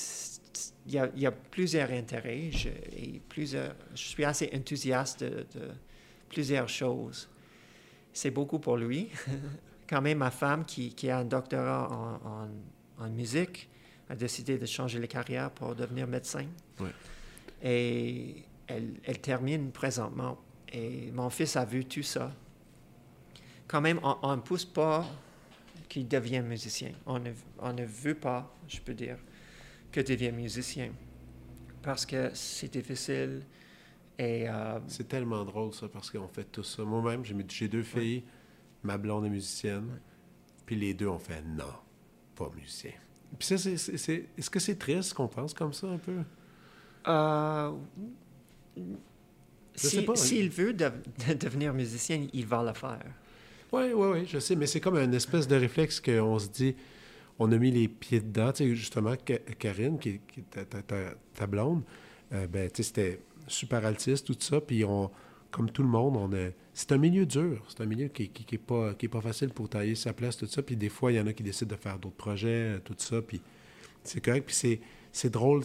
il 0.86 0.94
y, 0.94 1.20
y, 1.20 1.26
a 1.26 1.32
plusieurs 1.32 1.90
intérêts 1.90 2.50
je, 2.50 2.68
et 2.68 3.20
plusieurs, 3.28 3.74
je 3.94 4.02
suis 4.02 4.24
assez 4.24 4.50
enthousiaste 4.54 5.22
de, 5.22 5.46
de 5.54 5.70
plusieurs 6.28 6.68
choses 6.68 7.28
c'est 8.16 8.30
beaucoup 8.30 8.58
pour 8.58 8.76
lui. 8.76 9.10
Quand 9.88 10.00
même, 10.00 10.18
ma 10.18 10.30
femme, 10.30 10.64
qui, 10.64 10.94
qui 10.94 11.10
a 11.10 11.18
un 11.18 11.24
doctorat 11.24 12.18
en, 12.24 12.48
en, 13.04 13.10
musique, 13.10 13.68
a 14.08 14.16
décidé 14.16 14.58
de 14.58 14.66
changer 14.66 14.98
les 14.98 15.06
carrières 15.06 15.50
pour 15.50 15.74
devenir 15.74 16.06
médecin. 16.06 16.46
Et 17.62 18.44
elle, 18.66 18.94
elle, 19.04 19.20
termine 19.20 19.70
présentement. 19.70 20.38
Et 20.72 21.10
mon 21.12 21.30
fils 21.30 21.56
a 21.56 21.64
vu 21.64 21.84
tout 21.84 22.02
ça. 22.02 22.32
Quand 23.68 23.80
même, 23.80 24.00
on 24.02 24.36
ne 24.36 24.40
pousse 24.40 24.64
pas 24.64 25.04
qu'il 25.88 26.06
devienne 26.08 26.46
musicien. 26.46 26.92
On 27.04 27.18
ne, 27.18 27.32
on 27.58 27.72
ne 27.72 27.84
veut 27.84 28.14
pas, 28.14 28.54
je 28.68 28.80
peux 28.80 28.94
dire, 28.94 29.18
que 29.90 30.00
devienne 30.00 30.36
musicien. 30.36 30.90
Parce 31.82 32.04
que 32.04 32.30
c'est 32.34 32.72
difficile. 32.72 33.42
Et, 34.18 34.48
euh, 34.48 34.78
c'est 34.86 35.08
tellement 35.08 35.44
drôle, 35.44 35.72
ça, 35.72 35.88
parce 35.88 36.10
qu'on 36.10 36.28
fait 36.28 36.44
tout 36.44 36.62
ça. 36.62 36.82
Moi-même, 36.84 37.22
j'ai 37.48 37.68
deux 37.68 37.82
filles, 37.82 38.24
ma 38.82 38.96
blonde 38.96 39.26
est 39.26 39.30
musicienne, 39.30 40.00
puis 40.64 40.76
les 40.76 40.94
deux 40.94 41.08
ont 41.08 41.18
fait 41.18 41.42
non, 41.42 41.64
pas 42.34 42.50
musicien. 42.54 42.92
Puis 43.38 43.46
ça, 43.46 43.58
c'est, 43.58 44.28
est-ce 44.38 44.50
que 44.50 44.58
c'est 44.58 44.76
triste 44.76 45.12
qu'on 45.14 45.28
pense 45.28 45.52
comme 45.52 45.72
ça 45.72 45.88
un 45.88 45.98
peu? 45.98 46.22
Euh, 47.08 47.72
S'il 49.74 50.16
si, 50.16 50.48
veut 50.48 50.72
devenir 50.72 51.74
musicien, 51.74 52.26
il 52.32 52.46
va 52.46 52.62
le 52.62 52.72
faire. 52.72 53.04
Oui, 53.76 53.92
oui, 53.94 54.08
oui, 54.12 54.26
je 54.26 54.38
sais, 54.38 54.56
mais 54.56 54.66
c'est 54.66 54.80
comme 54.80 54.96
une 54.96 55.12
espèce 55.12 55.46
de 55.46 55.54
réflexe 55.54 56.00
qu'on 56.00 56.38
se 56.38 56.48
dit, 56.48 56.74
on 57.38 57.52
a 57.52 57.58
mis 57.58 57.70
les 57.70 57.88
pieds 57.88 58.20
dedans. 58.20 58.50
Tu 58.50 58.64
sais, 58.64 58.74
justement, 58.74 59.14
Karine, 59.58 59.98
qui, 59.98 60.20
est 60.38 60.84
ta, 61.34 61.46
blonde, 61.46 61.82
euh, 62.32 62.46
ben, 62.46 62.70
c'était 62.72 63.20
super 63.46 63.84
altiste, 63.84 64.26
tout 64.26 64.36
ça, 64.38 64.62
puis 64.62 64.82
on, 64.82 65.10
comme 65.50 65.70
tout 65.70 65.82
le 65.82 65.90
monde, 65.90 66.16
on 66.16 66.32
a... 66.34 66.48
c'est 66.72 66.92
un 66.92 66.96
milieu 66.96 67.26
dur, 67.26 67.62
c'est 67.68 67.82
un 67.82 67.86
milieu 67.86 68.08
qui 68.08 68.22
n'est 68.22 68.28
qui, 68.28 68.56
pas, 68.56 68.94
qui 68.94 69.08
pas 69.08 69.20
facile 69.20 69.50
pour 69.50 69.68
tailler 69.68 69.94
sa 69.94 70.14
place, 70.14 70.38
tout 70.38 70.46
ça, 70.46 70.62
puis 70.62 70.76
des 70.76 70.88
fois, 70.88 71.12
il 71.12 71.16
y 71.16 71.20
en 71.20 71.26
a 71.26 71.34
qui 71.34 71.42
décident 71.42 71.74
de 71.76 71.80
faire 71.80 71.98
d'autres 71.98 72.16
projets, 72.16 72.80
tout 72.82 72.94
ça, 72.96 73.20
puis 73.20 73.42
c'est 74.04 74.24
correct, 74.24 74.46
puis 74.46 74.80
c'est 75.12 75.30
drôle. 75.30 75.64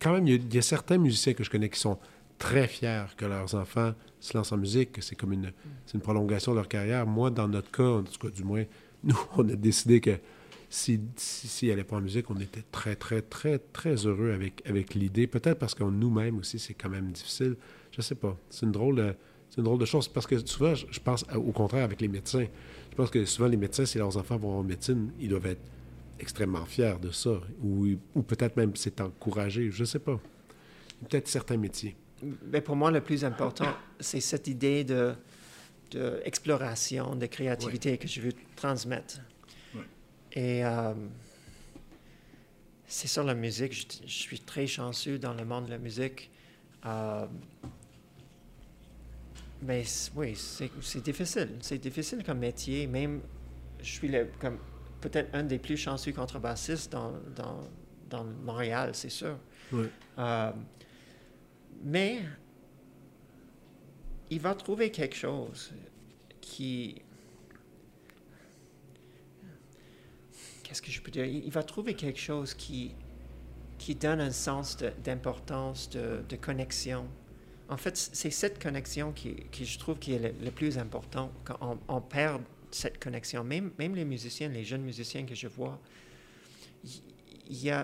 Quand 0.00 0.12
même, 0.12 0.28
il 0.28 0.54
y, 0.54 0.58
a, 0.58 0.62
certains 0.62 0.98
musiciens 0.98 1.34
que 1.34 1.42
je 1.42 1.50
connais 1.50 1.68
qui 1.68 1.80
sont 1.80 1.98
très 2.42 2.66
fiers 2.66 3.04
que 3.16 3.24
leurs 3.24 3.54
enfants 3.54 3.94
se 4.18 4.36
lancent 4.36 4.50
en 4.50 4.56
musique, 4.56 4.90
que 4.92 5.00
c'est 5.00 5.14
comme 5.14 5.32
une, 5.32 5.52
une 5.94 6.00
prolongation 6.00 6.50
de 6.50 6.56
leur 6.56 6.66
carrière. 6.66 7.06
Moi, 7.06 7.30
dans 7.30 7.46
notre 7.46 7.70
cas, 7.70 7.84
en 7.84 8.02
tout 8.02 8.18
cas, 8.18 8.34
du 8.34 8.42
moins, 8.42 8.64
nous, 9.04 9.16
on 9.36 9.48
a 9.48 9.54
décidé 9.54 10.00
que 10.00 10.18
si, 10.68 11.00
si, 11.14 11.46
si 11.46 11.72
pas 11.84 11.96
en 11.96 12.00
musique, 12.00 12.28
on 12.30 12.40
était 12.40 12.64
très, 12.72 12.96
très, 12.96 13.22
très, 13.22 13.58
très 13.58 13.94
heureux 14.06 14.32
avec, 14.32 14.60
avec 14.66 14.94
l'idée. 14.94 15.28
Peut-être 15.28 15.58
parce 15.58 15.74
que 15.74 15.84
nous-mêmes 15.84 16.38
aussi, 16.38 16.58
c'est 16.58 16.74
quand 16.74 16.88
même 16.88 17.12
difficile. 17.12 17.56
Je 17.92 18.02
sais 18.02 18.16
pas. 18.16 18.36
C'est 18.50 18.66
une 18.66 18.72
drôle 18.72 18.96
de, 18.96 19.14
une 19.56 19.64
drôle 19.64 19.78
de 19.78 19.84
chose. 19.84 20.08
Parce 20.08 20.26
que 20.26 20.44
souvent, 20.44 20.74
je, 20.74 20.98
pense 20.98 21.24
au 21.36 21.52
contraire 21.52 21.84
avec 21.84 22.00
les 22.00 22.08
médecins. 22.08 22.46
Je 22.90 22.96
pense 22.96 23.10
que 23.10 23.24
souvent, 23.24 23.48
les 23.48 23.56
médecins, 23.56 23.86
si 23.86 23.98
leurs 23.98 24.16
enfants 24.16 24.36
vont 24.36 24.58
en 24.58 24.64
médecine, 24.64 25.12
ils 25.20 25.28
doivent 25.28 25.46
être 25.46 25.62
extrêmement 26.18 26.64
fier 26.64 26.98
de 26.98 27.10
ça, 27.10 27.40
ou, 27.62 27.86
ou 28.14 28.22
peut-être 28.22 28.56
même 28.56 28.72
c'est 28.74 29.00
encouragé, 29.00 29.70
je 29.70 29.80
ne 29.80 29.86
sais 29.86 29.98
pas. 29.98 30.20
Peut-être 31.08 31.28
certains 31.28 31.56
métiers. 31.56 31.96
Mais 32.22 32.60
pour 32.60 32.76
moi, 32.76 32.90
le 32.90 33.00
plus 33.00 33.24
important, 33.24 33.74
c'est 33.98 34.20
cette 34.20 34.46
idée 34.46 34.84
de, 34.84 35.14
de, 35.90 36.20
exploration, 36.24 37.16
de 37.16 37.26
créativité 37.26 37.98
que 37.98 38.08
je 38.08 38.20
veux 38.20 38.32
transmettre. 38.56 39.20
Et 40.34 40.64
euh, 40.64 40.94
c'est 42.86 43.08
sur 43.08 43.24
la 43.24 43.34
musique, 43.34 43.72
je, 43.72 44.10
suis 44.10 44.40
très 44.40 44.66
chanceux 44.66 45.18
dans 45.18 45.34
le 45.34 45.44
monde 45.44 45.66
de 45.66 45.70
la 45.70 45.78
musique. 45.78 46.30
Euh, 46.86 47.26
mais 49.60 49.84
oui, 50.16 50.34
c'est 50.36 51.02
difficile. 51.02 51.50
C'est 51.60 51.78
difficile 51.78 52.24
comme 52.24 52.38
métier. 52.38 52.86
Même, 52.86 53.20
je 53.80 53.90
suis 53.90 54.08
le, 54.08 54.28
comme 54.40 54.58
peut-être 55.00 55.34
un 55.34 55.42
des 55.42 55.58
plus 55.58 55.76
chanceux 55.76 56.12
contrebassistes 56.12 56.90
dans, 56.90 57.12
dans, 57.36 57.60
dans 58.08 58.24
Montréal, 58.24 58.90
c'est 58.94 59.10
sûr. 59.10 59.36
Euh, 60.18 60.52
mais 61.82 62.22
il 64.30 64.40
va 64.40 64.54
trouver 64.54 64.90
quelque 64.90 65.16
chose 65.16 65.72
qui... 66.40 67.02
Qu'est-ce 70.62 70.80
que 70.80 70.90
je 70.90 71.02
peux 71.02 71.10
dire? 71.10 71.26
Il 71.26 71.50
va 71.50 71.62
trouver 71.62 71.94
quelque 71.94 72.18
chose 72.18 72.54
qui, 72.54 72.94
qui 73.78 73.94
donne 73.94 74.20
un 74.20 74.30
sens 74.30 74.78
d'importance, 75.04 75.90
de, 75.90 76.36
connexion. 76.36 77.06
En 77.68 77.76
fait, 77.76 77.96
c'est 77.96 78.30
cette 78.30 78.62
connexion 78.62 79.12
qui, 79.12 79.34
qui, 79.50 79.66
je 79.66 79.78
trouve 79.78 79.98
qui 79.98 80.14
est 80.14 80.34
le, 80.40 80.50
plus 80.50 80.78
important. 80.78 81.30
Quand 81.44 81.58
on, 81.60 81.78
on 81.88 82.00
perd 82.00 82.42
cette 82.74 83.02
connexion. 83.02 83.44
Même, 83.44 83.72
même 83.78 83.94
les 83.94 84.04
musiciens, 84.04 84.48
les 84.48 84.64
jeunes 84.64 84.82
musiciens 84.82 85.24
que 85.24 85.34
je 85.34 85.46
vois, 85.46 85.78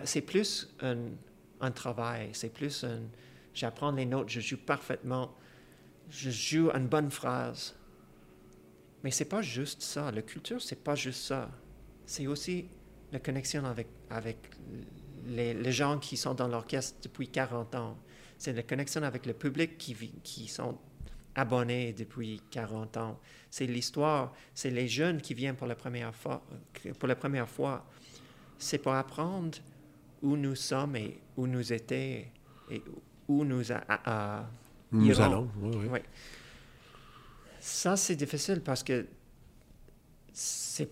c'est 0.05 0.21
plus 0.23 0.75
un, 0.81 0.97
un 1.61 1.71
travail, 1.71 2.31
c'est 2.33 2.53
plus 2.53 2.85
un... 2.85 3.01
J'apprends 3.59 3.91
les 3.91 4.07
notes, 4.07 4.29
je 4.29 4.39
joue 4.39 4.57
parfaitement, 4.57 5.35
je 6.09 6.31
joue 6.31 6.71
une 6.71 6.87
bonne 6.87 7.11
phrase. 7.11 7.75
Mais 9.03 9.11
c'est 9.11 9.25
pas 9.25 9.43
juste 9.43 9.83
ça. 9.83 10.13
La 10.13 10.23
culture, 10.23 10.63
c'est 10.63 10.85
pas 10.85 10.95
juste 10.95 11.25
ça. 11.25 11.51
C'est 12.07 12.29
aussi 12.29 12.69
la 13.11 13.19
connexion 13.19 13.65
avec, 13.65 13.89
avec 14.11 14.39
les, 15.27 15.55
les 15.55 15.73
gens 15.73 15.99
qui 15.99 16.17
sont 16.17 16.35
dans 16.35 16.47
l'orchestre 16.47 16.99
depuis 17.03 17.27
40 17.27 17.75
ans. 17.75 17.99
C'est 18.39 18.53
la 18.53 18.63
connexion 18.63 19.03
avec 19.03 19.27
le 19.27 19.35
public 19.35 19.77
qui, 19.77 20.13
qui 20.23 20.47
sont 20.47 20.79
abonnés 21.35 21.93
depuis 21.93 22.41
40 22.53 22.97
ans. 22.97 23.19
C'est 23.51 23.67
l'histoire, 23.67 24.35
c'est 24.55 24.71
les 24.71 24.87
jeunes 24.87 25.21
qui 25.21 25.35
viennent 25.35 25.57
pour 25.57 25.67
la 25.67 25.75
première 25.75 26.15
fois. 26.15 26.47
Pour 27.01 27.09
la 27.09 27.17
première 27.17 27.49
fois. 27.49 27.85
C'est 28.57 28.79
pour 28.79 28.93
apprendre 28.93 29.59
où 30.23 30.37
nous 30.37 30.55
sommes 30.55 30.95
et 30.95 31.19
où 31.37 31.49
nous 31.49 31.73
étions 31.73 32.25
et 32.71 32.83
où 33.29 33.45
nous, 33.45 33.63
nous 34.93 35.21
allons. 35.21 35.49
Oui, 35.61 36.01
Ça, 37.61 37.97
c'est 37.97 38.17
difficile 38.17 38.61
parce 38.63 38.83
que 38.83 39.07
c'est 40.33 40.89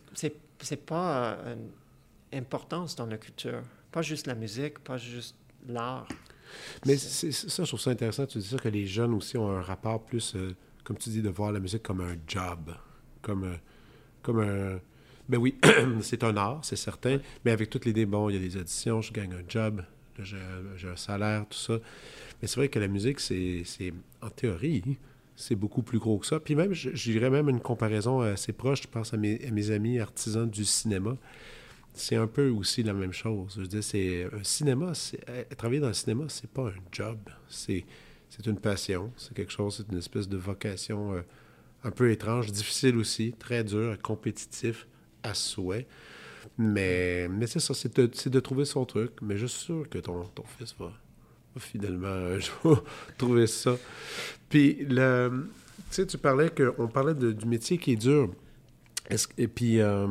n'est 0.70 0.76
pas 0.76 1.38
une 1.46 2.38
importance 2.38 2.96
dans 2.96 3.06
la 3.06 3.18
culture. 3.18 3.62
Pas 3.92 4.02
juste 4.02 4.26
la 4.26 4.34
musique, 4.34 4.78
pas 4.80 4.96
juste 4.96 5.36
l'art. 5.68 6.08
Mais 6.84 6.96
ça, 6.96 7.28
je 7.28 7.68
trouve 7.68 7.80
ça 7.80 7.90
intéressant. 7.90 8.26
Tu 8.26 8.38
dis 8.38 8.48
ça 8.48 8.58
que 8.58 8.68
les 8.68 8.86
jeunes 8.86 9.14
aussi 9.14 9.36
ont 9.36 9.50
un 9.50 9.62
rapport 9.62 10.04
plus, 10.04 10.34
euh, 10.34 10.54
comme 10.84 10.96
tu 10.96 11.10
dis, 11.10 11.22
de 11.22 11.28
voir 11.28 11.52
la 11.52 11.60
musique 11.60 11.82
comme 11.82 12.00
un 12.00 12.16
job, 12.26 12.74
comme, 13.22 13.44
euh, 13.44 13.56
comme 14.22 14.40
un... 14.40 14.80
Ben 15.28 15.38
oui, 15.38 15.58
c'est 16.02 16.22
un 16.22 16.36
art, 16.36 16.60
c'est 16.62 16.76
certain, 16.76 17.18
mais 17.44 17.50
avec 17.50 17.68
toutes 17.68 17.84
l'idée, 17.84 18.06
bon, 18.06 18.30
il 18.30 18.34
y 18.34 18.36
a 18.36 18.40
des 18.40 18.56
auditions, 18.56 19.02
je 19.02 19.12
gagne 19.12 19.34
un 19.34 19.42
job, 19.48 19.82
j'ai 20.22 20.88
un 20.88 20.96
salaire, 20.96 21.44
tout 21.48 21.58
ça. 21.58 21.78
Mais 22.40 22.48
c'est 22.48 22.56
vrai 22.56 22.68
que 22.68 22.78
la 22.78 22.88
musique, 22.88 23.20
c'est, 23.20 23.64
en 24.22 24.30
théorie, 24.30 24.98
c'est 25.36 25.54
beaucoup 25.54 25.82
plus 25.82 25.98
gros 25.98 26.18
que 26.18 26.26
ça. 26.26 26.40
Puis 26.40 26.54
même, 26.54 26.72
je, 26.72 26.90
dirais 26.90 27.30
même 27.30 27.48
une 27.48 27.60
comparaison 27.60 28.20
assez 28.20 28.52
proche, 28.52 28.82
je 28.82 28.88
pense 28.88 29.14
à 29.14 29.16
mes, 29.16 29.70
amis 29.70 29.98
artisans 29.98 30.48
du 30.48 30.64
cinéma 30.64 31.16
c'est 31.98 32.16
un 32.16 32.26
peu 32.26 32.50
aussi 32.50 32.82
la 32.82 32.92
même 32.92 33.14
chose. 33.14 33.54
Je 33.56 33.62
veux 33.62 33.66
dire, 33.66 33.82
c'est 33.82 34.28
un 34.30 34.44
cinéma, 34.44 34.92
euh, 35.30 35.44
travailler 35.56 35.80
dans 35.80 35.88
le 35.88 35.94
cinéma, 35.94 36.26
c'est 36.28 36.50
pas 36.50 36.68
un 36.68 36.74
job, 36.92 37.18
c'est 37.48 37.84
une 38.44 38.60
passion, 38.60 39.10
c'est 39.16 39.32
quelque 39.32 39.50
chose, 39.50 39.78
c'est 39.78 39.90
une 39.90 39.98
espèce 39.98 40.28
de 40.28 40.36
vocation 40.36 41.14
euh, 41.14 41.22
un 41.84 41.90
peu 41.90 42.10
étrange, 42.10 42.52
difficile 42.52 42.96
aussi, 42.98 43.32
très 43.38 43.64
dur, 43.64 43.96
compétitif 44.02 44.86
à 45.22 45.32
souhait. 45.32 45.86
Mais, 46.58 47.28
mais 47.28 47.46
c'est 47.46 47.60
ça, 47.60 47.74
c'est 47.74 47.96
de, 47.96 48.28
de, 48.28 48.40
trouver 48.40 48.64
son 48.64 48.84
truc. 48.84 49.12
Mais 49.22 49.36
je 49.36 49.46
suis 49.46 49.64
sûr 49.64 49.88
que 49.88 49.98
ton, 49.98 50.24
ton 50.24 50.44
fils 50.44 50.74
va, 50.78 50.92
finalement 51.58 52.06
un 52.08 52.38
jour 52.38 52.84
trouver 53.18 53.46
ça. 53.46 53.76
Puis, 54.48 54.86
le, 54.88 55.48
tu 55.90 55.96
sais, 55.96 56.06
tu 56.06 56.18
parlais 56.18 56.50
que, 56.50 56.74
on 56.78 56.88
parlait 56.88 57.14
du 57.14 57.46
métier 57.46 57.78
qui 57.78 57.92
est 57.92 57.96
dur. 57.96 58.30
Et 59.38 59.48
puis, 59.48 59.80
euh, 59.80 60.06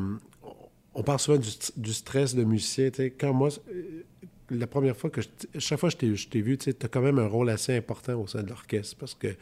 on 0.93 1.03
parle 1.03 1.19
souvent 1.19 1.41
du, 1.75 1.93
stress 1.93 2.35
de 2.35 2.43
musicien. 2.43 2.89
Quand 3.19 3.33
moi, 3.33 3.49
euh, 3.69 4.03
la 4.49 4.67
première 4.67 4.95
fois 4.95 5.09
que 5.09 5.21
chaque 5.57 5.79
fois 5.79 5.91
que 5.91 6.15
je 6.15 6.27
t'ai 6.27 6.41
vu, 6.41 6.57
tu 6.57 6.69
as 6.69 6.87
quand 6.87 7.01
même 7.01 7.19
un 7.19 7.27
rôle 7.27 7.49
assez 7.49 7.75
important 7.75 8.21
au 8.21 8.27
sein 8.27 8.43
de 8.43 8.49
l'orchestre 8.49 8.95
parce 8.97 9.13
que 9.13 9.35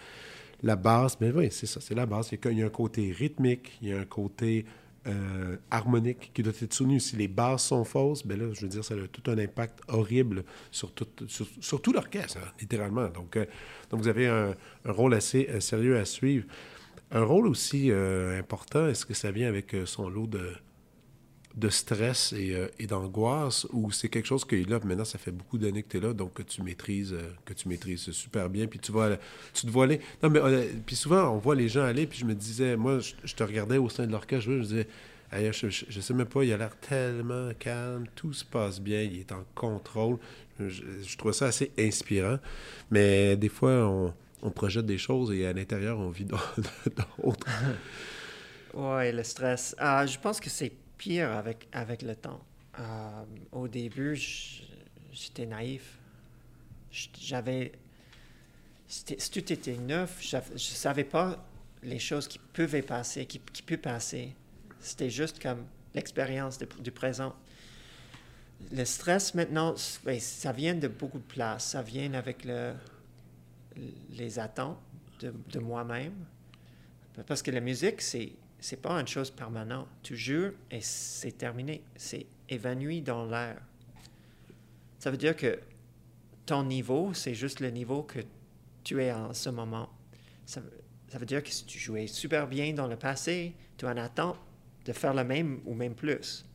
la 0.63 0.75
basse, 0.75 1.19
mais 1.19 1.31
oui, 1.31 1.49
c'est 1.51 1.65
ça, 1.65 1.81
c'est 1.81 1.93
la 1.93 2.05
basse. 2.05 2.31
Il 2.31 2.57
y 2.57 2.63
a 2.63 2.65
un 2.65 2.69
côté 2.69 3.11
rythmique, 3.11 3.77
il 3.81 3.89
y 3.89 3.93
a 3.93 3.99
un 3.99 4.05
côté 4.05 4.65
euh, 5.07 5.57
harmonique 5.69 6.31
qui 6.33 6.43
doit 6.43 6.53
être 6.61 6.73
soutenu. 6.73 6.99
Si 6.99 7.15
les 7.15 7.27
basses 7.27 7.67
sont 7.67 7.83
fausses, 7.83 8.25
ben 8.25 8.39
là, 8.39 8.53
je 8.53 8.61
veux 8.61 8.67
dire, 8.67 8.83
ça 8.83 8.95
a 8.95 9.07
tout 9.07 9.29
un 9.29 9.37
impact 9.37 9.79
horrible 9.87 10.43
sur 10.71 10.93
tout, 10.93 11.07
l'orchestre, 11.93 12.37
hein, 12.37 12.51
littéralement. 12.59 13.07
Donc, 13.09 13.37
euh, 13.37 13.45
donc, 13.89 14.01
vous 14.01 14.07
avez 14.07 14.27
un, 14.27 14.55
rôle 14.85 15.13
assez 15.13 15.49
sérieux 15.59 15.97
à 15.97 16.05
suivre. 16.05 16.45
Un 17.11 17.23
rôle 17.23 17.47
aussi 17.47 17.91
important, 17.91 18.87
est-ce 18.87 19.05
que 19.05 19.13
ça 19.13 19.31
vient 19.31 19.47
avec 19.47 19.75
son 19.85 20.09
lot 20.09 20.25
de, 20.25 20.51
de 21.55 21.69
stress 21.69 22.33
euh, 22.33 22.67
et, 22.79 22.87
d'angoisse 22.87 23.67
ou 23.71 23.91
c'est 23.91 24.09
quelque 24.09 24.25
chose 24.25 24.43
que 24.43 24.55
là 24.55 24.79
maintenant 24.83 25.05
ça 25.05 25.19
fait 25.19 25.31
beaucoup 25.31 25.59
d'années 25.59 25.83
que 25.83 25.89
tu 25.89 25.97
es 25.97 25.99
là 25.99 26.13
donc 26.13 26.33
que 26.33 26.41
tu 26.41 26.63
maîtrises 26.63 27.13
euh, 27.13 27.29
que 27.45 27.53
tu 27.53 27.69
maîtrises 27.69 28.09
super 28.11 28.49
bien 28.49 28.65
puis 28.65 28.79
tu 28.79 28.91
vois 28.91 29.17
tu 29.53 29.67
te 29.67 29.71
vois 29.71 29.83
aller 29.83 29.99
non 30.23 30.31
mais 30.31 30.39
puis 30.85 30.95
souvent 30.95 31.29
on 31.29 31.37
voit 31.37 31.53
les 31.53 31.69
gens 31.69 31.83
aller 31.83 32.07
puis 32.07 32.17
je 32.17 32.25
me 32.25 32.33
disais 32.33 32.75
moi 32.75 32.97
je, 32.99 33.35
te 33.35 33.43
regardais 33.43 33.77
au 33.77 33.87
sein 33.87 34.07
de 34.07 34.11
l'orchestre 34.11 34.45
je 34.45 34.51
me 34.51 34.63
disais 34.63 34.87
je, 35.51 35.69
je, 35.69 36.01
sais 36.01 36.13
même 36.13 36.27
pas, 36.27 36.43
il 36.43 36.53
a 36.53 36.57
l'air 36.57 36.75
tellement 36.77 37.49
calme, 37.57 38.05
tout 38.15 38.33
se 38.33 38.45
passe 38.45 38.79
bien, 38.79 39.01
il 39.01 39.19
est 39.19 39.31
en 39.31 39.43
contrôle. 39.55 40.17
Je, 40.59 41.17
trouve 41.17 41.31
ça 41.31 41.47
assez 41.47 41.71
inspirant. 41.77 42.37
Mais 42.91 43.35
des 43.35 43.49
fois, 43.49 44.13
on, 44.41 44.51
projette 44.51 44.85
des 44.85 44.97
choses 44.97 45.31
et 45.31 45.47
à 45.47 45.53
l'intérieur, 45.53 45.97
on 45.97 46.09
vit 46.09 46.25
d'autres. 46.25 46.59
oui, 48.73 49.11
le 49.11 49.23
stress. 49.23 49.75
Euh, 49.81 50.05
je 50.05 50.19
pense 50.19 50.39
que 50.39 50.49
c'est 50.49 50.71
pire 51.03 51.31
avec, 51.31 51.67
avec 51.73 52.01
le 52.01 52.15
temps. 52.15 52.39
Euh, 52.79 53.23
au 53.51 53.67
début, 53.67 54.15
j'étais 55.11 55.45
naïf. 55.45 55.99
J'avais. 57.19 57.73
Si 58.87 59.31
tout 59.31 59.51
était 59.51 59.75
neuf, 59.75 60.21
je 60.21 60.37
ne 60.37 60.57
savais 60.57 61.03
pas 61.03 61.45
les 61.81 61.99
choses 61.99 62.27
qui 62.27 62.39
pouvaient 62.39 62.81
passer, 62.81 63.25
qui, 63.25 63.39
qui 63.39 63.77
passer. 63.77 64.33
C'était 64.79 65.09
juste 65.09 65.41
comme 65.41 65.65
l'expérience 65.93 66.57
du 66.79 66.91
présent. 66.91 67.35
Le 68.71 68.85
stress, 68.85 69.33
maintenant, 69.33 69.75
ben, 70.05 70.19
ça 70.19 70.53
vient 70.53 70.75
de 70.75 70.87
beaucoup 70.87 71.19
de 71.19 71.23
places. 71.23 71.71
Ça 71.71 71.81
vient 71.81 72.13
avec 72.13 72.45
le, 72.45 72.73
les 74.11 74.39
attentes 74.39 74.79
de 75.21 75.59
moi-même. 75.59 76.13
Parce 77.27 77.41
que 77.41 77.51
la 77.51 77.61
musique, 77.61 78.01
c'est 78.01 78.31
c'est 78.63 78.81
pas 78.81 78.97
une 78.97 79.07
chose 79.07 79.29
permanente. 79.29 79.89
Tu 80.03 80.15
joues 80.15 80.53
et 80.71 80.79
c'est 80.79 81.37
terminé. 81.37 81.81
C'est 81.97 82.25
évanoui 82.47 83.01
dans 83.01 83.25
l'air. 83.25 83.61
Ça 84.99 85.11
veut 85.11 85.17
dire 85.17 85.35
que 85.35 85.59
ton 86.45 86.63
niveau, 86.63 87.13
c'est 87.13 87.33
juste 87.33 87.59
le 87.59 87.71
niveau 87.71 88.03
que 88.03 88.19
tu 88.85 89.03
es 89.03 89.11
en 89.11 89.33
ce 89.33 89.49
moment. 89.49 89.89
Ça, 90.45 90.61
ça, 91.09 91.17
veut 91.17 91.25
dire 91.25 91.43
que 91.43 91.49
si 91.49 91.65
tu 91.65 91.77
jouais 91.77 92.07
super 92.07 92.47
bien 92.47 92.71
dans 92.71 92.87
le 92.87 92.95
passé, 92.95 93.53
tu 93.75 93.85
en 93.85 93.97
attends 93.97 94.37
de 94.85 94.93
faire 94.93 95.13
le 95.13 95.25
même 95.25 95.59
ou 95.65 95.73
même 95.73 95.93
plus. 95.93 96.45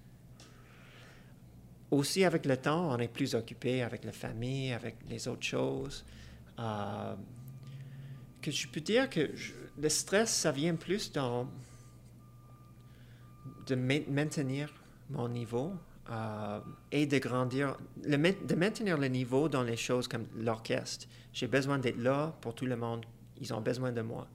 Aussi, 1.90 2.24
avec 2.24 2.46
le 2.46 2.56
temps, 2.56 2.90
on 2.90 2.98
est 3.00 3.09
plus 3.09 3.34
occupé 3.34 3.82
avec 3.82 4.04
la 4.04 4.12
famille, 4.12 4.72
avec 4.72 4.96
les 5.11 5.28
autres 5.28 5.44
choses. 5.44 6.06
Euh, 6.59 7.14
que 8.40 8.50
je 8.50 8.66
peux 8.66 8.80
dire 8.80 9.11
que 9.11 9.30
le 9.78 9.88
stress, 9.90 10.30
ça 10.30 10.52
vient 10.52 10.74
plus 10.74 11.12
dans 11.12 11.46
de 13.68 13.74
maintenir 13.74 14.72
mon 15.10 15.28
niveau 15.28 15.74
euh, 16.10 16.60
et 16.90 17.06
de 17.06 17.18
grandir, 17.18 17.76
de 17.96 18.54
maintenir 18.54 18.96
le 18.96 19.08
niveau 19.08 19.48
dans 19.48 19.62
les 19.62 19.76
choses 19.76 20.08
comme 20.08 20.26
l'orchestre. 20.36 21.06
J'ai 21.32 21.46
besoin 21.46 21.78
d'être 21.78 21.98
là 21.98 22.34
pour 22.40 22.54
tout 22.54 22.66
le 22.66 22.76
monde. 22.76 23.04
Ils 23.40 23.52
ont 23.52 23.60
besoin 23.60 23.92
de 23.92 24.00
moi. 24.00 24.26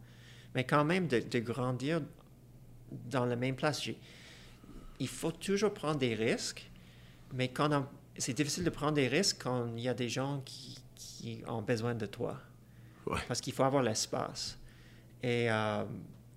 Mais 0.53 0.65
quand 0.65 0.86
même, 0.86 1.07
de, 1.07 1.39
grandir 1.39 2.01
dans 3.09 3.25
la 3.25 3.36
même 3.36 3.55
place. 3.55 3.89
Il 4.99 5.07
faut 5.07 5.31
toujours 5.31 5.73
prendre 5.73 5.97
des 5.97 6.13
risques, 6.13 6.69
mais 7.34 7.47
quand 7.47 7.88
c'est 8.17 8.34
difficile 8.34 8.63
de 8.63 8.69
prendre 8.69 8.93
des 8.93 9.07
risques 9.07 9.41
quand 9.41 9.67
il 9.75 9.81
y 9.81 9.89
a 9.89 9.95
des 9.95 10.09
gens 10.09 10.43
qui, 10.45 10.79
ont 11.47 11.61
besoin 11.61 11.95
de 11.95 12.05
toi. 12.05 12.38
Parce 13.27 13.39
qu'il 13.39 13.53
faut 13.53 13.63
avoir 13.63 13.81
l'espace. 13.81 14.59
Et 15.23 15.49
euh, 15.49 15.86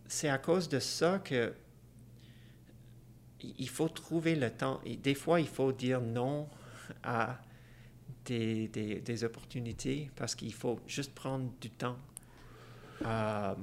c'est 0.07 0.29
à 0.29 0.39
cause 0.39 0.69
de 0.69 0.79
ça 0.79 1.19
que 1.19 1.53
il 3.59 3.69
faut 3.69 3.89
trouver 3.89 4.35
le 4.35 4.51
temps. 4.51 4.81
Et 4.85 4.97
des 4.97 5.15
fois, 5.15 5.41
il 5.41 5.49
faut 5.49 5.73
dire 5.73 6.01
non 6.01 6.49
à 7.03 7.39
des, 8.25 8.69
des, 8.69 9.25
opportunités 9.25 10.11
parce 10.17 10.35
qu'il 10.35 10.53
faut 10.53 10.81
juste 10.87 11.15
prendre 11.15 11.51
du 11.61 11.71
temps. 11.71 11.97
Euh, 13.05 13.55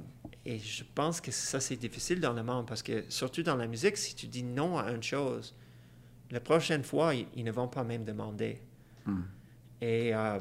et 0.44 0.58
je 0.58 0.84
pense 0.94 1.20
que 1.20 1.30
ça, 1.30 1.60
c'est 1.60 1.76
difficile 1.76 2.20
dans 2.20 2.32
le 2.32 2.42
monde 2.42 2.66
parce 2.66 2.82
que, 2.82 3.04
surtout 3.08 3.42
dans 3.42 3.56
la 3.56 3.66
musique, 3.66 3.96
si 3.96 4.14
tu 4.14 4.26
dis 4.26 4.42
non 4.42 4.78
à 4.78 4.90
une 4.92 5.02
chose, 5.02 5.54
la 6.30 6.40
prochaine 6.40 6.82
fois, 6.82 7.14
ils, 7.14 7.44
ne 7.44 7.52
vont 7.52 7.68
pas 7.68 7.84
même 7.84 8.04
demander. 8.04 8.60
Hmm. 9.04 9.22
Et 9.80 10.14
euh, 10.14 10.40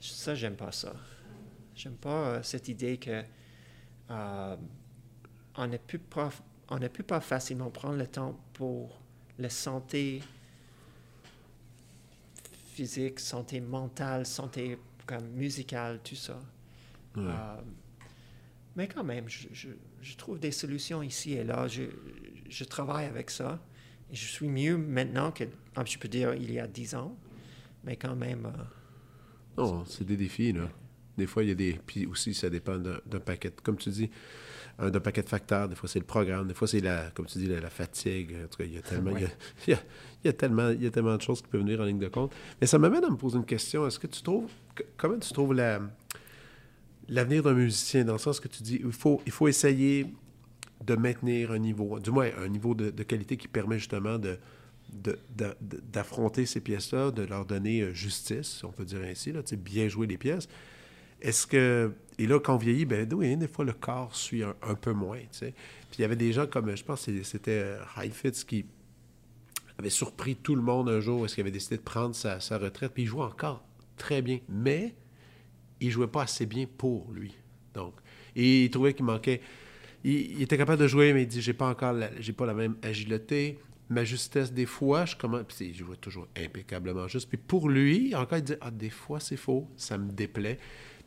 ça, 0.00 0.34
j'aime 0.34 0.56
pas 0.56 0.72
ça. 0.72 0.94
J'aime 1.74 1.96
pas 1.96 2.28
euh, 2.28 2.42
cette 2.42 2.68
idée 2.68 2.98
que 2.98 3.22
on 5.56 5.66
ne 5.66 5.76
peut 5.76 5.98
pas 5.98 6.30
on 6.68 6.78
ne 6.78 6.88
peut 6.88 7.02
pas 7.02 7.20
facilement 7.20 7.70
prendre 7.70 7.96
le 7.96 8.06
temps 8.06 8.38
pour 8.54 9.00
la 9.38 9.50
santé 9.50 10.22
physique, 12.74 13.20
santé 13.20 13.60
mentale, 13.60 14.26
santé 14.26 14.78
comme 15.06 15.28
musicale, 15.30 16.00
tout 16.02 16.14
ça. 16.14 16.40
Euh, 17.16 17.56
mais 18.76 18.88
quand 18.88 19.04
même, 19.04 19.28
je, 19.28 19.68
je, 20.02 20.16
trouve 20.16 20.40
des 20.40 20.50
solutions 20.50 21.02
ici 21.02 21.34
et 21.34 21.44
là. 21.44 21.68
Je, 21.68 21.84
je, 22.48 22.64
travaille 22.64 23.06
avec 23.06 23.30
ça. 23.30 23.60
Et 24.10 24.16
je 24.16 24.26
suis 24.26 24.48
mieux 24.48 24.76
maintenant 24.76 25.30
que, 25.30 25.44
ah, 25.76 25.84
je 25.84 25.96
peux 25.98 26.08
dire, 26.08 26.34
il 26.34 26.52
y 26.52 26.58
a 26.58 26.66
dix 26.66 26.94
ans. 26.94 27.16
Mais 27.84 27.96
quand 27.96 28.16
même... 28.16 28.46
Euh, 28.46 29.62
non, 29.62 29.84
c'est 29.84 30.04
des 30.04 30.16
défis, 30.16 30.52
là. 30.52 30.68
Des 31.16 31.26
fois, 31.26 31.44
il 31.44 31.50
y 31.50 31.52
a 31.52 31.54
des... 31.54 31.78
Puis 31.86 32.06
aussi, 32.06 32.34
ça 32.34 32.50
dépend 32.50 32.76
d'un 32.78 33.20
paquet. 33.20 33.52
Comme 33.62 33.76
tu 33.76 33.90
dis, 33.90 34.10
d'un 34.78 35.00
paquet 35.00 35.22
de 35.22 35.28
facteurs. 35.28 35.68
Des 35.68 35.74
fois, 35.74 35.88
c'est 35.88 35.98
le 35.98 36.04
programme. 36.04 36.48
Des 36.48 36.54
fois, 36.54 36.66
c'est, 36.66 36.80
la, 36.80 37.10
comme 37.10 37.26
tu 37.26 37.38
dis, 37.38 37.46
la, 37.46 37.70
fatigue. 37.70 38.34
En 38.44 38.48
tout 38.48 38.58
cas, 38.58 38.64
il 38.64 38.74
y 38.74 38.78
a 38.78 38.82
tellement, 38.82 39.12
il, 39.66 39.76
y 40.24 40.28
a, 40.28 40.32
tellement, 40.32 40.70
il 40.70 40.82
y 40.82 40.86
a 40.86 40.90
tellement 40.90 41.16
de 41.16 41.22
choses 41.22 41.42
qui 41.42 41.48
peuvent 41.48 41.60
venir 41.60 41.80
en 41.80 41.84
ligne 41.84 41.98
de 41.98 42.08
compte. 42.08 42.32
Mais 42.60 42.66
ça 42.66 42.78
m'amène 42.78 43.04
à 43.04 43.10
me 43.10 43.16
poser 43.16 43.36
une 43.36 43.44
question. 43.44 43.86
Est-ce 43.86 43.98
que 43.98 44.06
tu 44.06 44.22
trouves... 44.22 44.50
Comment 44.96 45.18
tu 45.18 45.32
trouves 45.32 45.54
la, 45.54 45.80
l'avenir 47.08 47.42
d'un 47.42 47.54
musicien? 47.54 48.04
Dans 48.04 48.14
le 48.14 48.18
sens 48.18 48.40
que 48.40 48.48
tu 48.48 48.62
dis, 48.62 48.80
il 48.84 48.92
faut, 48.92 49.22
il 49.26 49.32
faut 49.32 49.48
essayer 49.48 50.06
de 50.84 50.96
maintenir 50.96 51.52
un 51.52 51.58
niveau, 51.58 51.98
du 51.98 52.10
moins 52.10 52.28
un 52.38 52.48
niveau 52.48 52.74
de, 52.74 52.90
qualité 53.02 53.36
qui 53.36 53.48
permet 53.48 53.78
justement 53.78 54.18
de, 54.18 54.38
d'affronter 55.92 56.46
ces 56.46 56.60
pièces-là, 56.60 57.10
de 57.10 57.22
leur 57.22 57.46
donner 57.46 57.80
euh, 57.80 57.94
justice, 57.94 58.62
on 58.64 58.72
peut 58.72 58.84
dire 58.84 59.00
ainsi, 59.02 59.32
là, 59.32 59.40
bien 59.56 59.88
jouer 59.88 60.06
les 60.06 60.18
pièces. 60.18 60.48
Est-ce 61.20 61.46
que. 61.46 61.92
Et 62.18 62.26
là, 62.26 62.38
quand 62.38 62.54
on 62.54 62.58
vieillit, 62.58 62.84
ben 62.84 63.12
oui, 63.12 63.36
des 63.36 63.48
fois, 63.48 63.64
le 63.64 63.72
corps 63.72 64.14
suit 64.14 64.42
un, 64.42 64.74
peu 64.74 64.92
moins. 64.92 65.18
Puis 65.40 65.52
il 65.98 66.02
y 66.02 66.04
avait 66.04 66.16
des 66.16 66.32
gens 66.32 66.46
comme, 66.46 66.74
je 66.76 66.84
pense 66.84 67.08
c'était 67.22 67.76
Heifetz 67.96 68.42
euh, 68.42 68.46
qui 68.46 68.66
avait 69.78 69.90
surpris 69.90 70.36
tout 70.36 70.54
le 70.54 70.62
monde 70.62 70.88
un 70.88 71.00
jour, 71.00 71.24
est-ce 71.24 71.34
qu'il 71.34 71.42
avait 71.42 71.50
décidé 71.50 71.76
de 71.76 71.82
prendre 71.82 72.14
sa, 72.14 72.38
retraite, 72.58 72.92
puis 72.92 73.04
il 73.04 73.06
jouait 73.06 73.24
encore 73.24 73.64
très 73.96 74.22
bien, 74.22 74.38
mais 74.48 74.94
il 75.80 75.90
jouait 75.90 76.06
pas 76.06 76.22
assez 76.22 76.46
bien 76.46 76.66
pour 76.78 77.10
lui. 77.12 77.34
Donc, 77.74 77.94
et 78.36 78.64
il 78.64 78.70
trouvait 78.70 78.94
qu'il 78.94 79.04
manquait. 79.04 79.40
Il, 80.04 80.42
était 80.42 80.58
capable 80.58 80.80
de 80.80 80.86
jouer, 80.86 81.12
mais 81.12 81.22
il 81.22 81.28
dit 81.28 81.40
j'ai 81.40 81.54
pas 81.54 81.68
encore, 81.68 81.96
j'ai 82.20 82.32
pas 82.32 82.46
la 82.46 82.54
même 82.54 82.76
agilité, 82.82 83.58
ma 83.88 84.04
justesse 84.04 84.52
des 84.52 84.66
fois, 84.66 85.06
je 85.06 85.16
commence, 85.16 85.44
puis 85.44 85.66
il 85.66 85.74
jouait 85.74 85.96
toujours 85.96 86.28
impeccablement 86.36 87.08
juste. 87.08 87.28
Puis 87.28 87.38
pour 87.38 87.68
lui, 87.68 88.14
encore 88.14 88.38
il 88.38 88.44
dit 88.44 88.54
ah 88.60 88.70
des 88.70 88.90
fois 88.90 89.18
c'est 89.18 89.36
faux, 89.36 89.68
ça 89.76 89.98
me 89.98 90.12
déplaît. 90.12 90.58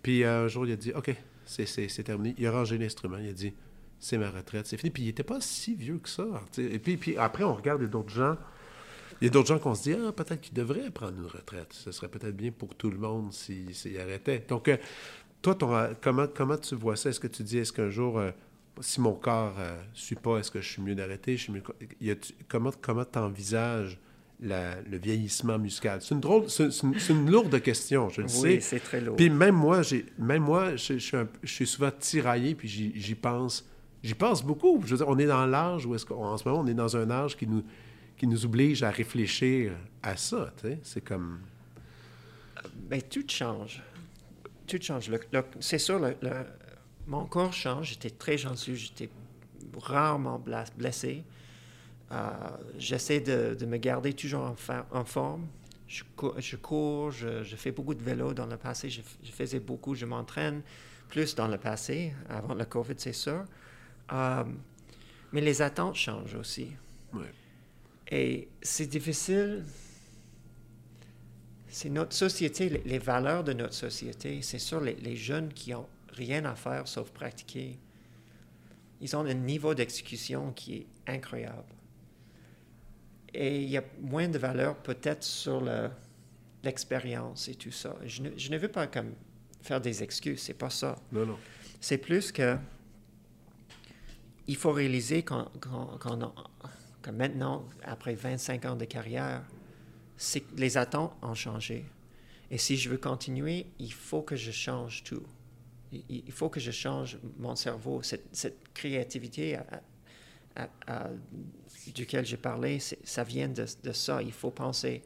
Puis 0.08 0.24
euh, 0.24 0.45
un 0.45 0.47
jour, 0.47 0.66
il 0.66 0.72
a 0.72 0.78
dit 0.78 0.93
OK, 0.93 1.14
c'est 1.43 2.03
terminé. 2.05 2.34
Il 2.38 2.47
a 2.47 2.51
rangé 2.53 2.78
l'instrument. 2.78 3.18
Il 3.18 3.28
a 3.28 3.34
dit 3.34 3.53
C'est 3.99 4.18
ma 4.18 4.30
retraite, 4.30 4.66
c'est 4.66 4.78
fini. 4.78 4.89
Puis 4.89 5.03
il 5.03 5.08
n'était 5.08 5.22
pas 5.22 5.41
si 5.41 5.76
vieux 5.76 5.97
que 5.97 6.08
ça. 6.08 6.26
Et 6.58 6.80
puis, 6.80 6.95
puis 6.95 7.18
après, 7.18 7.43
on 7.43 7.53
regarde 7.53 7.84
d'autres 7.89 8.14
gens. 8.14 8.38
Il 9.20 9.26
y 9.26 9.28
a 9.28 9.32
d'autres 9.32 9.49
gens 9.49 9.60
qu'on 9.60 9.76
se 9.76 9.84
dit 9.84 9.95
Ah, 9.95 10.14
peut-être 10.14 10.39
qu'il 10.39 10.53
devrait 10.53 10.91
prendre 10.91 11.18
une 11.18 11.26
retraite. 11.26 11.74
Ce 11.74 11.91
serait 11.91 12.08
peut-être 12.08 12.38
bien 12.38 12.51
pour 12.51 12.74
tout 12.74 12.89
le 12.89 12.97
monde 12.97 13.34
s'il 13.34 13.99
arrêtait. 13.99 14.45
Donc, 14.47 14.70
euh, 14.70 14.78
toi, 15.41 15.55
ton, 15.55 15.74
comment, 15.99 16.28
comment 16.34 16.58
tu 16.58 16.76
vois 16.76 16.95
ça? 16.95 17.10
Est-ce 17.10 17.20
que 17.20 17.28
tu 17.28 17.43
dis 17.43 17.58
Est-ce 17.58 17.74
qu'un 17.74 17.89
jour. 17.89 18.18
Euh, 18.18 18.32
si 18.80 19.01
mon 19.01 19.14
corps 19.14 19.58
ne 19.58 19.74
suit 19.93 20.16
pas, 20.16 20.38
est-ce 20.38 20.51
que 20.51 20.62
je 20.62 20.70
suis 20.70 20.82
mieux 20.82 20.95
d'arrêter? 20.95 21.36
Comment 22.47 22.72
tu 22.72 23.20
envisages 23.20 23.99
le 24.39 24.97
vieillissement 24.97 25.57
musical? 25.57 26.01
C'est 26.01 26.13
une 26.13 26.21
drôle, 26.21 26.49
c'est, 26.49 26.69
une, 27.09 27.29
lourde 27.29 27.61
question, 27.61 28.09
je 28.09 28.21
le 28.21 28.27
sais. 28.27 28.41
Oui, 28.41 28.61
c'est 28.61 28.79
très 28.79 29.01
lourd. 29.01 29.15
Puis 29.15 29.29
même 29.29 29.55
moi, 29.55 29.81
j'ai, 29.81 30.05
même 30.17 30.43
moi, 30.43 30.75
je, 30.75 30.97
je, 30.97 31.25
suis 31.43 31.67
souvent 31.67 31.91
tiraillé, 31.91 32.55
puis 32.55 32.67
j'y, 32.67 33.15
pense. 33.15 33.65
J'y 34.03 34.13
pense 34.13 34.43
beaucoup. 34.43 34.81
Je 34.85 34.91
veux 34.91 34.97
dire, 34.97 35.07
on 35.07 35.17
est 35.17 35.25
dans 35.25 35.45
l'âge 35.45 35.85
où 35.85 35.95
est-ce 35.95 36.05
qu'en 36.05 36.38
ce 36.38 36.47
moment, 36.47 36.61
on 36.61 36.67
est 36.67 36.73
dans 36.73 36.95
un 36.95 37.09
âge 37.09 37.35
qui 37.35 37.47
nous, 37.47 37.63
qui 38.15 38.27
nous 38.27 38.45
oblige 38.45 38.83
à 38.83 38.91
réfléchir 38.91 39.73
à 40.03 40.17
ça. 40.17 40.53
C'est 40.83 41.01
comme... 41.01 41.39
Bien, 42.89 42.99
tout 42.99 43.23
change. 43.27 43.81
Tout 44.67 44.77
change. 44.81 45.11
c'est 45.59 45.77
sûr, 45.77 45.99
le, 45.99 46.15
mon 47.07 47.25
corps 47.25 47.53
change. 47.53 47.89
J'étais 47.89 48.09
très 48.09 48.38
gentil, 48.38 48.75
j'étais 48.75 49.09
rarement 49.79 50.43
blessé. 50.77 51.23
Euh, 52.12 52.32
j'essaie 52.78 53.20
de, 53.20 53.66
me 53.66 53.78
garder 53.78 54.14
toujours 54.14 54.55
en, 54.91 55.03
forme. 55.05 55.47
Je, 55.88 56.03
cours, 56.55 57.12
je, 57.12 57.55
fais 57.55 57.72
beaucoup 57.72 57.93
de 57.93 58.03
vélo. 58.03 58.34
Dans 58.34 58.45
le 58.45 58.58
passé, 58.58 58.89
je, 58.89 59.01
faisais 59.32 59.60
beaucoup, 59.60 59.95
je 59.95 60.05
m'entraîne 60.05 60.62
plus 61.10 61.36
dans 61.36 61.47
le 61.47 61.58
passé, 61.58 62.14
avant 62.30 62.53
le 62.53 62.66
COVID, 62.66 62.95
c'est 62.97 63.14
sûr. 63.14 63.45
Euh, 64.12 64.43
mais 65.32 65.41
les 65.41 65.62
attentes 65.62 65.95
changent 65.95 66.36
aussi. 66.36 66.72
Et 68.10 68.47
c'est 68.62 68.88
difficile. 68.88 69.66
C'est 71.68 71.89
notre 71.89 72.14
société, 72.14 72.82
les, 72.86 72.99
valeurs 72.99 73.43
de 73.43 73.53
notre 73.53 73.74
société. 73.74 74.41
C'est 74.41 74.60
sûr, 74.60 74.80
les, 74.80 74.95
les 74.95 75.18
jeunes 75.18 75.53
qui 75.53 75.74
ont 75.74 75.88
rien 76.14 76.45
à 76.45 76.55
faire 76.55 76.88
sauf 76.88 77.12
pratiquer, 77.12 77.78
ils 79.01 79.16
ont 79.16 79.26
un 79.26 79.34
niveau 79.34 79.74
d'exécution 79.74 80.51
qui 80.53 80.76
est 80.78 80.88
incroyable 81.05 81.76
et 83.39 83.61
il 83.63 83.69
y 83.69 83.77
a 83.77 83.83
moins 84.01 84.27
de 84.27 84.38
valeur 84.38 84.75
peut-être 84.77 85.23
sur 85.23 85.61
le, 85.61 85.89
l'expérience 86.63 87.47
et 87.47 87.55
tout 87.55 87.71
ça. 87.71 87.95
Je 88.05 88.23
ne, 88.23 88.29
je 88.38 88.49
ne 88.51 88.57
veux 88.57 88.67
pas 88.67 88.88
comme 88.88 89.13
faire 89.61 89.79
des 89.81 90.01
excuses, 90.03 90.41
c'est 90.41 90.53
pas 90.53 90.69
ça. 90.69 90.95
Non, 91.11 91.25
non. 91.25 91.38
C'est 91.79 91.97
plus 91.99 92.31
que 92.31 92.57
il 94.47 94.55
faut 94.55 94.71
réaliser 94.71 95.23
qu'en- 95.23 95.51
qu'en- 95.59 95.97
qu'en- 95.97 96.33
que 97.01 97.11
maintenant, 97.11 97.67
après 97.83 98.15
25 98.15 98.65
ans 98.65 98.75
de 98.75 98.85
carrière, 98.85 99.43
c'est 100.15 100.43
les 100.57 100.77
attentes 100.77 101.13
ont 101.21 101.33
changé. 101.35 101.85
Et 102.49 102.57
si 102.57 102.77
je 102.77 102.89
veux 102.89 102.97
continuer, 102.97 103.67
il 103.77 103.91
faut 103.93 104.21
que 104.21 104.35
je 104.35 104.51
change 104.51 105.03
tout. 105.03 105.23
Il, 105.91 106.03
il 106.09 106.31
faut 106.31 106.49
que 106.49 106.59
je 106.59 106.71
change 106.71 107.19
mon 107.38 107.55
cerveau. 107.55 108.01
Cette, 108.01 108.25
cette 108.35 108.73
créativité 108.73 109.57
à- 109.57 111.09
duquel 111.91 112.25
j'ai 112.25 112.38
parlé, 112.38 112.79
ça 112.79 113.23
vient 113.23 113.49
de, 113.49 113.65
ça. 113.91 114.21
Il 114.21 114.31
faut 114.31 114.51
penser, 114.51 115.03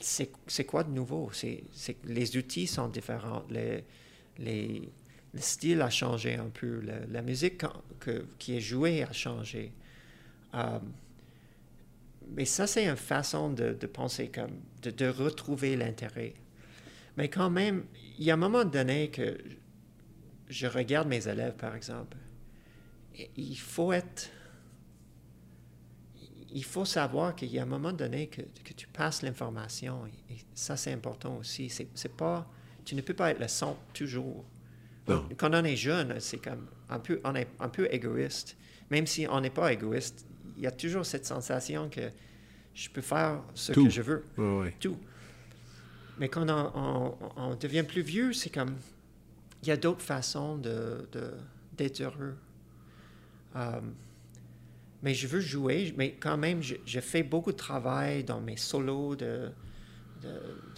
c'est 0.00 0.64
quoi 0.64 0.84
de 0.84 0.90
nouveau? 0.90 1.30
Les 2.04 2.36
outils 2.36 2.66
sont 2.66 2.88
différents. 2.88 3.44
Le 3.48 3.82
style 5.36 5.82
a 5.82 5.90
changé 5.90 6.34
un 6.34 6.48
peu. 6.48 6.82
La, 7.10 7.22
musique 7.22 7.62
qui 8.38 8.56
est 8.56 8.60
jouée 8.60 9.02
a 9.02 9.12
changé. 9.12 9.72
Euh, 10.54 10.78
mais 12.34 12.44
ça, 12.44 12.66
c'est 12.66 12.86
une 12.86 12.96
façon 12.96 13.50
de, 13.50 13.72
penser, 13.86 14.28
comme 14.28 14.60
de, 14.82 15.08
retrouver 15.08 15.76
l'intérêt. 15.76 16.34
Mais 17.16 17.28
quand 17.28 17.50
même, 17.50 17.84
il 18.18 18.24
y 18.24 18.30
a 18.30 18.34
un 18.34 18.38
moment 18.38 18.64
donné 18.64 19.10
que 19.10 19.36
je 20.48 20.66
regarde 20.66 21.08
mes 21.08 21.26
élèves, 21.26 21.54
par 21.54 21.74
exemple. 21.74 22.16
il 23.36 23.58
faut 23.58 23.92
être. 23.92 24.30
Il 26.52 26.64
faut 26.64 26.84
savoir 26.84 27.34
qu'il 27.36 27.50
y 27.52 27.58
a 27.58 27.62
un 27.62 27.66
moment 27.66 27.92
donné 27.92 28.28
que, 28.28 28.42
que 28.64 28.72
tu 28.72 28.86
passes 28.86 29.22
l'information. 29.22 30.06
Et, 30.30 30.34
et 30.34 30.38
ça, 30.54 30.76
c'est 30.76 30.92
important 30.92 31.36
aussi. 31.36 31.68
C'est, 31.68 31.88
c'est 31.94 32.14
pas, 32.16 32.48
tu 32.84 32.94
ne 32.94 33.02
peux 33.02 33.14
pas 33.14 33.30
être 33.30 33.40
le 33.40 33.48
centre 33.48 33.78
toujours. 33.92 34.44
Non. 35.06 35.28
Quand 35.36 35.54
on 35.54 35.64
est 35.64 35.76
jeune, 35.76 36.18
c'est 36.20 36.38
comme 36.38 36.66
un 36.88 36.98
peu, 37.00 37.20
on 37.24 37.34
est 37.34 37.48
un 37.60 37.68
peu 37.68 37.86
égoïste. 37.92 38.56
Même 38.90 39.06
si 39.06 39.26
on 39.30 39.40
n'est 39.40 39.50
pas 39.50 39.72
égoïste, 39.72 40.26
il 40.56 40.62
y 40.62 40.66
a 40.66 40.70
toujours 40.70 41.04
cette 41.04 41.26
sensation 41.26 41.88
que 41.90 42.10
je 42.74 42.88
peux 42.88 43.02
faire 43.02 43.42
ce 43.54 43.72
Tout. 43.72 43.84
que 43.84 43.90
je 43.90 44.02
veux 44.02 44.24
Ouais, 44.38 44.58
ouais. 44.60 44.74
tout. 44.80 44.96
Mais 46.18 46.28
quand 46.28 46.48
on, 46.48 46.72
on- 46.74 47.14
on 47.36 47.54
devient 47.56 47.84
plus 47.84 48.02
vieux, 48.02 48.32
c'est 48.32 48.50
comme 48.50 48.74
il 49.62 49.68
y 49.68 49.70
a 49.70 49.76
d'autres 49.76 50.00
façons 50.02 50.56
de, 50.56 51.06
de- 51.12 51.34
d'être 51.76 52.00
heureux. 52.00 52.36
Euh, 53.56 53.80
mais 55.02 55.14
je 55.14 55.26
veux 55.26 55.40
jouer, 55.40 55.94
mais 55.96 56.12
quand 56.12 56.36
même, 56.36 56.60
je, 56.62 57.00
fais 57.00 57.22
beaucoup 57.22 57.52
de 57.52 57.56
travail 57.56 58.24
dans 58.24 58.40
mes 58.40 58.56
solos, 58.56 59.16
de, 59.16 59.50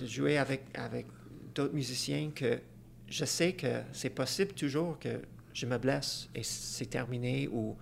jouer 0.05 0.37
avec, 0.37 0.65
avec 0.75 1.07
d'autres 1.55 1.75
musiciens 1.75 2.31
que 2.35 2.61
je 3.09 3.25
sais 3.25 3.55
que 3.55 3.83
c'est 3.93 4.11
possible 4.11 4.53
toujours 4.53 4.99
que 4.99 5.21
je 5.53 5.67
me 5.67 5.79
blesse 5.79 6.29
et 6.35 6.43
c'est 6.43 6.87
terminé 6.87 7.49
ou 7.49 7.77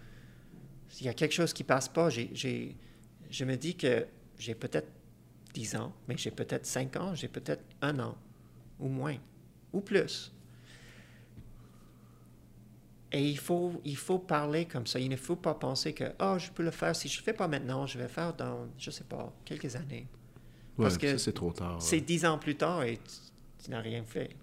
s'il 0.88 1.06
y 1.06 1.10
a 1.10 1.14
quelque 1.14 1.34
chose 1.34 1.52
qui 1.52 1.64
passe 1.64 1.88
pas, 1.88 2.08
je 2.10 3.44
me 3.44 3.56
dis 3.56 3.76
que 3.76 4.06
j'ai 4.38 4.54
peut-être 4.54 4.88
10 5.52 5.76
ans, 5.76 5.92
mais 6.06 6.16
j'ai 6.16 6.30
peut-être 6.30 6.64
5 6.64 6.96
ans, 6.96 7.14
j'ai 7.14 7.28
peut-être 7.28 7.62
un 7.82 7.98
an, 7.98 8.16
ou 8.78 8.88
moins, 8.88 9.16
ou 9.72 9.80
plus. 9.80 10.32
Et 13.10 13.26
il 13.26 13.38
faut, 13.38 13.80
il 13.84 13.96
faut 13.96 14.18
parler 14.18 14.66
comme 14.66 14.86
ça. 14.86 14.98
Il 15.00 15.08
ne 15.08 15.16
faut 15.16 15.36
pas 15.36 15.54
penser 15.54 15.94
que, 15.94 16.04
oh, 16.20 16.36
je 16.38 16.50
peux 16.50 16.62
le 16.62 16.70
faire. 16.70 16.94
Si 16.94 17.08
je 17.08 17.16
ne 17.16 17.20
le 17.20 17.24
fais 17.24 17.32
pas 17.32 17.48
maintenant, 17.48 17.86
je 17.86 17.96
vais 17.96 18.04
le 18.04 18.10
faire 18.10 18.34
dans, 18.34 18.68
je 18.78 18.90
ne 18.90 18.92
sais 18.92 19.04
pas, 19.04 19.32
quelques 19.44 19.74
années. 19.76 20.06
Parce 20.76 20.98
que 20.98 21.16
c'est 21.16 21.32
trop 21.32 21.52
tard. 21.52 21.80
C'est 21.80 22.00
dix 22.00 22.24
ans 22.24 22.38
plus 22.38 22.56
tard 22.56 22.82
et 22.84 22.98
tu, 22.98 23.64
tu 23.64 23.70
n'as 23.70 23.80
rien 23.80 24.04
fait. 24.04 24.36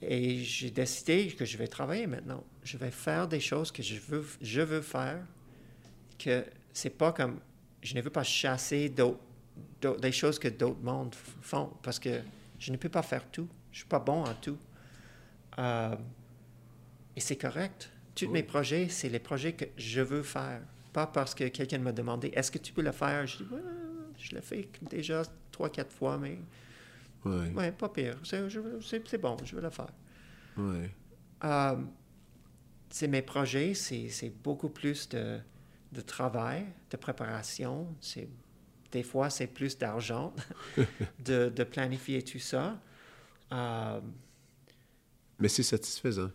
Et 0.00 0.44
j'ai 0.44 0.70
décidé 0.70 1.26
que 1.28 1.44
je 1.44 1.56
vais 1.56 1.66
travailler 1.66 2.06
maintenant. 2.06 2.44
Je 2.62 2.76
vais 2.76 2.90
faire 2.90 3.26
des 3.26 3.40
choses 3.40 3.72
que 3.72 3.82
je 3.82 3.98
veux, 3.98 4.24
je 4.40 4.60
veux 4.60 4.80
faire, 4.80 5.24
que 6.18 6.44
c'est 6.72 6.90
pas 6.90 7.12
comme, 7.12 7.40
je 7.82 7.94
ne 7.94 8.00
veux 8.00 8.10
pas 8.10 8.22
chasser 8.22 8.88
d'autres, 8.88 9.18
des 10.00 10.12
choses 10.12 10.38
que 10.38 10.48
d'autres 10.48 10.82
mondes 10.82 11.14
font, 11.40 11.72
parce 11.82 11.98
que 11.98 12.20
je 12.58 12.70
ne 12.70 12.76
peux 12.76 12.88
pas 12.88 13.02
faire 13.02 13.28
tout. 13.30 13.48
Je 13.72 13.78
suis 13.78 13.88
pas 13.88 13.98
bon 13.98 14.24
en 14.24 14.34
tout. 14.34 14.58
Euh, 15.58 15.96
et 17.18 17.20
c'est 17.20 17.36
correct. 17.36 17.90
Tous 18.14 18.26
Oui. 18.26 18.30
mes 18.32 18.42
projets, 18.44 18.88
c'est 18.88 19.08
les 19.08 19.18
projets 19.18 19.52
que 19.54 19.64
je 19.76 20.00
veux 20.00 20.22
faire. 20.22 20.62
Pas 20.92 21.08
parce 21.08 21.34
que 21.34 21.48
quelqu'un 21.48 21.78
m'a 21.78 21.90
demandé, 21.92 22.28
est-ce 22.32 22.50
que 22.52 22.58
tu 22.58 22.72
peux 22.72 22.82
le 22.82 22.92
faire? 22.92 23.26
Je 23.26 23.38
dis, 23.38 23.44
Ouais, 23.52 23.60
je 24.16 24.34
l'ai 24.36 24.40
fait 24.40 24.68
déjà 24.88 25.22
trois, 25.50 25.68
quatre 25.68 25.92
fois, 25.92 26.16
mais 26.16 26.38
Ouais, 27.24 27.50
ouais, 27.50 27.72
pas 27.72 27.88
pire. 27.88 28.16
C'est, 28.22 29.18
bon, 29.18 29.36
je 29.44 29.56
veux 29.56 29.62
le 29.62 29.70
faire. 29.70 29.90
ouais. 30.58 30.90
Euh, 31.44 31.76
c'est 32.90 33.08
mes 33.08 33.22
projets, 33.22 33.74
c'est, 33.74 34.08
c'est 34.10 34.30
beaucoup 34.30 34.68
plus 34.68 35.08
de, 35.08 35.40
de 35.92 36.00
travail, 36.00 36.66
de 36.90 36.96
préparation. 36.96 37.94
C'est, 38.00 38.28
des 38.92 39.02
fois, 39.02 39.28
c'est 39.28 39.48
plus 39.48 39.76
d'argent 39.76 40.32
de, 41.24 41.48
de 41.48 41.64
planifier 41.64 42.22
tout 42.22 42.38
ça. 42.38 42.80
Euh, 43.52 44.00
Mais 45.40 45.48
c'est 45.48 45.62
satisfaisant. 45.64 46.30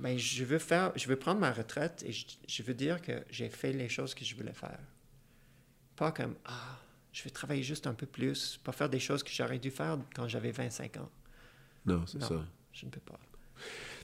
Mais 0.00 0.18
je 0.18 0.44
veux 0.44 0.58
faire, 0.58 0.92
je 0.96 1.06
veux 1.08 1.16
prendre 1.16 1.40
ma 1.40 1.52
retraite 1.52 2.02
et 2.06 2.12
je, 2.12 2.26
je 2.48 2.62
veux 2.62 2.74
dire 2.74 3.00
que 3.00 3.12
j'ai 3.30 3.48
fait 3.48 3.72
les 3.72 3.88
choses 3.88 4.14
que 4.14 4.24
je 4.24 4.34
voulais 4.34 4.52
faire. 4.54 4.78
Pas 5.96 6.12
comme, 6.12 6.34
ah, 6.46 6.78
je 7.12 7.22
vais 7.24 7.30
travailler 7.30 7.62
juste 7.62 7.86
un 7.86 7.94
peu 7.94 8.06
plus, 8.06 8.58
pas 8.64 8.72
faire 8.72 8.88
des 8.88 9.00
choses 9.00 9.22
que 9.22 9.30
j'aurais 9.30 9.58
dû 9.58 9.70
faire 9.70 9.98
quand 10.14 10.26
j'avais 10.28 10.50
25 10.52 10.96
ans. 10.96 11.10
Non, 11.86 12.04
c'est 12.06 12.18
Non. 12.18 12.26
ça. 12.28 12.44
Je 12.72 12.86
ne 12.86 12.90
peux 12.90 13.00
pas. 13.00 13.18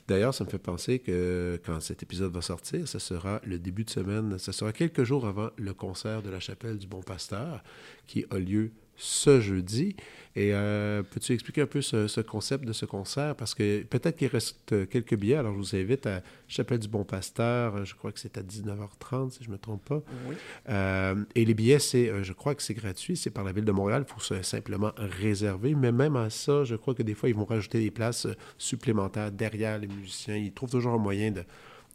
D'ailleurs, 0.07 0.33
ça 0.33 0.43
me 0.45 0.49
fait 0.49 0.57
penser 0.59 0.99
que 0.99 1.59
quand 1.65 1.79
cet 1.81 2.01
épisode 2.03 2.31
va 2.33 2.41
sortir, 2.41 2.87
ce 2.87 2.99
sera 2.99 3.41
le 3.43 3.59
début 3.59 3.83
de 3.83 3.89
semaine, 3.89 4.37
ce 4.37 4.51
sera 4.51 4.71
quelques 4.71 5.03
jours 5.03 5.25
avant 5.27 5.49
le 5.57 5.73
concert 5.73 6.21
de 6.21 6.29
la 6.29 6.39
chapelle 6.39 6.77
du 6.77 6.87
Bon 6.87 7.01
Pasteur 7.01 7.63
qui 8.05 8.25
a 8.29 8.37
lieu 8.37 8.71
ce 8.97 9.39
jeudi. 9.39 9.95
Et 10.35 10.53
euh, 10.53 11.01
peux-tu 11.01 11.33
expliquer 11.33 11.61
un 11.61 11.65
peu 11.65 11.81
ce, 11.81 12.07
ce 12.07 12.21
concept 12.21 12.63
de 12.65 12.71
ce 12.73 12.85
concert? 12.85 13.35
Parce 13.35 13.55
que 13.55 13.81
peut-être 13.83 14.17
qu'il 14.17 14.27
reste 14.27 14.87
quelques 14.87 15.15
billets, 15.15 15.35
alors 15.37 15.53
je 15.53 15.57
vous 15.57 15.75
invite 15.75 16.05
à 16.05 16.21
Chapelle 16.47 16.77
du 16.77 16.87
Bon 16.87 17.03
Pasteur, 17.03 17.83
je 17.85 17.95
crois 17.95 18.11
que 18.11 18.19
c'est 18.19 18.37
à 18.37 18.43
19h30 18.43 19.31
si 19.31 19.43
je 19.43 19.47
ne 19.47 19.53
me 19.53 19.57
trompe 19.57 19.83
pas. 19.85 20.03
Oui. 20.29 20.35
Euh, 20.69 21.15
et 21.33 21.43
les 21.43 21.55
billets, 21.55 21.79
c'est, 21.79 22.09
euh, 22.09 22.21
je 22.21 22.33
crois 22.33 22.53
que 22.53 22.61
c'est 22.61 22.75
gratuit, 22.75 23.17
c'est 23.17 23.31
par 23.31 23.43
la 23.43 23.51
ville 23.51 23.65
de 23.65 23.71
Montréal, 23.71 24.05
il 24.07 24.13
faut 24.13 24.19
se- 24.19 24.43
simplement 24.43 24.91
réserver. 24.97 25.73
Mais 25.73 25.91
même 25.91 26.15
à 26.15 26.29
ça, 26.29 26.63
je 26.65 26.75
crois 26.75 26.93
que 26.93 27.01
des 27.03 27.15
fois, 27.15 27.29
ils 27.29 27.35
vont 27.35 27.45
rajouter 27.45 27.79
des 27.79 27.89
places 27.91 28.27
euh, 28.27 28.35
supplémentaires 28.59 29.31
derrière 29.31 29.79
les 29.79 29.87
musiciens. 29.87 30.35
Ils 30.35 30.51
trouvent 30.53 30.69
toujours 30.69 30.93
un 30.93 30.97
moyen 30.99 31.31
de, 31.31 31.43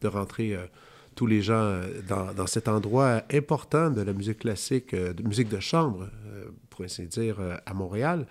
de 0.00 0.08
rentrer 0.08 0.56
euh, 0.56 0.66
tous 1.14 1.26
les 1.26 1.42
gens 1.42 1.54
euh, 1.54 2.00
dans, 2.08 2.32
dans 2.34 2.48
cet 2.48 2.66
endroit 2.66 3.22
important 3.32 3.88
de 3.90 4.00
la 4.02 4.12
musique 4.12 4.40
classique, 4.40 4.94
euh, 4.94 5.12
de 5.12 5.22
musique 5.22 5.48
de 5.48 5.60
chambre, 5.60 6.08
euh, 6.26 6.46
pour 6.74 6.84
ainsi 6.84 7.06
dire, 7.06 7.40
euh, 7.40 7.56
à 7.66 7.74
Montréal. 7.74 8.26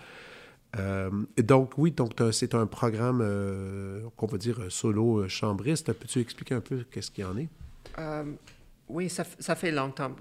Euh, 0.80 1.10
donc, 1.38 1.78
oui, 1.78 1.92
donc 1.92 2.14
c'est 2.32 2.56
un 2.56 2.66
programme 2.66 3.22
euh, 3.22 4.08
qu'on 4.16 4.28
va 4.28 4.38
dire 4.38 4.62
euh, 4.62 4.70
solo 4.70 5.28
chambriste. 5.28 5.92
Peux-tu 5.94 6.20
expliquer 6.20 6.56
un 6.56 6.62
peu 6.62 6.86
qu'est-ce 6.89 7.12
qu'il 7.12 7.24
y 7.24 7.28
en 7.28 7.38
est? 7.38 7.50
Oui, 8.88 9.10
ça, 9.10 9.24
fait 9.24 9.72
longtemps. 9.72 10.16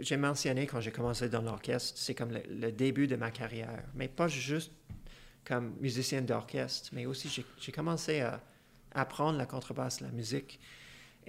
J'ai 0.00 0.16
mentionné 0.16 0.66
quand 0.66 0.80
j'ai 0.80 0.90
commencé 0.90 1.28
dans 1.28 1.42
l'orchestre, 1.42 1.96
c'est 1.96 2.14
comme 2.14 2.32
le, 2.32 2.72
début 2.72 3.06
de 3.06 3.14
ma 3.14 3.30
carrière. 3.30 3.84
Mais 3.94 4.08
pas 4.08 4.26
juste 4.26 4.72
comme 5.44 5.74
musicien 5.80 6.22
d'orchestre, 6.22 6.90
mais 6.92 7.06
aussi 7.06 7.44
j'ai 7.60 7.72
commencé 7.72 8.20
à 8.20 8.40
apprendre 8.94 9.38
la 9.38 9.46
contrebasse, 9.46 10.00
la 10.00 10.10
musique. 10.10 10.58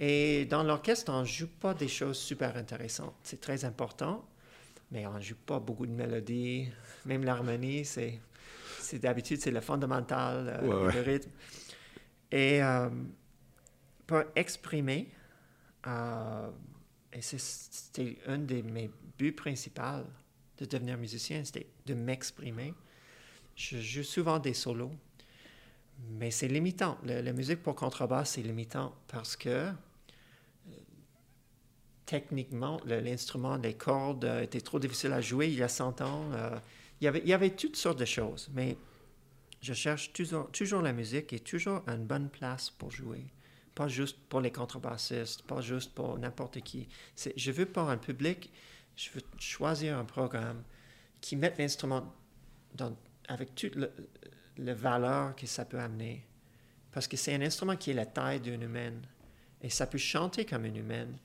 Et 0.00 0.44
dans 0.46 0.64
l'orchestre, 0.64 1.12
on 1.12 1.20
ne 1.20 1.24
joue 1.24 1.48
pas 1.60 1.72
des 1.72 1.86
choses 1.86 2.18
super 2.18 2.56
intéressantes. 2.56 3.14
C'est 3.22 3.40
très 3.40 3.64
important, 3.64 4.24
mais 4.90 5.06
on 5.06 5.14
ne 5.14 5.20
joue 5.20 5.36
pas 5.46 5.58
beaucoup 5.60 5.86
de 5.86 5.92
mélodies. 5.92 6.68
Même 7.04 7.24
l'harmonie, 7.24 7.84
c'est 7.84 8.20
c'est 8.80 8.98
d'habitude, 8.98 9.40
c'est 9.40 9.50
le 9.50 9.60
fondamental, 9.60 10.48
euh, 10.48 10.66
Ouais, 10.66 10.86
ouais. 10.86 10.92
le 10.94 11.00
rythme. 11.02 11.30
Et 12.30 12.62
euh, 12.62 12.88
pour 14.06 14.22
exprimer, 14.34 15.08
euh, 15.86 16.48
et 17.12 17.20
c'était 17.22 18.18
un 18.26 18.38
de 18.38 18.62
mes 18.62 18.90
buts 19.18 19.32
principaux 19.32 20.04
de 20.58 20.64
devenir 20.64 20.96
musicien, 20.98 21.44
c'était 21.44 21.66
de 21.86 21.94
m'exprimer. 21.94 22.72
Je 23.54 23.78
joue 23.78 24.02
souvent 24.02 24.38
des 24.38 24.54
solos, 24.54 24.92
mais 26.10 26.30
c'est 26.30 26.48
limitant. 26.48 26.96
Le- 27.04 27.20
la 27.20 27.32
musique 27.32 27.62
pour 27.62 27.74
contrebasse, 27.74 28.30
c'est 28.32 28.42
limitant 28.42 28.94
parce 29.08 29.36
que 29.36 29.70
techniquement, 32.08 32.80
le- 32.86 33.00
l'instrument, 33.00 33.56
les 33.58 33.74
cordes 33.74 34.24
euh, 34.24 34.40
étaient 34.42 34.62
trop 34.62 34.78
difficiles 34.78 35.12
à 35.12 35.20
jouer 35.20 35.48
il 35.48 35.54
y 35.56 35.62
a 35.62 35.68
100 35.68 36.00
ans. 36.00 36.30
euh, 36.32 36.58
il, 37.02 37.04
y 37.28 37.32
avait, 37.34 37.50
toutes 37.50 37.76
sortes 37.76 37.98
de 37.98 38.06
choses, 38.06 38.48
mais 38.54 38.76
je 39.60 39.74
cherche 39.74 40.12
toujours, 40.14 40.82
la 40.82 40.92
musique 40.94 41.32
et 41.34 41.38
toujours 41.38 41.82
une 41.86 42.06
bonne 42.06 42.30
place 42.30 42.70
pour 42.70 42.90
jouer. 42.90 43.24
Pas 43.74 43.88
juste 43.88 44.16
pour 44.28 44.40
les 44.40 44.50
contrebassistes, 44.50 45.42
pas 45.42 45.60
juste 45.60 45.94
pour 45.94 46.18
n'importe 46.18 46.60
qui. 46.62 46.88
Je 47.36 47.52
veux 47.52 47.66
pour 47.66 47.88
un 47.90 47.98
public, 47.98 48.50
je 48.96 49.10
veux 49.10 49.20
choisir 49.38 49.98
un 49.98 50.04
programme 50.04 50.64
qui 51.20 51.36
met 51.36 51.54
l'instrument 51.58 52.12
avec 53.28 53.54
toute 53.54 53.76
la 54.56 54.74
valeur 54.74 55.36
que 55.36 55.46
ça 55.46 55.64
peut 55.66 55.78
amener. 55.78 56.26
Parce 56.90 57.06
que 57.06 57.16
c'est 57.16 57.34
un 57.34 57.42
instrument 57.42 57.76
qui 57.76 57.90
est 57.90 57.94
la 57.94 58.06
taille 58.06 58.40
d'une 58.40 58.62
humaine. 58.62 59.02
Et 59.60 59.70
ça 59.70 59.86
peut 59.86 59.98
chanter 59.98 60.44
comme 60.46 60.64
une 60.64 60.76
humaine, 60.76 61.16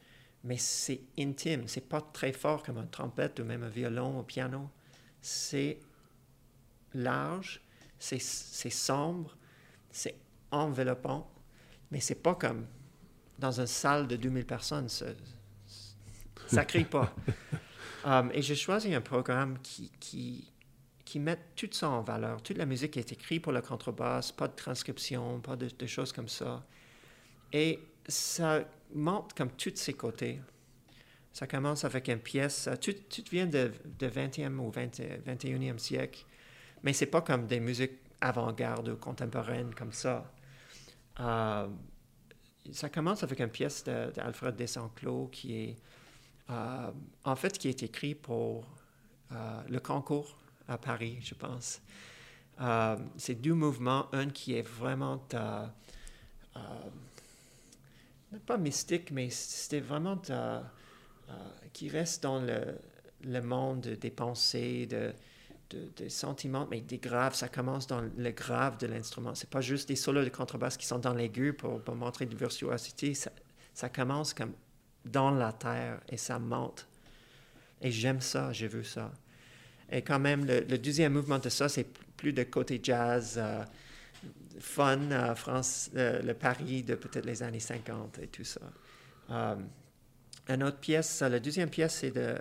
mais 0.43 0.57
c'est 0.57 1.01
intime. 1.17 1.67
C'est 1.67 1.87
pas 1.87 2.01
très 2.01 2.33
fort 2.33 2.63
comme 2.63 2.77
une 2.77 2.89
trompette 2.89 3.39
ou 3.39 3.43
même 3.43 3.63
un 3.63 3.69
violon 3.69 4.19
ou 4.19 4.23
piano. 4.23 4.69
C'est 5.21 5.79
large, 6.93 7.61
c'est 7.99 8.19
sombre, 8.19 9.37
c'est 9.89 10.15
enveloppant, 10.51 11.31
mais 11.91 11.99
c'est 11.99 12.21
pas 12.21 12.35
comme 12.35 12.67
dans 13.39 13.59
une 13.59 13.67
salle 13.67 14.07
de 14.07 14.15
2000 14.15 14.45
personnes. 14.45 14.89
Ça, 14.89 15.07
ça 16.47 16.65
crie 16.65 16.85
pas. 16.85 17.13
Um, 18.05 18.31
et 18.33 18.41
j'ai 18.41 18.55
choisi 18.55 18.93
un 18.93 18.99
programme 18.99 19.59
qui, 19.63 19.89
qui, 19.97 20.51
qui 21.05 21.19
met 21.19 21.39
tout 21.55 21.69
ça 21.71 21.89
en 21.89 22.01
valeur. 22.01 22.41
Toute 22.41 22.57
la 22.57 22.65
musique 22.65 22.97
est 22.97 23.11
écrite 23.11 23.41
pour 23.41 23.53
la 23.53 23.61
contrebasse, 23.61 24.31
pas 24.31 24.47
de 24.47 24.55
transcription, 24.55 25.39
pas 25.39 25.55
de, 25.55 25.87
choses 25.87 26.11
comme 26.11 26.27
ça. 26.27 26.65
Et 27.53 27.79
ça 28.07 28.61
montre 28.93 29.35
comme 29.35 29.51
tous 29.51 29.75
ses 29.75 29.93
côtés. 29.93 30.41
Ça 31.31 31.47
commence 31.47 31.83
avec 31.83 32.09
une 32.09 32.19
pièce, 32.19 32.69
tout, 32.79 32.93
tout 32.93 33.23
vient 33.31 33.47
de, 33.47 33.71
de 33.97 34.07
20e 34.07 34.57
ou 34.59 34.69
20, 34.69 34.99
21e 35.25 35.79
siècle, 35.79 36.25
mais 36.83 36.93
c'est 36.93 37.07
pas 37.07 37.21
comme 37.21 37.47
des 37.47 37.59
musiques 37.59 37.99
avant-garde 38.21 38.89
ou 38.89 38.95
contemporaines 38.97 39.73
comme 39.73 39.91
ça. 39.91 40.31
Euh, 41.19 41.67
ça 42.71 42.89
commence 42.89 43.23
avec 43.23 43.39
une 43.39 43.49
pièce 43.49 43.83
d'Alfred 43.83 44.55
Desanclos 44.55 45.27
qui 45.31 45.55
est, 45.55 45.75
euh, 46.49 46.91
en 47.25 47.35
fait, 47.35 47.57
qui 47.57 47.67
est 47.67 47.83
écrit 47.83 48.15
pour 48.15 48.65
euh, 49.31 49.61
le 49.67 49.79
concours 49.79 50.37
à 50.67 50.77
Paris, 50.77 51.17
je 51.21 51.35
pense. 51.35 51.81
Euh, 52.61 52.97
c'est 53.17 53.35
deux 53.35 53.53
mouvements, 53.53 54.07
un 54.13 54.29
qui 54.29 54.53
est 54.53 54.61
vraiment, 54.61 55.21
pas 58.39 58.57
mystique, 58.57 59.11
mais 59.11 59.29
c'était 59.29 59.79
vraiment 59.79 60.19
qui 61.73 61.89
reste 61.89 62.23
dans 62.23 62.39
le, 62.39 62.77
le 63.23 63.41
monde 63.41 63.81
des 63.81 64.11
pensées, 64.11 64.85
de, 64.85 65.13
des 65.97 66.09
sentiments, 66.09 66.67
mais 66.69 66.81
des 66.81 66.97
graves. 66.97 67.35
Ça 67.35 67.47
commence 67.47 67.87
dans 67.87 68.01
le 68.01 68.31
grave 68.31 68.77
de 68.77 68.87
l'instrument. 68.87 69.35
C'est 69.35 69.49
pas 69.49 69.61
juste 69.61 69.87
des 69.87 69.95
solos 69.95 70.23
de 70.23 70.29
contrebasse 70.29 70.77
qui 70.77 70.85
sont 70.85 70.99
dans 70.99 71.13
l'aigu 71.13 71.53
pour, 71.53 71.81
montrer 71.95 72.25
de 72.25 72.35
virtuosité. 72.35 73.13
Ça, 73.13 73.31
ça, 73.73 73.89
commence 73.89 74.33
comme 74.33 74.53
dans 75.05 75.31
la 75.31 75.51
terre 75.51 75.99
et 76.09 76.17
ça 76.17 76.39
monte. 76.39 76.87
Et 77.81 77.91
j'aime 77.91 78.21
ça, 78.21 78.53
j'ai 78.53 78.67
vu 78.67 78.83
ça. 78.83 79.11
Et 79.91 80.01
quand 80.01 80.19
même, 80.19 80.45
le, 80.45 80.77
deuxième 80.77 81.13
mouvement 81.13 81.39
de 81.39 81.49
ça, 81.49 81.69
c'est 81.69 81.87
plus 82.15 82.33
de 82.33 82.43
côté 82.43 82.79
jazz, 82.81 83.35
euh, 83.37 83.63
fun, 84.63 85.11
euh, 85.11 85.35
France, 85.35 85.91
euh, 85.95 86.21
le 86.21 86.33
Paris 86.33 86.83
de 86.83 86.95
peut-être 86.95 87.25
les 87.25 87.43
années 87.43 87.59
50 87.59 88.19
et 88.19 88.27
tout 88.27 88.43
ça. 88.43 88.61
une 90.47 90.63
autre 90.63 90.79
pièce, 90.79 91.21
la 91.21 91.39
deuxième 91.39 91.69
pièce, 91.69 91.99
c'est 91.99 92.11
de 92.11 92.35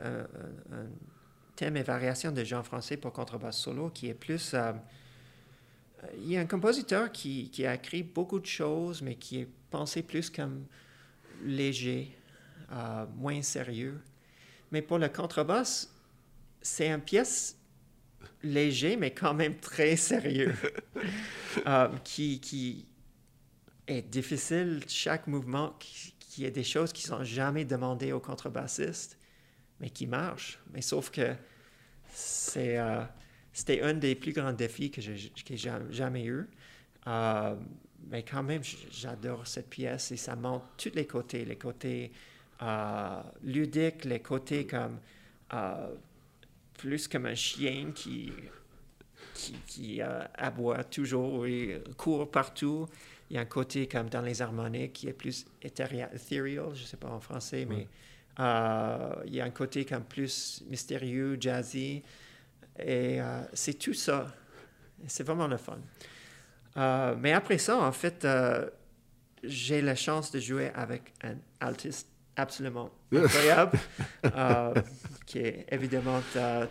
thème 1.56 1.76
et 1.76 1.82
variation 1.82 2.32
de 2.32 2.44
Jean 2.44 2.62
Français 2.62 2.96
pour 2.96 3.12
contrebasse 3.12 3.58
solo, 3.58 3.90
qui 3.90 4.08
est 4.08 4.14
plus... 4.14 4.54
Euh, 4.54 4.72
il 6.16 6.32
y 6.32 6.36
a 6.36 6.40
un 6.40 6.46
compositeur 6.46 7.12
qui, 7.12 7.50
qui, 7.50 7.64
a 7.64 7.74
écrit 7.74 8.02
beaucoup 8.02 8.40
de 8.40 8.46
choses, 8.46 9.02
mais 9.02 9.14
qui 9.14 9.40
est 9.40 9.48
pensé 9.70 10.02
plus 10.02 10.30
comme 10.30 10.64
léger, 11.44 12.16
euh, 12.72 13.06
moins 13.16 13.42
sérieux. 13.42 14.00
Mais 14.72 14.82
pour 14.82 14.98
la 14.98 15.08
contrebasse, 15.08 15.94
c'est 16.60 16.88
une 16.88 17.00
pièce 17.00 17.56
léger, 18.42 18.96
mais 18.96 19.12
quand 19.12 19.34
même 19.34 19.56
très 19.58 19.96
sérieux, 19.96 20.54
euh, 21.66 21.88
qui, 22.04 22.40
qui, 22.40 22.86
est 23.86 24.02
difficile. 24.02 24.80
Chaque 24.88 25.26
mouvement, 25.26 25.76
qui, 25.78 26.14
qui 26.18 26.44
est 26.44 26.50
des 26.50 26.64
choses 26.64 26.92
qui 26.92 27.02
sont 27.02 27.24
jamais 27.24 27.64
demandées 27.64 28.12
au 28.12 28.20
contrebassiste 28.20 29.18
mais 29.82 29.90
qui 29.90 30.06
marche. 30.06 30.58
Mais 30.72 30.80
sauf 30.80 31.10
que 31.10 31.34
c'est, 32.08 32.78
euh, 32.78 33.02
c'était 33.52 33.82
un 33.82 33.94
des 33.94 34.14
plus 34.14 34.32
grands 34.32 34.52
défis 34.52 34.90
que 34.90 35.02
j'ai, 35.02 35.32
jamais 35.90 36.24
eu. 36.24 36.48
Euh, 37.08 37.56
mais 38.08 38.22
quand 38.22 38.44
même, 38.44 38.62
j'adore 38.90 39.46
cette 39.46 39.68
pièce 39.68 40.12
et 40.12 40.16
ça 40.16 40.36
montre 40.36 40.66
tous 40.78 40.92
les 40.94 41.06
côtés, 41.06 41.44
les 41.44 41.58
côtés 41.58 42.12
ludiques, 43.42 44.04
les 44.04 44.20
côtés 44.20 44.66
comme 44.68 45.00
plus 46.78 47.08
comme 47.08 47.26
un 47.26 47.34
chien 47.34 47.92
qui, 47.94 48.32
qui, 49.34 49.54
qui 49.66 50.00
aboie 50.00 50.84
toujours 50.84 51.46
et 51.46 51.82
court 51.96 52.30
partout. 52.30 52.88
Il 53.30 53.36
y 53.36 53.38
a 53.38 53.42
un 53.42 53.46
côté 53.46 53.88
comme 53.88 54.10
dans 54.10 54.20
les 54.20 54.42
harmoniques 54.42 54.92
qui 54.92 55.08
est 55.08 55.14
plus 55.14 55.46
ethereal, 55.62 56.10
je 56.14 56.82
ne 56.82 56.86
sais 56.86 56.98
pas 56.98 57.08
en 57.08 57.20
français, 57.20 57.66
mais 57.66 57.88
euh, 58.40 59.14
il 59.26 59.34
y 59.34 59.40
a 59.40 59.44
un 59.44 59.50
côté 59.50 59.84
comme 59.84 60.04
plus 60.04 60.62
mystérieux, 60.68 61.36
jazzy. 61.40 62.02
Et 62.78 63.20
euh, 63.20 63.42
c'est 63.52 63.78
tout 63.78 63.94
ça. 63.94 64.34
C'est 65.06 65.24
vraiment 65.24 65.48
le 65.48 65.56
fun. 65.56 65.78
Euh, 66.76 67.14
mais 67.18 67.32
après 67.32 67.58
ça, 67.58 67.78
en 67.78 67.92
fait, 67.92 68.26
j'ai 69.42 69.80
la 69.82 69.94
chance 69.94 70.30
de 70.30 70.38
jouer 70.38 70.70
avec 70.74 71.12
un 71.22 71.36
altiste 71.60 72.08
absolument 72.36 72.90
incroyable, 73.12 73.78
qui 75.26 75.38
est 75.38 75.66
évidemment 75.70 76.20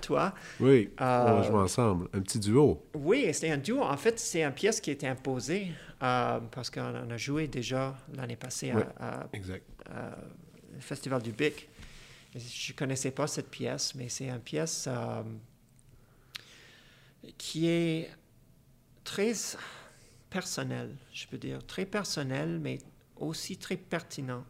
toi. 0.02 0.34
Oui, 0.60 0.90
on 1.00 1.04
va 1.04 1.44
jouer 1.44 1.60
ensemble, 1.60 2.08
un 2.14 2.22
petit 2.22 2.40
duo. 2.40 2.86
Oui, 2.96 3.30
c'est 3.34 3.52
un 3.52 3.58
duo. 3.58 3.82
En 3.82 3.98
fait, 3.98 4.20
c'est 4.20 4.44
une 4.44 4.52
pièce 4.52 4.82
qui 4.82 4.90
a 4.90 4.94
été 4.94 5.08
imposée 5.08 5.72
parce 6.00 6.70
qu'on 6.70 7.10
a 7.10 7.18
joué 7.18 7.48
déjà 7.48 7.96
l'année 8.16 8.36
passée 8.36 8.74
à, 9.00 9.28
exact 9.34 9.66
le 10.82 10.82
Festival 10.82 11.22
du 11.22 11.32
Bic. 11.32 11.70
Je 12.36 12.72
ne 12.72 12.78
connaissais 12.78 13.12
pas 13.12 13.28
cette 13.28 13.50
pièce, 13.50 13.94
mais 13.96 14.10
c'est 14.10 14.30
une 14.30 14.40
pièce 14.40 14.86
euh, 14.88 15.22
qui 17.38 17.68
est 17.68 18.10
très 19.04 19.34
personnelle, 20.30 20.96
je 21.14 21.28
peux 21.28 21.38
dire, 21.38 21.66
très 21.66 21.86
personnelle, 21.86 22.60
mais 22.60 22.80
aussi 23.18 23.58
très 23.58 23.76
pertinent 23.76 24.46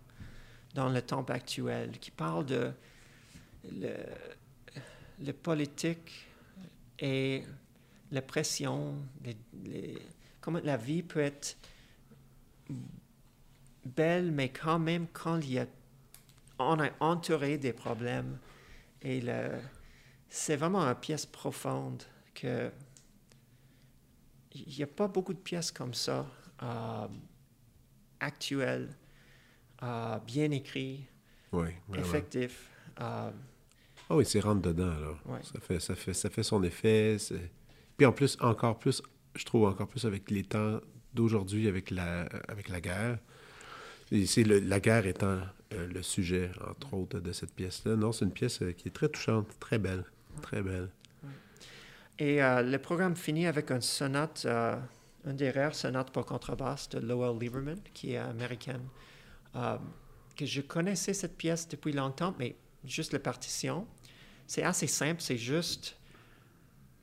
dans 0.74 0.89
le 0.89 1.01
temps 1.01 1.24
actuel, 1.24 1.97
qui 1.99 2.11
parle 2.11 2.45
de 2.45 2.72
le, 3.72 5.32
politique 5.34 6.28
et 6.99 7.43
la 8.11 8.22
pression, 8.22 8.95
comment 10.39 10.59
la 10.63 10.78
vie 10.78 11.03
peut 11.03 11.19
être 11.19 11.57
belle, 13.86 14.32
mais 14.32 14.49
quand 14.49 14.80
même 14.80 15.07
quand 15.13 15.38
il 15.39 15.53
y 15.53 15.59
a 15.59 15.67
on 16.63 16.82
est 16.84 16.93
entouré 16.99 17.57
des 17.57 17.74
problèmes. 17.74 18.38
Et 19.01 19.24
c'est 20.30 20.55
vraiment 20.55 20.82
une 20.82 20.95
pièce 20.95 21.26
profonde 21.26 22.03
que 22.34 22.72
il 24.53 24.76
n'y 24.76 24.84
a 24.84 24.88
pas 24.88 25.07
beaucoup 25.07 25.34
de 25.34 25.39
pièces 25.39 25.72
comme 25.72 25.93
ça, 25.93 26.26
euh, 26.61 27.07
actuelles, 28.19 28.93
euh, 29.84 30.17
bien 30.25 30.51
écrites, 30.51 31.05
oui, 31.51 31.69
effectives. 31.95 32.57
Euh, 32.99 33.32
ah 34.09 34.15
oui, 34.15 34.25
c'est 34.25 34.39
rentre 34.39 34.61
dedans, 34.61 34.93
là. 34.99 35.39
Ça, 35.41 35.59
fait, 35.59 35.79
ça, 35.79 35.95
fait, 35.95 36.13
ça 36.13 36.29
fait 36.29 36.43
son 36.43 36.63
effet. 36.63 37.17
Puis 37.97 38.05
en 38.05 38.11
plus, 38.11 38.38
encore 38.41 38.77
plus, 38.77 39.01
je 39.36 39.45
trouve 39.45 39.65
encore 39.65 39.88
plus 39.88 40.05
avec 40.05 40.29
les 40.29 40.43
temps 40.43 40.82
d'aujourd'hui, 41.13 41.67
avec 41.67 41.91
la, 41.91 42.23
avec 42.47 42.69
la 42.69 42.82
guerre. 42.82 43.19
C'est 44.25 44.43
la 44.43 44.79
guerre 44.82 45.07
étant 45.07 45.39
euh, 45.73 45.88
le 45.88 46.03
sujet, 46.03 46.51
entre 46.69 46.93
autres, 46.93 47.19
de 47.19 47.32
cette 47.32 47.53
pièce-là. 47.53 47.95
Non, 47.95 48.11
c'est 48.11 48.25
une 48.25 48.32
pièce 48.32 48.61
euh, 48.61 48.73
qui 48.73 48.89
est 48.89 48.91
très 48.91 49.07
touchante, 49.07 49.47
très 49.59 49.79
belle, 49.79 50.03
très 50.41 50.61
belle. 50.61 50.89
Et 52.19 52.43
euh, 52.43 52.61
le 52.61 52.77
programme 52.77 53.15
finit 53.15 53.47
avec 53.47 53.71
une 53.71 53.82
sonate, 53.82 54.45
une 54.45 55.36
des 55.36 55.49
rares 55.49 55.75
sonates 55.75 56.11
pour 56.11 56.25
contrebasse 56.25 56.89
de 56.89 56.99
Lowell 56.99 57.39
Lieberman, 57.39 57.79
qui 57.93 58.13
est 58.13 58.17
américaine. 58.17 58.82
Que 59.54 60.45
je 60.45 60.62
connaissais 60.62 61.14
cette 61.14 61.38
pièce 61.38 61.68
depuis 61.68 61.93
longtemps, 61.93 62.34
mais 62.39 62.56
juste 62.84 63.14
la 63.14 63.20
partition. 63.20 63.88
C'est 64.47 64.64
assez 64.64 64.88
simple, 64.88 65.22
c'est 65.22 65.38
juste 65.38 65.97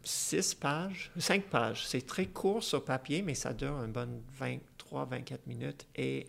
six 0.02 0.54
pages, 0.54 1.10
cinq 1.18 1.44
pages. 1.44 1.86
C'est 1.86 2.06
très 2.06 2.26
court 2.26 2.62
sur 2.62 2.84
papier, 2.84 3.22
mais 3.22 3.34
ça 3.34 3.52
dure 3.52 3.82
une 3.82 3.92
bonne 3.92 4.22
23-24 4.40 5.38
minutes. 5.46 5.86
Et 5.96 6.26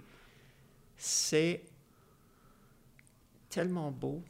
c'est 0.98 1.64
tellement 3.50 3.92
beau. 3.92 4.22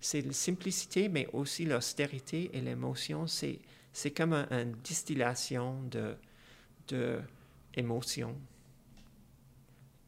C'est 0.00 0.20
la 0.20 0.32
simplicité, 0.32 1.08
mais 1.08 1.26
aussi 1.32 1.64
l'austérité 1.64 2.50
et 2.52 2.60
l'émotion. 2.60 3.26
C'est, 3.26 3.58
c'est 3.92 4.12
comme 4.12 4.34
une 4.34 4.72
distillation 4.84 5.82
de, 5.84 6.14
de 6.88 7.20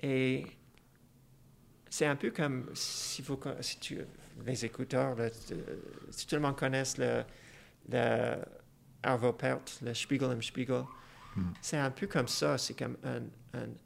Et 0.02 0.46
c'est 1.90 2.06
un 2.06 2.16
peu 2.16 2.30
comme 2.30 2.70
si, 2.72 3.20
vous, 3.20 3.38
si 3.60 3.78
tu, 3.80 3.98
les 4.46 4.64
écouteurs, 4.64 5.16
si 6.10 6.26
tout 6.26 6.36
le 6.36 6.40
monde 6.40 6.56
connaît 6.56 6.84
le, 6.96 7.24
le 7.90 8.36
Arvo 9.02 9.32
Pärt, 9.32 9.80
le 9.82 9.92
Spiegel 9.92 10.30
im 10.30 10.40
Spiegel, 10.40 10.84
hmm. 11.36 11.50
c'est 11.60 11.78
un 11.78 11.90
peu 11.90 12.06
comme 12.06 12.28
ça. 12.28 12.56
C'est 12.58 12.74
comme 12.74 12.96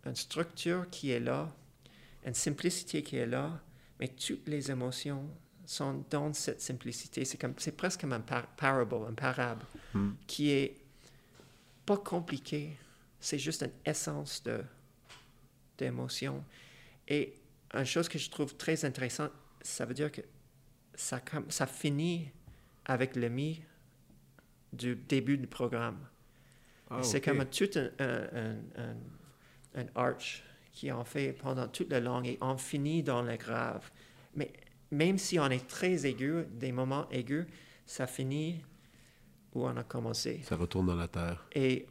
une 0.06 0.14
structure 0.14 0.88
qui 0.90 1.10
est 1.12 1.20
là, 1.20 1.50
une 2.26 2.34
simplicité 2.34 3.02
qui 3.02 3.16
est 3.16 3.26
là, 3.26 3.58
mais 3.98 4.08
toutes 4.08 4.46
les 4.48 4.70
émotions 4.70 5.26
sont 5.64 6.04
dans 6.10 6.30
cette 6.34 6.60
simplicité. 6.60 7.24
C'est 7.24 7.38
comme, 7.38 7.54
c'est 7.56 7.74
presque 7.74 8.02
comme 8.02 8.12
un 8.12 8.20
parable, 8.20 8.96
un 9.08 9.14
parable, 9.14 9.64
hmm. 9.94 10.10
qui 10.26 10.50
est 10.50 10.76
pas 11.86 11.96
compliqué. 11.96 12.76
C'est 13.18 13.38
juste 13.38 13.62
une 13.62 13.72
essence 13.90 14.42
de 14.42 14.62
d'émotion. 15.78 16.44
Et 17.08 17.34
une 17.74 17.84
chose 17.84 18.08
que 18.08 18.18
je 18.18 18.30
trouve 18.30 18.56
très 18.56 18.84
intéressante, 18.84 19.32
ça 19.62 19.84
veut 19.84 19.94
dire 19.94 20.12
que 20.12 20.20
ça, 20.94 21.20
ça 21.48 21.66
finit 21.66 22.30
avec 22.84 23.16
le 23.16 23.28
mi 23.28 23.62
du 24.72 24.96
début 24.96 25.38
du 25.38 25.46
programme. 25.46 25.98
Ah, 26.90 27.02
c'est 27.02 27.20
comme 27.20 27.44
tout 27.46 27.70
un, 27.76 27.90
un, 27.98 28.56
un, 28.76 29.80
un, 29.80 29.86
arch 29.94 30.42
qui 30.72 30.92
en 30.92 31.04
fait 31.04 31.32
pendant 31.32 31.66
toute 31.68 31.90
la 31.90 32.00
langue 32.00 32.26
et 32.26 32.38
on 32.40 32.56
finit 32.56 33.02
dans 33.02 33.22
le 33.22 33.36
grave. 33.36 33.90
Mais 34.36 34.52
même 34.90 35.18
si 35.18 35.38
on 35.38 35.48
est 35.48 35.66
très 35.66 36.06
aigu, 36.06 36.44
des 36.50 36.72
moments 36.72 37.08
aigus, 37.10 37.46
ça 37.86 38.06
finit 38.06 38.62
où 39.54 39.66
on 39.66 39.76
a 39.76 39.84
commencé. 39.84 40.40
Ça 40.42 40.56
retourne 40.56 40.86
dans 40.86 40.96
la 40.96 41.08
terre. 41.08 41.46
Et 41.52 41.86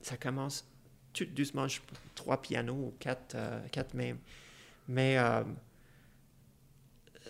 ça 0.00 0.16
commence 0.16 0.66
tout 1.12 1.26
doucement, 1.26 1.66
trois 2.14 2.40
pianos 2.40 2.74
ou 2.74 2.94
quatre, 2.98 3.34
euh, 3.36 3.60
quatre 3.70 3.94
même. 3.94 4.18
Mais 4.88 5.18
euh, 5.18 5.42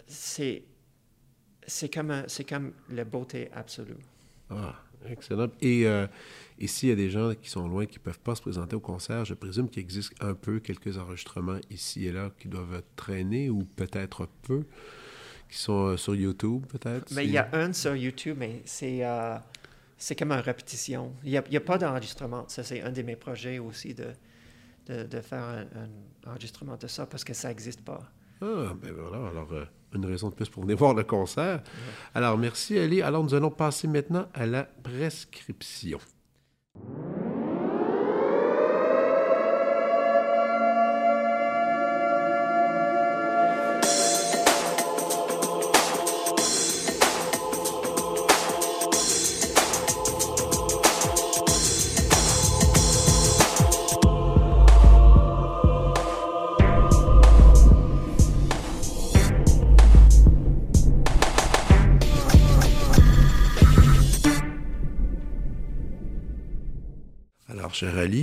c'est 0.06 0.64
comme, 1.92 2.24
c'est 2.26 2.44
comme 2.44 2.72
la 2.90 3.04
beauté 3.04 3.50
absolue. 3.52 3.96
Ah, 4.50 4.74
excellent. 5.06 5.48
Et, 5.60 5.86
euh, 5.86 6.06
et 6.58 6.66
s'il 6.66 6.88
y 6.88 6.92
a 6.92 6.96
des 6.96 7.10
gens 7.10 7.34
qui 7.34 7.48
sont 7.48 7.66
loin, 7.68 7.86
qui 7.86 7.98
ne 7.98 8.04
peuvent 8.04 8.20
pas 8.20 8.34
se 8.34 8.42
présenter 8.42 8.76
au 8.76 8.80
concert, 8.80 9.24
je 9.24 9.34
présume 9.34 9.68
qu'il 9.68 9.80
existe 9.80 10.12
un 10.20 10.34
peu 10.34 10.60
quelques 10.60 10.98
enregistrements 10.98 11.58
ici 11.70 12.06
et 12.06 12.12
là 12.12 12.30
qui 12.38 12.48
doivent 12.48 12.82
traîner 12.96 13.50
ou 13.50 13.64
peut-être 13.76 14.28
peu, 14.42 14.64
qui 15.48 15.58
sont 15.58 15.96
sur 15.96 16.14
YouTube 16.14 16.66
peut-être? 16.66 17.12
Mais 17.12 17.24
il 17.24 17.32
y 17.32 17.38
a 17.38 17.48
un 17.52 17.72
sur 17.72 17.94
YouTube, 17.94 18.36
mais 18.38 18.62
c'est 18.64 19.02
c'est 19.96 20.16
comme 20.16 20.32
une 20.32 20.40
répétition. 20.40 21.14
Il 21.24 21.30
n'y 21.30 21.56
a, 21.56 21.60
pas 21.60 21.78
d'enregistrement. 21.78 22.44
Ça, 22.48 22.62
c'est 22.62 22.82
un 22.82 22.90
de 22.90 23.02
mes 23.02 23.16
projets 23.16 23.58
aussi 23.58 23.94
de, 23.94 24.08
de, 24.86 25.20
faire 25.20 25.44
un, 25.44 26.30
enregistrement 26.30 26.76
de 26.76 26.86
ça 26.86 27.06
parce 27.06 27.24
que 27.24 27.34
ça 27.34 27.48
n'existe 27.48 27.82
pas. 27.82 28.00
Ah, 28.40 28.74
ben 28.80 28.92
voilà. 28.92 29.28
Alors, 29.28 29.52
euh, 29.52 29.64
une 29.94 30.06
raison 30.06 30.28
de 30.28 30.34
plus 30.34 30.48
pour 30.48 30.62
venir 30.62 30.76
voir 30.76 30.94
le 30.94 31.04
concert. 31.04 31.62
Alors, 32.14 32.36
merci, 32.36 32.78
Ali. 32.78 33.00
Alors, 33.00 33.22
nous 33.22 33.34
allons 33.34 33.50
passer 33.50 33.88
maintenant 33.88 34.26
à 34.34 34.46
la 34.46 34.64
prescription. 34.64 35.98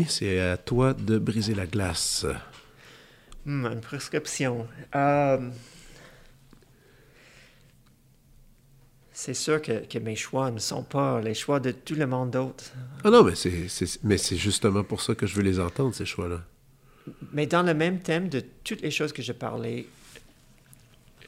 C'est 0.07 0.39
à 0.39 0.57
toi 0.57 0.93
de 0.93 1.17
briser 1.17 1.55
la 1.55 1.65
glace. 1.65 2.25
Hmm, 3.45 3.65
une 3.65 3.81
prescription. 3.81 4.67
Euh, 4.95 5.49
c'est 9.11 9.33
sûr 9.33 9.61
que, 9.61 9.99
mes 9.99 10.15
choix 10.15 10.51
ne 10.51 10.59
sont 10.59 10.83
pas 10.83 11.21
les 11.21 11.33
choix 11.33 11.59
de 11.59 11.71
tout 11.71 11.95
le 11.95 12.07
monde 12.07 12.31
d'autre. 12.31 12.71
Ah 13.03 13.09
non, 13.09 13.23
mais 13.23 13.35
c'est, 13.35 13.67
mais 14.03 14.17
c'est 14.17 14.37
justement 14.37 14.83
pour 14.83 15.01
ça 15.01 15.15
que 15.15 15.27
je 15.27 15.35
veux 15.35 15.43
les 15.43 15.59
entendre, 15.59 15.93
ces 15.93 16.05
choix-là. 16.05 16.41
Mais 17.33 17.47
dans 17.47 17.63
le 17.63 17.73
même 17.73 17.99
thème 17.99 18.29
de 18.29 18.43
toutes 18.63 18.81
les 18.81 18.91
choses 18.91 19.11
que 19.11 19.21
je 19.21 19.31
parlais, 19.31 19.85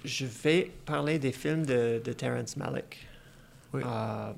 je 0.05 0.25
vais 0.25 0.71
parler 0.85 1.19
des 1.19 1.31
films 1.31 1.65
de, 1.65 2.01
de 2.03 2.13
Terrence 2.13 2.57
Malick. 2.57 3.07
Oui. 3.73 3.81
Euh, 3.85 4.33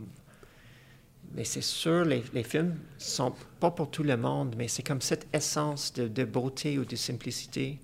mais 1.36 1.44
c'est 1.44 1.62
sûr, 1.62 2.06
les, 2.06 2.24
les 2.34 2.44
films 2.44 2.80
sont 2.98 3.36
pas 3.60 3.70
pour 3.70 3.92
tout 3.92 4.04
le 4.04 4.16
monde, 4.16 4.56
mais 4.58 4.70
c'est 4.70 4.84
comme 4.84 5.02
cette 5.02 5.28
essence 5.34 5.92
de, 5.94 6.08
de, 6.08 6.24
beauté 6.24 6.80
ou 6.80 6.86
de 6.86 6.96
simplicité. 6.96 7.78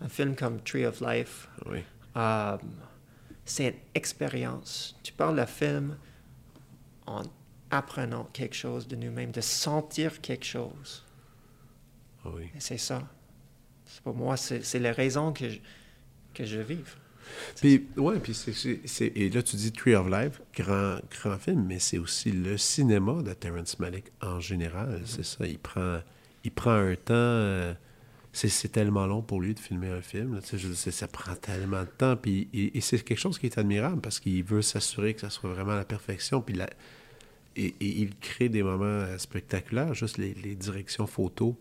Un 0.00 0.08
film 0.08 0.34
comme 0.34 0.60
Tree 0.60 0.84
of 0.84 1.00
Life, 1.00 1.48
oui. 1.66 1.84
Euh, 2.16 2.58
c'est 3.44 3.68
une 3.68 3.74
expérience. 3.94 4.98
Tu 5.04 5.12
parles 5.12 5.36
le 5.36 5.46
film 5.46 5.96
en 7.06 7.22
apprenant 7.70 8.24
quelque 8.32 8.56
chose 8.56 8.88
de 8.88 8.96
nous-mêmes, 8.96 9.30
de 9.30 9.40
sentir 9.40 10.20
quelque 10.20 10.44
chose. 10.44 11.04
Oui. 12.24 12.50
Et 12.56 12.60
c'est 12.60 12.78
ça. 12.78 13.08
Pour 14.02 14.16
moi, 14.16 14.36
c'est 14.36 14.78
la 14.80 14.92
raison 14.92 15.32
que 15.32 15.48
je, 15.48 15.58
que 16.34 16.44
je 16.44 16.58
vive. 16.58 16.96
Puis, 17.60 17.86
ouais, 17.96 18.18
puis 18.18 18.34
c'est, 18.34 19.06
et 19.06 19.30
là, 19.30 19.42
tu 19.42 19.56
dis 19.56 19.72
Tree 19.72 19.94
of 19.94 20.08
Life, 20.08 20.40
grand, 20.54 20.98
grand 21.10 21.38
film, 21.38 21.64
mais 21.66 21.78
c'est 21.78 21.98
aussi 21.98 22.30
le 22.30 22.56
cinéma 22.56 23.22
de 23.22 23.32
Terrence 23.32 23.78
Malick 23.78 24.06
en 24.22 24.40
général. 24.40 25.00
Mm-hmm. 25.00 25.06
C'est 25.06 25.24
ça. 25.24 25.46
Il 25.46 25.58
prend, 25.58 26.00
il 26.44 26.50
prend 26.52 26.74
un 26.74 26.94
temps. 26.94 27.14
Euh, 27.14 27.74
c'est, 28.32 28.70
tellement 28.70 29.06
long 29.06 29.22
pour 29.22 29.40
lui 29.40 29.54
de 29.54 29.60
filmer 29.60 29.88
un 29.88 30.02
film. 30.02 30.34
Là, 30.34 30.40
je 30.52 30.72
ça 30.74 31.08
prend 31.08 31.34
tellement 31.34 31.82
de 31.82 31.88
temps. 31.96 32.16
Puis, 32.16 32.48
et, 32.52 32.80
c'est 32.82 33.02
quelque 33.02 33.18
chose 33.18 33.38
qui 33.38 33.46
est 33.46 33.56
admirable 33.58 34.00
parce 34.02 34.20
qu'il 34.20 34.44
veut 34.44 34.62
s'assurer 34.62 35.14
que 35.14 35.22
ça 35.22 35.30
soit 35.30 35.50
vraiment 35.50 35.72
à 35.72 35.76
la 35.76 35.84
perfection. 35.84 36.42
Puis 36.42 36.54
la, 36.54 36.68
et, 37.56 37.74
il 37.80 38.14
crée 38.16 38.50
des 38.50 38.62
moments 38.62 38.84
euh, 38.84 39.16
spectaculaires, 39.16 39.94
juste 39.94 40.18
les, 40.18 40.34
les 40.34 40.54
directions 40.54 41.06
photos 41.06 41.54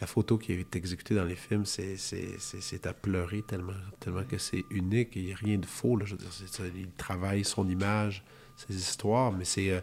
la 0.00 0.06
photo 0.06 0.38
qui 0.38 0.52
est 0.52 0.76
exécutée 0.76 1.14
dans 1.14 1.24
les 1.24 1.36
films, 1.36 1.64
c'est 1.66 2.86
à 2.86 2.92
pleurer 2.92 3.42
tellement, 3.42 3.72
tellement 3.98 4.24
que 4.24 4.38
c'est 4.38 4.64
unique. 4.70 5.10
Il 5.14 5.26
n'y 5.26 5.32
a 5.32 5.36
rien 5.36 5.58
de 5.58 5.66
faux. 5.66 5.96
Là, 5.96 6.06
je 6.06 6.14
veux 6.14 6.18
dire, 6.18 6.72
il 6.76 6.90
travaille 6.92 7.44
son 7.44 7.68
image, 7.68 8.24
ses 8.56 8.74
histoires, 8.74 9.32
mais 9.32 9.44
c'est... 9.44 9.70
Euh, 9.70 9.80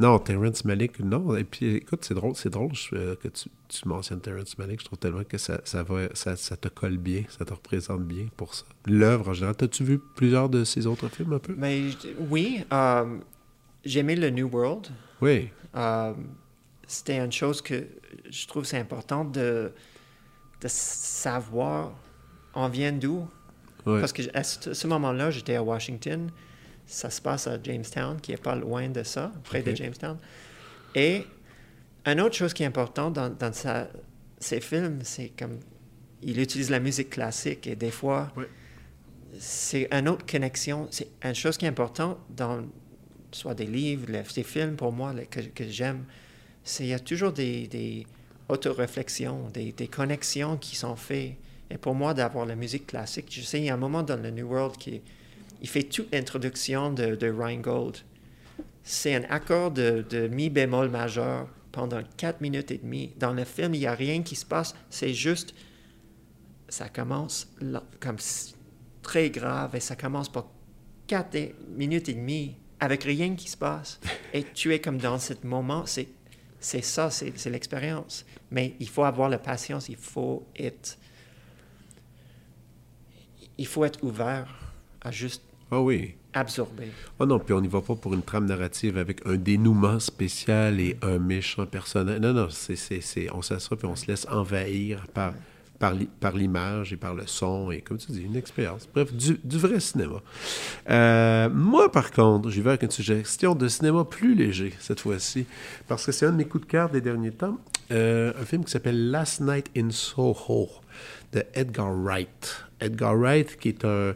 non, 0.00 0.18
Terrence 0.20 0.64
Malick, 0.64 1.00
non. 1.00 1.34
Et 1.36 1.42
puis, 1.42 1.76
écoute, 1.76 2.04
c'est 2.04 2.14
drôle, 2.14 2.36
c'est 2.36 2.50
drôle 2.50 2.70
euh, 2.92 3.16
que 3.16 3.26
tu, 3.26 3.48
tu, 3.66 3.88
mentionnes 3.88 4.20
Terrence 4.20 4.56
Malick. 4.56 4.80
Je 4.80 4.84
trouve 4.84 4.98
tellement 4.98 5.24
que 5.24 5.38
ça, 5.38 5.60
ça, 5.64 5.82
va, 5.82 6.14
ça, 6.14 6.36
ça, 6.36 6.56
te 6.56 6.68
colle 6.68 6.98
bien, 6.98 7.24
ça 7.28 7.44
te 7.44 7.52
représente 7.52 8.04
bien 8.04 8.26
pour 8.36 8.54
ça. 8.54 8.64
L'œuvre 8.86 9.30
en 9.30 9.32
général. 9.32 9.56
As-tu 9.60 9.82
vu 9.82 9.98
plusieurs 9.98 10.48
de 10.48 10.62
ses 10.62 10.86
autres 10.86 11.08
films 11.08 11.32
un 11.32 11.38
peu? 11.40 11.54
Mais, 11.58 11.82
oui. 12.30 12.64
Euh, 12.72 13.18
J'ai 13.84 14.00
aimé 14.00 14.14
le 14.14 14.30
New 14.30 14.48
World. 14.48 14.86
Oui. 15.20 15.48
Euh, 15.74 16.14
c'était 16.88 17.18
une 17.18 17.30
chose 17.30 17.62
que 17.62 17.86
je 18.28 18.46
trouve 18.46 18.64
c'est 18.64 18.78
important 18.78 19.24
de, 19.24 19.72
de 20.60 20.68
savoir 20.68 21.92
on 22.54 22.68
vient 22.68 22.92
d'où? 22.92 23.28
Parce 23.84 24.12
que 24.12 24.22
à 24.34 24.42
ce, 24.42 24.86
moment-là, 24.86 25.30
j'étais 25.30 25.54
à 25.54 25.62
Washington. 25.62 26.30
Ça 26.84 27.08
se 27.08 27.22
passe 27.22 27.46
à 27.46 27.62
Jamestown, 27.62 28.20
qui 28.20 28.32
est 28.32 28.42
pas 28.42 28.54
loin 28.54 28.88
de 28.88 29.02
ça, 29.02 29.32
près 29.44 29.62
de 29.62 29.74
Jamestown. 29.74 30.18
Et 30.94 31.24
une 32.04 32.20
autre 32.20 32.34
chose 32.34 32.52
qui 32.52 32.64
est 32.64 32.66
importante 32.66 33.14
dans, 33.14 33.30
dans 33.30 33.52
sa, 33.52 33.88
ses 34.38 34.60
films, 34.60 35.00
c'est 35.02 35.30
comme 35.38 35.58
il 36.22 36.40
utilise 36.40 36.70
la 36.70 36.80
musique 36.80 37.10
classique 37.10 37.66
et 37.66 37.76
des 37.76 37.90
fois, 37.90 38.32
c'est 39.38 39.88
une 39.90 40.08
autre 40.08 40.26
connexion. 40.26 40.88
C'est 40.90 41.08
une 41.22 41.34
chose 41.34 41.56
qui 41.56 41.64
est 41.66 41.68
importante 41.68 42.18
dans 42.30 42.66
soit 43.30 43.54
des 43.54 43.66
livres, 43.66 44.06
les, 44.08 44.22
des 44.22 44.42
films 44.42 44.76
pour 44.76 44.92
moi 44.92 45.14
que, 45.30 45.40
que 45.40 45.68
j'aime 45.68 46.04
il 46.80 46.86
y 46.86 46.94
a 46.94 46.98
toujours 46.98 47.32
des, 47.32 47.66
des 47.66 48.06
autoréflexions, 48.48 49.48
des, 49.52 49.72
des, 49.72 49.88
connexions 49.88 50.56
qui 50.56 50.76
sont 50.76 50.96
faites. 50.96 51.36
Et 51.70 51.76
pour 51.76 51.94
moi, 51.94 52.14
d'avoir 52.14 52.46
la 52.46 52.56
musique 52.56 52.86
classique, 52.86 53.26
je 53.30 53.42
sais, 53.42 53.58
il 53.58 53.64
y 53.64 53.70
a 53.70 53.74
un 53.74 53.78
moment 53.78 54.02
dans 54.02 54.20
le 54.20 54.30
New 54.30 54.46
World 54.46 54.76
qui 54.76 55.02
il 55.60 55.68
fait 55.68 55.82
toute 55.82 56.12
l'introduction 56.12 56.92
de, 56.92 57.16
de 57.16 57.30
Rheingold. 57.30 57.96
C'est 58.84 59.14
un 59.14 59.24
accord 59.28 59.70
de, 59.70 60.04
de, 60.08 60.28
mi 60.28 60.50
bémol 60.50 60.88
majeur 60.88 61.48
pendant 61.72 62.00
quatre 62.16 62.40
minutes 62.40 62.70
et 62.70 62.78
demie. 62.78 63.12
Dans 63.18 63.32
le 63.32 63.44
film, 63.44 63.74
il 63.74 63.80
n'y 63.80 63.86
a 63.86 63.94
rien 63.94 64.22
qui 64.22 64.36
se 64.36 64.46
passe. 64.46 64.74
C'est 64.88 65.12
juste, 65.12 65.54
ça 66.68 66.88
commence 66.88 67.52
comme 68.00 68.16
très 69.02 69.30
grave 69.30 69.74
et 69.74 69.80
ça 69.80 69.96
commence 69.96 70.30
par 70.30 70.46
quatre 71.06 71.36
minutes 71.76 72.08
et 72.08 72.14
demie 72.14 72.56
avec 72.80 73.04
rien 73.04 73.34
qui 73.34 73.48
se 73.48 73.56
passe. 73.56 73.98
Et 74.32 74.44
tu 74.44 74.72
es 74.72 74.80
comme 74.80 74.98
dans 74.98 75.18
ce 75.18 75.32
moment, 75.42 75.84
c'est 75.86 76.06
c'est 76.60 76.82
ça, 76.84 77.10
c'est 77.10 77.50
l'expérience. 77.50 78.24
Mais 78.50 78.74
il 78.80 78.88
faut 78.88 79.04
avoir 79.04 79.28
la 79.28 79.38
patience, 79.38 79.88
il 79.88 79.96
faut 79.96 80.46
être... 80.56 80.98
il 83.56 83.66
faut 83.66 83.84
être 83.84 84.02
ouvert 84.02 84.46
à 85.00 85.10
juste 85.10 85.42
Ah 85.70 85.80
oui. 85.80 86.14
absorber. 86.32 86.88
Oh 87.18 87.26
non, 87.26 87.38
puis 87.38 87.54
on 87.54 87.60
n'y 87.60 87.68
va 87.68 87.80
pas 87.80 87.94
pour 87.94 88.14
une 88.14 88.22
trame 88.22 88.46
narrative 88.46 88.96
avec 88.98 89.24
un 89.26 89.36
dénouement 89.36 89.98
spécial 90.00 90.80
et 90.80 90.96
un 91.02 91.18
méchant 91.18 91.66
personnage. 91.66 92.20
Non, 92.20 92.32
non, 92.32 92.48
c'est, 92.50 93.30
on 93.32 93.42
s'assoit 93.42 93.76
puis 93.76 93.86
on 93.86 93.96
se 93.96 94.06
laisse 94.06 94.26
envahir 94.30 95.06
par, 95.08 95.34
par, 95.78 95.94
l'i- 95.94 96.08
par 96.20 96.36
l'image 96.36 96.92
et 96.92 96.96
par 96.96 97.14
le 97.14 97.26
son 97.26 97.70
et, 97.70 97.80
comme 97.80 97.98
tu 97.98 98.12
dis, 98.12 98.22
une 98.22 98.36
expérience. 98.36 98.88
Bref, 98.92 99.12
du, 99.12 99.38
vrai 99.58 99.80
cinéma. 99.80 100.20
Euh, 100.90 101.48
moi, 101.50 101.90
par 101.90 102.10
contre, 102.10 102.50
j'y 102.50 102.60
vais 102.60 102.70
avec 102.70 102.82
une 102.82 102.90
suggestion 102.90 103.54
de 103.54 103.68
cinéma 103.68 104.04
plus 104.04 104.34
léger 104.34 104.74
cette 104.80 105.00
fois-ci, 105.00 105.46
parce 105.86 106.04
que 106.04 106.12
c'est 106.12 106.26
un 106.26 106.32
de 106.32 106.36
mes 106.36 106.46
coups 106.46 106.66
de 106.66 106.70
cœur 106.70 106.90
des 106.90 107.00
derniers 107.00 107.32
temps. 107.32 107.58
Euh, 107.90 108.32
un 108.40 108.44
film 108.44 108.64
qui 108.64 108.70
s'appelle 108.70 109.10
Last 109.10 109.40
Night 109.40 109.70
in 109.76 109.90
Soho 109.90 110.68
de 111.32 111.44
Edgar 111.54 111.92
Wright. 111.92 112.64
Edgar 112.80 113.16
Wright, 113.16 113.56
qui 113.58 113.68
est 113.68 113.84
un, 113.84 114.14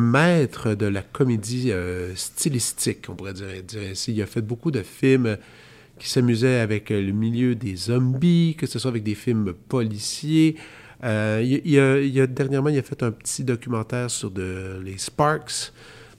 maître 0.00 0.74
de 0.74 0.86
la 0.86 1.02
comédie 1.02 1.72
euh, 1.72 2.14
stylistique, 2.14 3.06
on 3.08 3.14
pourrait 3.14 3.32
dire 3.32 3.48
ainsi. 3.90 4.12
Il 4.12 4.22
a 4.22 4.26
fait 4.26 4.42
beaucoup 4.42 4.70
de 4.70 4.82
films 4.82 5.38
qui 5.98 6.08
s'amusaient 6.08 6.60
avec 6.60 6.90
euh, 6.90 7.00
le 7.02 7.12
milieu 7.12 7.54
des 7.54 7.76
zombies, 7.76 8.54
que 8.58 8.66
ce 8.66 8.78
soit 8.78 8.90
avec 8.90 9.02
des 9.02 9.14
films 9.14 9.52
policiers. 9.68 10.56
Euh, 11.04 11.40
il, 11.44 11.60
il 11.64 12.20
a, 12.20 12.26
dernièrement, 12.26 12.70
il 12.70 12.78
a 12.78 12.82
fait 12.82 13.02
un 13.02 13.10
petit 13.12 13.44
documentaire 13.44 14.10
sur 14.10 14.32
les 14.36 14.98
Sparks 14.98 15.72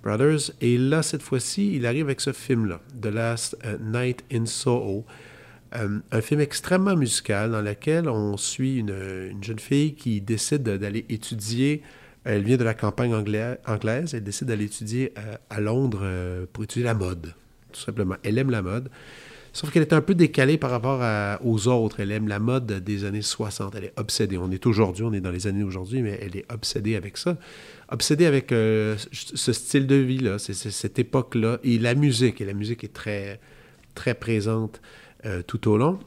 Brothers. 0.04 0.52
Et 0.62 0.78
là, 0.78 1.04
cette 1.04 1.22
fois-ci, 1.22 1.76
il 1.76 1.86
arrive 1.86 2.06
avec 2.06 2.22
ce 2.22 2.32
film-là, 2.32 2.80
The 3.02 3.08
Last 3.08 3.58
euh, 3.66 3.78
Night 3.82 4.24
in 4.32 4.46
Soho. 4.46 5.06
Un 5.72 6.22
film 6.22 6.42
extrêmement 6.42 6.96
musical 6.96 7.52
dans 7.52 7.62
lequel 7.62 8.10
on 8.10 8.38
suit 8.38 8.78
une, 8.78 8.90
une 9.30 9.44
jeune 9.44 9.60
fille 9.60 9.94
qui 9.94 10.20
décide 10.20 10.64
de- 10.64 10.78
d'aller 10.78 11.06
étudier. 11.10 11.84
Elle 12.24 12.42
vient 12.42 12.58
de 12.58 12.64
la 12.64 12.74
campagne 12.74 13.14
angla- 13.14 13.60
anglaise. 13.68 14.16
Elle 14.16 14.24
décide 14.24 14.48
d'aller 14.48 14.66
étudier 14.66 15.14
à 15.48 15.62
Londres 15.62 16.02
pour 16.54 16.64
étudier 16.64 16.86
la 16.86 16.96
mode, 16.96 17.36
tout 17.72 17.80
simplement. 17.82 18.16
Elle 18.24 18.40
aime 18.40 18.50
la 18.50 18.64
mode. 18.64 18.90
Sauf 19.52 19.72
qu'elle 19.72 19.82
est 19.82 19.94
un 19.94 20.02
peu 20.02 20.16
décalée 20.16 20.58
par 20.58 20.70
rapport 20.70 21.02
aux 21.44 21.68
autres. 21.68 22.00
Elle 22.00 22.12
aime 22.12 22.28
la 22.28 22.40
mode 22.40 22.72
des 22.84 23.06
années 23.06 23.22
60. 23.22 23.76
Elle 23.76 23.86
est 23.86 23.94
obsédée. 23.98 24.38
On 24.38 24.52
est 24.52 24.66
aujourd'hui, 24.66 25.04
on 25.04 25.14
est 25.14 25.22
dans 25.22 25.32
les 25.32 25.48
années 25.48 25.62
d'aujourd'hui, 25.62 26.02
mais 26.02 26.20
elle 26.22 26.38
est 26.38 26.52
obsédée 26.52 26.96
avec 26.96 27.18
ça. 27.18 27.38
Obsédée 27.90 28.26
avec 28.26 28.52
euh, 28.52 28.96
ce 29.12 29.54
style 29.54 29.88
de 29.88 29.96
vie-là, 29.96 30.38
cette 30.40 31.00
époque-là. 31.00 31.60
Et 31.64 31.80
la 31.80 31.96
musique. 31.96 32.42
Et 32.42 32.46
la 32.46 32.54
musique 32.54 32.84
est 32.84 32.94
très, 32.94 33.40
très 33.96 34.14
présente 34.14 34.82
euh, 35.26 35.42
tout 35.42 35.68
au 35.68 35.78
long. 35.78 36.00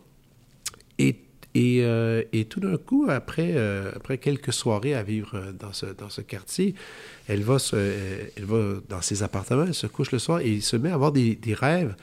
Et, 0.99 1.17
et, 1.55 1.81
euh, 1.83 2.23
et 2.33 2.45
tout 2.45 2.61
d'un 2.61 2.77
coup, 2.77 3.07
après, 3.09 3.57
après 3.95 4.19
quelques 4.19 4.53
soirées 4.53 4.95
à 4.95 5.03
vivre 5.03 5.53
dans 5.59 5.73
ce, 5.73 5.87
dans 5.87 6.09
ce 6.11 6.21
quartier, 6.21 6.75
elle 7.27 7.43
va, 7.43 7.59
se, 7.59 7.77
elle 8.37 8.45
va 8.45 8.75
dans 8.89 9.03
ses 9.03 9.25
appartements, 9.25 9.65
elle 9.67 9.75
se 9.75 9.89
couche 9.89 10.13
le 10.13 10.21
soir 10.21 10.41
et 10.41 10.61
se 10.61 10.77
met 10.77 10.91
à 10.91 10.95
avoir 10.95 11.11
des, 11.11 11.35
des 11.35 11.55
rêves 11.55 11.97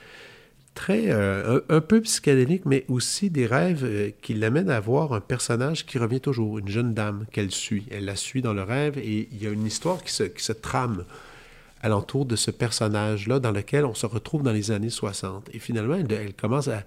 très, 0.74 1.10
euh, 1.10 1.60
un, 1.68 1.80
peu 1.80 2.00
psychédéliques, 2.00 2.66
mais 2.66 2.84
aussi 2.88 3.30
des 3.30 3.46
rêves 3.46 3.84
euh, 3.84 4.10
qui 4.22 4.34
l'amènent 4.34 4.70
à 4.70 4.80
voir 4.80 5.12
un 5.12 5.20
personnage 5.20 5.86
qui 5.86 5.98
revient 5.98 6.20
toujours, 6.20 6.58
une 6.58 6.68
jeune 6.68 6.94
dame 6.94 7.26
qu'elle 7.32 7.50
suit. 7.50 7.86
Elle 7.90 8.04
la 8.04 8.16
suit 8.16 8.42
dans 8.42 8.54
le 8.54 8.62
rêve 8.62 8.98
et 8.98 9.28
il 9.32 9.42
y 9.42 9.46
a 9.46 9.50
une 9.50 9.66
histoire 9.66 10.02
qui 10.02 10.12
se, 10.12 10.24
qui 10.24 10.42
se 10.42 10.52
trame 10.52 11.04
alentour 11.82 12.26
de 12.26 12.36
ce 12.36 12.50
personnage-là 12.50 13.40
dans 13.40 13.52
lequel 13.52 13.84
on 13.84 13.94
se 13.94 14.06
retrouve 14.06 14.42
dans 14.42 14.52
les 14.52 14.70
années 14.70 14.90
60. 14.90 15.48
Et 15.52 15.58
finalement, 15.58 15.94
elle, 15.94 16.12
elle 16.12 16.34
commence 16.34 16.68
à, 16.68 16.84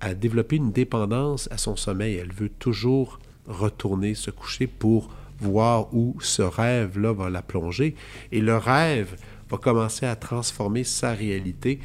à 0.00 0.14
développer 0.14 0.56
une 0.56 0.72
dépendance 0.72 1.48
à 1.50 1.58
son 1.58 1.76
sommeil. 1.76 2.16
Elle 2.16 2.32
veut 2.32 2.48
toujours 2.48 3.18
retourner 3.46 4.14
se 4.14 4.30
coucher 4.30 4.66
pour 4.66 5.10
voir 5.40 5.92
où 5.94 6.16
ce 6.20 6.42
rêve-là 6.42 7.12
va 7.12 7.30
la 7.30 7.42
plonger. 7.42 7.94
Et 8.30 8.40
le 8.40 8.56
rêve 8.56 9.16
va 9.50 9.58
commencer 9.58 10.06
à 10.06 10.16
transformer 10.16 10.84
sa 10.84 11.12
réalité. 11.12 11.80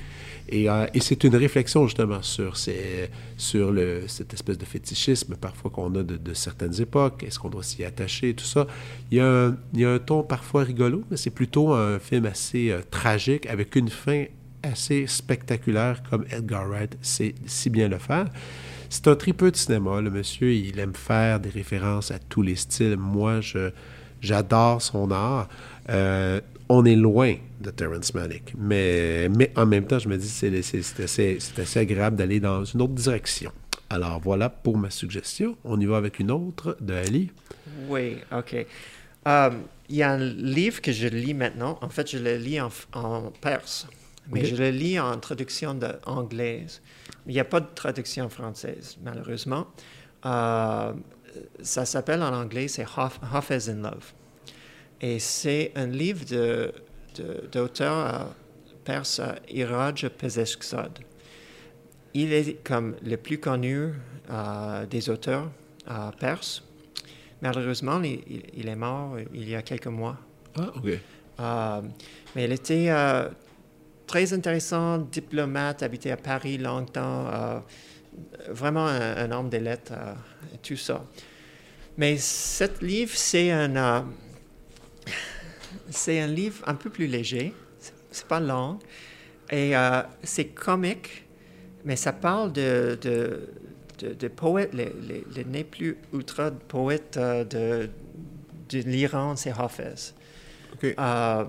Et, 0.50 0.70
euh, 0.70 0.88
et 0.94 1.00
c'est 1.00 1.24
une 1.24 1.36
réflexion 1.36 1.86
justement 1.88 2.22
sur, 2.22 2.56
cette 2.58 4.34
espèce 4.34 4.58
de 4.58 4.66
fétichisme 4.66 5.36
parfois 5.36 5.72
qu'on 5.72 5.94
a 5.96 6.04
de, 6.04 6.34
certaines 6.34 6.82
époques. 6.82 7.24
Est-ce 7.24 7.40
qu'on 7.40 7.50
doit 7.50 7.64
s'y 7.64 7.84
attacher, 7.84 8.34
tout 8.34 8.46
ça. 8.46 8.68
Il 9.12 9.18
y, 9.18 9.22
a 9.22 9.28
un, 9.28 9.58
il 9.74 9.82
y 9.82 9.86
a 9.86 9.92
un 9.92 10.00
ton 10.00 10.24
parfois 10.24 10.64
rigolo, 10.64 11.04
mais 11.12 11.18
c'est 11.18 11.32
plutôt 11.32 11.74
un 11.74 12.00
film 12.00 12.26
assez 12.26 12.72
euh, 12.72 12.82
tragique 12.90 13.46
avec 13.48 13.76
une 13.76 13.90
fin 13.90 14.26
assez 14.64 15.06
spectaculaire 15.08 16.02
comme 16.10 16.26
Edgar 16.32 16.68
Wright 16.68 16.98
sait 17.02 17.36
si 17.46 17.70
bien 17.70 17.88
le 17.88 17.98
faire. 17.98 18.26
C'est 18.90 19.08
un 19.08 19.16
tripeux 19.16 19.52
de 19.52 19.56
cinéma. 19.56 20.02
Le 20.02 20.10
monsieur, 20.10 20.54
il 20.54 20.80
aime 20.80 20.96
faire 20.96 21.40
des 21.40 21.50
références 21.50 22.12
à 22.12 22.20
tous 22.20 22.42
les 22.42 22.56
styles. 22.56 22.98
Moi, 22.98 23.42
je, 23.42 23.72
j'adore 24.22 24.82
son 24.82 25.12
art. 25.12 25.48
Euh, 25.90 26.42
on 26.70 26.86
est 26.86 26.96
loin 26.96 27.36
de 27.62 27.70
Terrence 27.72 28.14
Malick, 28.14 28.54
mais, 28.58 29.30
mais 29.30 29.52
en 29.56 29.66
même 29.66 29.86
temps, 29.86 30.00
je 30.00 30.10
me 30.10 30.18
dis 30.18 30.28
c'est, 30.28 30.62
c'est, 30.62 30.82
c'est 30.82 31.04
assez, 31.04 31.38
c'est 31.40 31.62
assez 31.62 31.80
agréable 31.80 32.18
d'aller 32.18 32.40
dans 32.40 32.64
une 32.66 32.82
autre 32.82 32.94
direction. 32.94 33.52
Alors 33.90 34.20
voilà 34.20 34.50
pour 34.50 34.78
ma 34.78 34.90
suggestion. 34.90 35.58
On 35.64 35.80
y 35.80 35.86
va 35.86 35.98
avec 35.98 36.20
une 36.20 36.32
autre 36.32 36.78
de 36.82 36.94
Ali. 36.94 37.32
Oui, 37.88 38.18
OK. 38.32 38.66
Euh, 39.28 39.50
Il 39.90 39.96
y 39.96 40.04
a 40.04 40.12
un 40.12 40.18
livre 40.18 40.82
que 40.82 40.92
je 40.92 41.08
lis 41.08 41.34
maintenant. 41.34 41.78
En 41.82 41.90
fait, 41.90 42.12
je 42.12 42.18
le 42.18 42.36
lis 42.36 42.60
en, 42.60 42.70
en 42.94 43.32
perse, 43.42 43.88
mais 44.30 44.44
je 44.44 44.56
le 44.56 44.70
lis 44.70 45.00
en 45.00 45.18
traduction 45.20 45.74
de, 45.74 45.88
anglaise. 46.06 46.82
Il 47.28 47.34
n'y 47.34 47.40
a 47.40 47.46
pas 47.46 47.60
de 47.60 47.68
traduction 47.74 48.30
française, 48.30 48.98
malheureusement. 49.04 49.68
Euh, 50.26 50.94
ça 51.62 51.86
s'appelle 51.86 52.22
en 52.22 52.34
anglais, 52.34 52.68
c'est 52.68 52.84
Haf- 52.86 53.20
Hafez 53.34 53.70
in 53.70 53.82
Love. 53.82 54.14
Et 55.02 55.20
c'est 55.20 55.72
un 55.76 55.88
livre 55.88 56.26
de, 56.26 56.74
d'auteur 57.52 57.94
euh, 57.94 58.24
perse 58.84 59.20
euh, 59.20 59.34
Iraj 59.50 60.08
Pezeshkzad. 60.10 61.00
Il 62.14 62.34
est 62.34 62.64
comme 62.64 62.96
le 63.04 63.16
plus 63.18 63.38
connu 63.40 63.92
euh, 64.30 64.86
des 64.88 65.10
auteurs 65.10 65.52
euh, 65.90 66.12
perses. 66.20 66.64
Malheureusement, 67.42 68.02
il, 68.02 68.68
est 68.68 68.76
mort 68.76 69.18
il 69.34 69.48
y 69.48 69.56
a 69.56 69.62
quelques 69.62 69.88
mois. 69.88 70.18
Ah, 70.58 70.72
OK. 70.76 70.90
Euh, 71.40 71.82
mais 72.36 72.46
il 72.46 72.52
était 72.52 72.88
euh, 72.90 73.30
très 74.08 74.34
intéressant, 74.34 74.98
diplomate, 74.98 75.84
habité 75.84 76.12
à 76.12 76.18
Paris 76.18 76.58
longtemps, 76.58 77.28
euh, 77.28 77.60
vraiment 78.50 78.86
un, 78.88 79.18
un 79.18 79.32
homme 79.32 79.50
des 79.50 79.60
lettres, 79.60 79.94
euh, 79.94 80.14
et 80.54 80.58
tout 80.60 80.76
ça. 80.78 81.04
Mais 81.98 82.18
cet 82.18 82.82
livre, 82.82 83.14
c'est 83.16 83.52
un, 83.52 83.76
euh, 83.76 84.02
c'est 85.90 86.20
un 86.20 86.28
livre 86.28 86.64
un 86.68 86.76
peu 86.76 86.90
plus 86.90 87.08
léger, 87.08 87.54
c'est- 88.12 88.26
pas 88.28 88.40
long, 88.40 88.80
et 89.50 89.76
euh, 89.78 90.02
c'est 90.24 90.46
comique, 90.48 91.26
mais 91.86 91.96
ça 91.96 92.12
parle 92.14 92.52
de, 92.52 92.98
de, 93.02 93.50
de, 94.00 94.14
de 94.14 94.28
poètes, 94.28 94.74
les, 94.74 94.92
les, 95.08 95.24
les 95.36 95.46
nés 95.46 95.64
plus 95.64 95.98
ultra 96.14 96.52
poètes 96.52 97.18
euh, 97.18 97.44
de, 97.44 97.90
de 98.70 98.80
l'Iran, 98.90 99.36
c'est 99.36 99.52
Hafez. 99.52 100.14
Euh, 100.84 101.46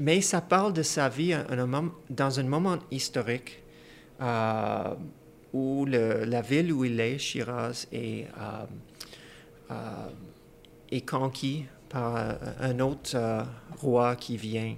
mais 0.00 0.20
ça 0.20 0.40
parle 0.40 0.72
de 0.72 0.82
sa 0.82 1.08
vie 1.08 1.32
un- 1.32 1.46
un 1.48 1.66
moment- 1.66 1.92
dans 2.10 2.38
un 2.40 2.42
moment 2.42 2.78
historique 2.90 3.62
euh, 4.20 4.94
où 5.56 5.86
le- 5.86 6.24
la 6.24 6.42
ville 6.42 6.72
où 6.72 6.84
il 6.84 6.98
est, 7.00 7.18
Shiraz, 7.18 7.86
est, 7.92 8.26
euh, 8.38 8.66
euh, 9.70 9.74
est 10.90 11.08
conquis 11.08 11.64
par 11.88 12.16
euh, 12.16 12.34
un 12.60 12.80
autre 12.80 13.16
roi 13.80 14.16
qui 14.16 14.36
vient, 14.36 14.74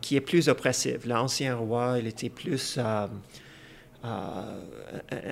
qui 0.00 0.16
est 0.16 0.20
plus 0.20 0.48
oppressif. 0.48 1.04
L'ancien 1.06 1.56
roi, 1.56 1.96
il 2.00 2.06
était 2.06 2.30
plus 2.30 2.78
euh, 2.78 3.06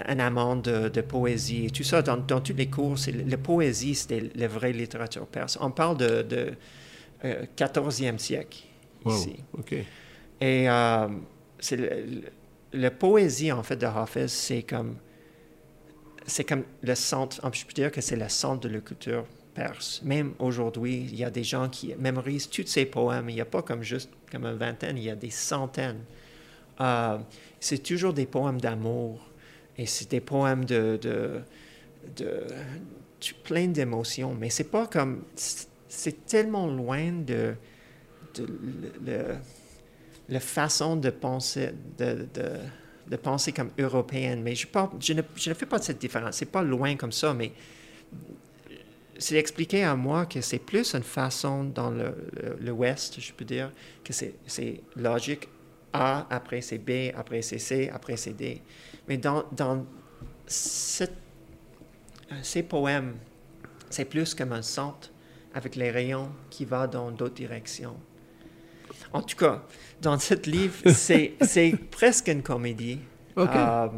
un 0.08 0.18
amant 0.18 0.56
de, 0.56 0.88
de 0.88 1.00
poésie 1.00 1.66
et 1.66 1.70
tout 1.70 1.84
ça. 1.84 2.02
Dans, 2.02 2.16
dans 2.16 2.40
tous 2.40 2.54
les 2.54 2.68
cours, 2.68 2.98
c'est, 2.98 3.12
la 3.12 3.36
poésie, 3.38 3.94
c'était 3.94 4.30
la 4.34 4.48
vraie 4.48 4.72
littérature 4.72 5.26
perse. 5.26 5.58
On 5.60 5.70
parle 5.70 5.96
de, 5.98 6.22
de 6.22 6.52
euh, 7.24 7.44
14e 7.56 8.18
siècle 8.18 8.64
Wow. 9.04 9.12
ici. 9.14 9.36
Et 10.40 10.68
euh, 10.68 11.08
c'est 11.60 11.76
la 12.76 12.90
poésie, 12.90 13.50
en 13.52 13.62
fait, 13.62 13.76
de 13.76 13.86
Hafez, 13.86 14.28
c'est 14.28 14.62
comme, 14.62 14.96
c'est 16.26 16.44
comme 16.44 16.64
le 16.82 16.94
centre, 16.94 17.40
je 17.52 17.64
peux 17.64 17.72
dire 17.72 17.90
que 17.90 18.00
c'est 18.00 18.16
le 18.16 18.28
centre 18.28 18.60
de 18.60 18.68
la 18.68 18.80
culture 18.80 19.24
perse. 19.54 20.02
Même 20.04 20.34
aujourd'hui, 20.38 21.08
il 21.10 21.16
y 21.16 21.24
a 21.24 21.30
des 21.30 21.44
gens 21.44 21.68
qui 21.68 21.94
mémorisent 21.98 22.48
tous 22.48 22.66
ces 22.66 22.84
poèmes. 22.84 23.30
Il 23.30 23.34
n'y 23.36 23.40
a 23.40 23.46
pas 23.46 23.62
comme 23.62 23.82
juste 23.82 24.10
comme 24.30 24.44
une 24.44 24.56
vingtaine, 24.56 24.98
il 24.98 25.04
y 25.04 25.10
a 25.10 25.16
des 25.16 25.30
centaines. 25.30 26.04
Euh, 26.80 27.18
c'est 27.58 27.82
toujours 27.82 28.12
des 28.12 28.26
poèmes 28.26 28.60
d'amour 28.60 29.26
et 29.78 29.86
c'est 29.86 30.10
des 30.10 30.20
poèmes 30.20 30.64
de, 30.66 30.98
de, 31.00 31.40
de, 32.16 32.46
plein 33.44 33.68
d'émotions, 33.68 34.34
mais 34.38 34.50
c'est 34.50 34.70
pas 34.70 34.86
comme 34.86 35.24
c'est- 35.34 36.26
tellement 36.26 36.66
loin 36.66 37.12
de, 37.12 37.54
de 38.34 38.46
la 40.28 40.40
façon 40.40 40.96
de 40.96 41.10
penser 41.10 41.70
de, 41.98 42.26
de, 43.08 43.16
penser 43.16 43.52
comme 43.52 43.70
européenne. 43.78 44.42
Mais 44.42 44.54
je, 44.54 44.66
parle, 44.66 44.90
je, 45.00 45.12
ne, 45.12 45.22
je 45.36 45.50
ne 45.50 45.54
fais 45.54 45.66
pas 45.66 45.78
de 45.78 45.84
cette 45.84 45.98
différence. 45.98 46.36
C'est 46.36 46.50
pas 46.50 46.62
loin 46.62 46.96
comme 46.96 47.12
ça, 47.12 47.32
mais 47.32 47.52
c'est 49.18 49.36
expliqué 49.36 49.84
à 49.84 49.96
moi 49.96 50.26
que 50.26 50.40
c'est 50.40 50.58
plus 50.58 50.94
une 50.94 51.02
façon 51.02 51.64
dans 51.64 51.90
le, 51.90 52.14
le, 52.60 52.72
Ouest, 52.72 53.20
je 53.20 53.32
peux 53.32 53.44
dire, 53.44 53.70
que 54.04 54.12
c'est 54.12 54.80
logique. 54.96 55.48
A, 55.92 56.26
après 56.28 56.60
c'est 56.60 56.78
B, 56.78 57.14
après 57.16 57.40
c'est 57.40 57.58
C, 57.58 57.88
après 57.92 58.16
c'est 58.16 58.34
D. 58.34 58.60
Mais 59.08 59.16
dans, 59.16 59.44
dans 59.52 59.86
ces 60.46 61.08
poèmes, 62.68 63.14
c'est 63.88 64.04
plus 64.04 64.34
comme 64.34 64.52
un 64.52 64.62
centre 64.62 65.10
avec 65.54 65.76
les 65.76 65.90
rayons 65.90 66.30
qui 66.50 66.66
va 66.66 66.86
dans 66.86 67.10
d'autres 67.10 67.34
directions. 67.34 67.96
En 69.12 69.22
tout 69.22 69.36
cas, 69.36 69.62
dans 70.00 70.18
ce 70.18 70.34
livre, 70.48 70.90
c'est 70.90 71.34
presque 71.90 72.28
une 72.28 72.42
comédie. 72.42 73.00
Euh, 73.38 73.88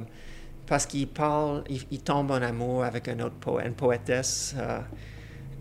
parce 0.67 0.87
qu'il 0.87 1.09
parle, 1.09 1.65
il, 1.69 2.01
tombe 2.01 2.31
en 2.31 2.43
amour 2.43 2.85
avec 2.85 3.09
un 3.09 3.21
autre 3.21 3.37
poète, 3.37 3.67
une 3.67 3.75
poétesse, 3.75 4.55
euh, 4.59 4.81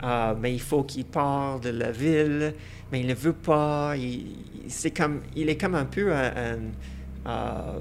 euh, 0.03 0.35
mais 0.39 0.53
il 0.53 0.59
faut 0.59 0.83
qu'il 0.83 1.05
parle 1.05 1.61
de 1.61 1.69
la 1.69 1.91
ville, 1.91 2.53
mais 2.91 2.99
il 2.99 3.07
ne 3.07 3.13
veut 3.13 3.33
pas. 3.33 3.95
Il, 3.95 4.35
c'est 4.67 4.91
comme, 4.91 5.21
il 5.35 5.49
est 5.49 5.57
comme 5.57 5.75
un 5.75 5.85
peu 5.85 6.13
un, 6.13 6.57
un, 7.23 7.79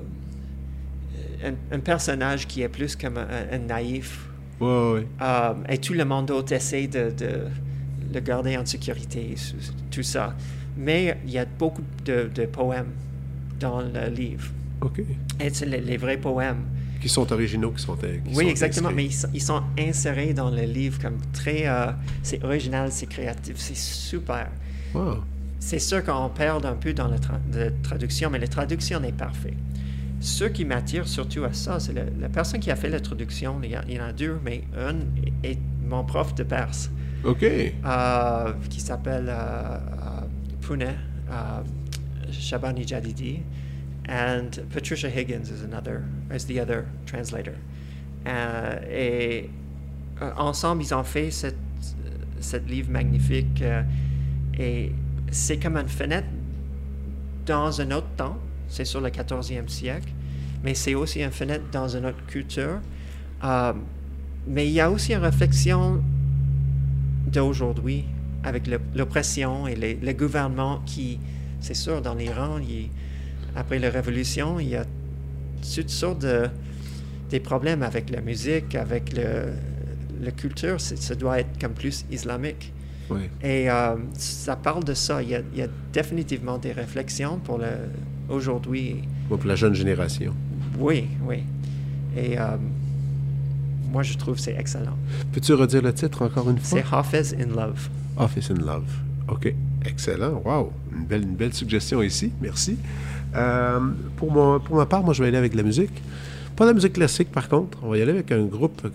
personnage 1.81 2.47
qui 2.47 2.63
est 2.63 2.69
plus 2.69 2.95
comme 2.95 3.19
un, 3.19 3.59
naïf. 3.59 4.29
et 5.69 5.79
tout 5.79 5.95
le 5.95 6.05
monde 6.05 6.31
essaie 6.51 6.87
de, 6.87 7.11
de, 7.11 7.49
le 8.13 8.21
garder 8.21 8.57
en 8.57 8.65
sécurité, 8.65 9.35
tout 9.91 10.05
ça. 10.05 10.37
Mais 10.77 11.19
il 11.25 11.33
y 11.33 11.39
a 11.39 11.45
beaucoup 11.45 11.83
de, 12.05 12.31
de 12.35 12.47
poèmes 12.47 12.93
dans 13.59 13.81
le 13.81 14.09
livre. 14.11 14.51
OK. 14.81 15.01
Et 15.41 15.51
c'est 15.51 15.67
les, 15.67 15.97
vrais 15.97 16.17
poèmes. 16.17 16.65
Qui 17.01 17.09
sont 17.09 17.31
originaux, 17.33 17.73
qui 17.73 17.83
sont. 17.83 17.97
oui, 18.35 18.49
exactement, 18.49 18.91
mais 18.91 19.07
ils, 19.33 19.43
sont 19.43 19.63
insérés 19.79 20.33
dans 20.33 20.51
le 20.51 20.63
livre 20.63 21.01
comme 21.01 21.19
très. 21.33 21.67
Euh, 21.67 21.93
c'est 22.23 22.43
original, 22.43 22.91
c'est 22.91 23.07
créatif, 23.07 23.57
c'est 23.59 23.77
super. 23.77 24.51
C'est 25.59 25.79
sûr 25.79 26.03
qu'on 26.05 26.29
perd 26.31 26.65
un 26.65 26.75
peu 26.75 26.95
dans 26.95 27.09
la, 27.09 27.19
traduction, 27.83 28.31
mais 28.31 28.39
la 28.39 28.49
traduction 28.49 29.03
est 29.03 29.13
parfaite. 29.13 29.57
Ce 30.21 30.45
qui 30.45 30.65
m'attire 30.65 31.07
surtout 31.07 31.45
à 31.45 31.53
ça, 31.53 31.79
c'est 31.79 31.93
la, 31.93 32.29
personne 32.29 32.61
qui 32.61 32.71
a 32.71 32.77
fait 32.77 32.89
la 32.89 33.01
traduction. 33.01 33.61
Il 33.63 33.71
y, 33.71 34.01
en 34.01 34.05
a 34.05 34.13
deux, 34.13 34.39
mais 34.43 34.65
un 34.77 34.97
est 35.43 35.59
mon 35.87 36.05
prof 36.05 36.35
de 36.35 36.45
perse. 36.45 36.91
OK. 37.25 37.43
Euh, 37.43 38.53
qui 38.71 38.81
s'appelle 38.81 39.27
euh, 39.29 39.79
Pune 40.67 40.97
Shabani 42.31 42.85
Jadidi. 42.85 43.43
and 44.09 44.65
Patricia 44.71 45.11
Higgins 45.11 45.51
is 45.51 45.63
another 45.63 46.05
is 46.33 46.47
the 46.47 46.61
other 46.61 46.87
translator. 47.07 47.57
Euh, 48.27 48.79
et 48.89 49.51
euh, 50.23 50.31
ensemble, 50.37 50.83
ils 50.83 50.95
ont 50.95 51.05
fait 51.05 51.31
cette, 51.31 51.57
livre 52.69 52.91
magnifique 52.91 53.63
euh, 53.63 53.83
et 54.59 54.93
c'est 55.31 55.59
comme 55.59 55.77
une 55.77 55.89
fenêtre 55.89 56.29
dans 57.45 57.81
un 57.81 57.91
autre 57.91 58.09
temps, 58.17 58.37
c'est 58.69 58.85
sur 58.85 59.01
le 59.01 59.09
14e 59.09 59.69
siècle, 59.69 60.13
mais 60.63 60.75
c'est 60.75 60.95
aussi 60.95 61.23
une 61.23 61.31
fenêtre 61.31 61.65
dans 61.73 61.89
une 61.89 62.07
autre 62.07 62.25
culture. 62.27 62.81
mais 64.47 64.67
il 64.67 64.73
y 64.73 64.81
a 64.81 64.91
aussi 64.91 65.13
une 65.13 65.23
réflexion 65.23 66.03
d'aujourd'hui 67.27 68.05
avec 68.47 68.63
l'oppression 68.95 69.67
et 69.67 69.75
les, 69.75 69.95
le 69.95 70.13
gouvernement 70.13 70.81
qui, 70.87 71.19
c'est 71.61 71.75
sûr, 71.75 72.01
dans 72.01 72.15
l'Iran, 72.15 72.59
après 73.55 73.79
la 73.79 73.91
Révolution, 73.91 74.61
il 74.61 74.69
y 74.69 74.77
a 74.77 74.85
toutes 75.75 75.91
sortes 75.91 76.23
de 76.23 76.49
des 77.29 77.41
problèmes 77.41 77.83
avec 77.83 78.09
la 78.11 78.21
musique, 78.21 78.77
avec 78.77 79.13
le, 79.13 79.53
la 80.23 80.31
culture. 80.31 80.81
Ça 80.81 81.15
doit 81.17 81.41
être 81.41 81.59
comme 81.61 81.73
plus 81.73 82.05
islamique. 82.11 82.73
Et 83.43 83.71
euh, 83.71 83.97
ça 84.15 84.57
parle 84.57 84.85
de 84.85 84.95
ça. 84.95 85.23
Il 85.23 85.31
y, 85.31 85.35
a, 85.35 85.41
il 85.53 85.59
y, 85.59 85.63
a, 85.63 85.69
définitivement 85.93 86.59
des 86.59 86.73
réflexions 86.73 87.39
pour 87.39 87.59
le, 87.59 87.67
aujourd'hui. 88.29 89.03
Pour 89.29 89.39
la 89.45 89.55
jeune 89.57 89.75
génération. 89.75 90.35
Oui, 90.79 91.07
oui. 91.25 91.43
Et 92.17 92.39
euh, 92.39 92.57
moi, 93.93 94.03
je 94.03 94.17
trouve 94.17 94.37
que 94.37 94.41
c'est 94.41 94.57
excellent. 94.57 94.97
Peux-tu 95.33 95.53
redire 95.55 95.83
le 95.83 95.93
titre 95.93 96.25
encore 96.25 96.51
une 96.51 96.59
fois? 96.59 96.81
C'est 96.81 96.95
Hafez 96.95 97.37
in 97.41 97.55
Love. 97.55 97.89
Hafez 98.17 98.51
in 98.51 98.65
Love. 98.65 98.89
OK. 99.29 99.53
Excellent. 99.85 100.43
Wow. 100.45 100.73
Une 100.93 101.05
belle, 101.05 101.23
une 101.23 101.35
belle 101.35 101.55
suggestion 101.55 102.03
ici. 102.03 102.33
Merci. 102.41 102.77
Euh, 103.35 103.81
pour, 104.17 104.33
pour 104.63 104.77
ma 104.77 104.87
part, 104.87 105.03
moi, 105.03 105.15
je 105.15 105.23
vais 105.23 105.29
aller 105.29 105.39
avec 105.39 105.55
la 105.55 105.63
musique. 105.63 106.03
Pas 106.57 106.65
de 106.65 106.71
la 106.71 106.75
musique 106.75 106.95
classique, 106.95 107.31
par 107.31 107.49
contre. 107.49 107.79
On 107.83 107.91
va 107.91 107.99
y 107.99 108.03
aller 108.03 108.13
avec 108.13 108.33
un 108.33 108.45
groupe 108.45 108.87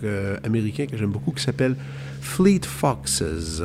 américain 0.42 0.86
que 0.86 0.96
j'aime 0.96 1.10
beaucoup 1.10 1.30
qui 1.30 1.42
s'appelle 1.42 1.76
Fleet 2.20 2.62
Foxes, 2.64 3.62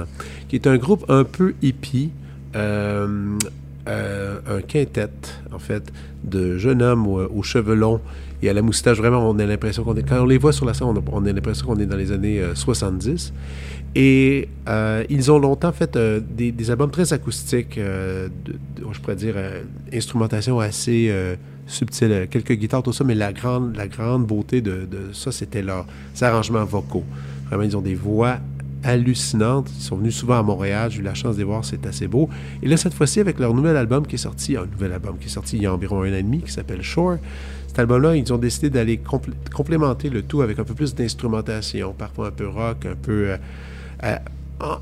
qui 0.48 0.56
est 0.56 0.68
un 0.68 0.78
groupe 0.78 1.06
un 1.10 1.24
peu 1.24 1.56
hippie. 1.62 2.12
Euh, 2.56 3.38
euh, 3.88 4.40
un 4.48 4.62
quintet, 4.62 5.10
en 5.54 5.60
fait, 5.60 5.92
de 6.24 6.58
jeunes 6.58 6.82
hommes 6.82 7.08
aux, 7.08 7.44
cheveux 7.44 7.76
longs 7.76 8.02
et 8.42 8.50
à 8.50 8.54
la 8.54 8.62
moustache. 8.62 8.98
Vraiment, 8.98 9.30
on 9.30 9.40
a 9.40 9.46
l'impression 9.46 9.84
qu'on 9.84 9.96
est. 9.96 10.04
Quand 10.04 10.22
on 10.22 10.26
les 10.26 10.38
voit 10.38 10.54
sur 10.54 10.66
la 10.66 10.74
scène, 10.74 10.88
on 10.88 11.26
a, 11.26 11.34
l'impression 11.34 11.66
qu'on 11.66 11.80
est 11.80 11.86
dans 11.86 11.96
les 11.96 12.12
années 12.12 12.42
70. 12.54 13.34
Et 13.96 14.50
euh, 14.68 15.04
ils 15.10 15.32
ont 15.32 15.40
longtemps 15.40 15.72
fait 15.72 15.96
euh, 15.96 16.20
des, 16.20 16.72
albums 16.72 16.92
très 16.92 17.14
acoustiques, 17.14 17.80
de, 17.80 18.30
je 18.92 19.00
pourrais 19.00 19.16
dire, 19.16 19.36
instrumentation 19.94 20.60
assez 20.60 21.12
subtile, 21.66 22.28
quelques 22.30 22.54
guitares, 22.54 22.84
tout 22.84 22.94
ça, 22.94 23.04
mais 23.04 23.16
la 23.16 23.34
grande, 23.34 23.76
la 23.76 23.88
grande 23.88 24.26
beauté 24.26 24.62
de, 24.62 24.88
de 24.90 25.14
ça, 25.14 25.32
c'était 25.32 25.62
leurs 25.62 25.86
arrangements 26.22 26.64
vocaux. 26.64 27.04
Vraiment, 27.48 27.64
ils 27.64 27.76
ont 27.78 27.82
des 27.82 27.96
voix 27.96 28.40
hallucinantes. 28.88 29.70
Ils 29.78 29.84
sont 29.84 29.98
venus 29.98 30.16
souvent 30.16 30.40
à 30.40 30.44
Montréal. 30.44 30.90
J'ai 30.92 31.00
eu 31.00 31.04
la 31.04 31.14
chance 31.14 31.36
de 31.36 31.40
les 31.40 31.44
voir. 31.44 31.66
C'est 31.66 31.86
assez 31.86 32.08
beau. 32.08 32.30
Et 32.64 32.68
là, 32.68 32.78
cette 32.78 32.94
fois-ci, 32.94 33.20
avec 33.20 33.40
leur 33.40 33.54
nouvel 33.54 33.76
album 33.76 34.08
qui 34.08 34.16
est 34.16 34.20
sorti, 34.20 34.56
un 34.56 34.66
nouvel 34.66 34.94
album 34.94 35.18
qui 35.20 35.28
est 35.28 35.32
sorti 35.32 35.58
il 35.58 35.64
y 35.64 35.66
a 35.66 35.74
environ 35.74 36.02
un 36.02 36.12
an 36.12 36.16
et 36.16 36.24
demi, 36.24 36.42
qui 36.42 36.52
s'appelle 36.52 36.82
Shore. 36.82 37.18
Cet 37.68 37.80
album-là, 37.80 38.16
ils 38.16 38.34
ont 38.34 38.38
décidé 38.38 38.70
d'aller 38.70 39.00
complémenter 39.54 40.10
le 40.10 40.24
tout 40.24 40.42
avec 40.42 40.58
un 40.58 40.64
peu 40.64 40.74
plus 40.74 40.96
d'instrumentation, 40.96 41.94
parfois 41.98 42.28
un 42.28 42.32
peu 42.32 42.48
rock, 42.48 42.86
un 42.86 42.96
peu. 42.96 43.32
Euh, 43.32 43.38
euh, 44.04 44.16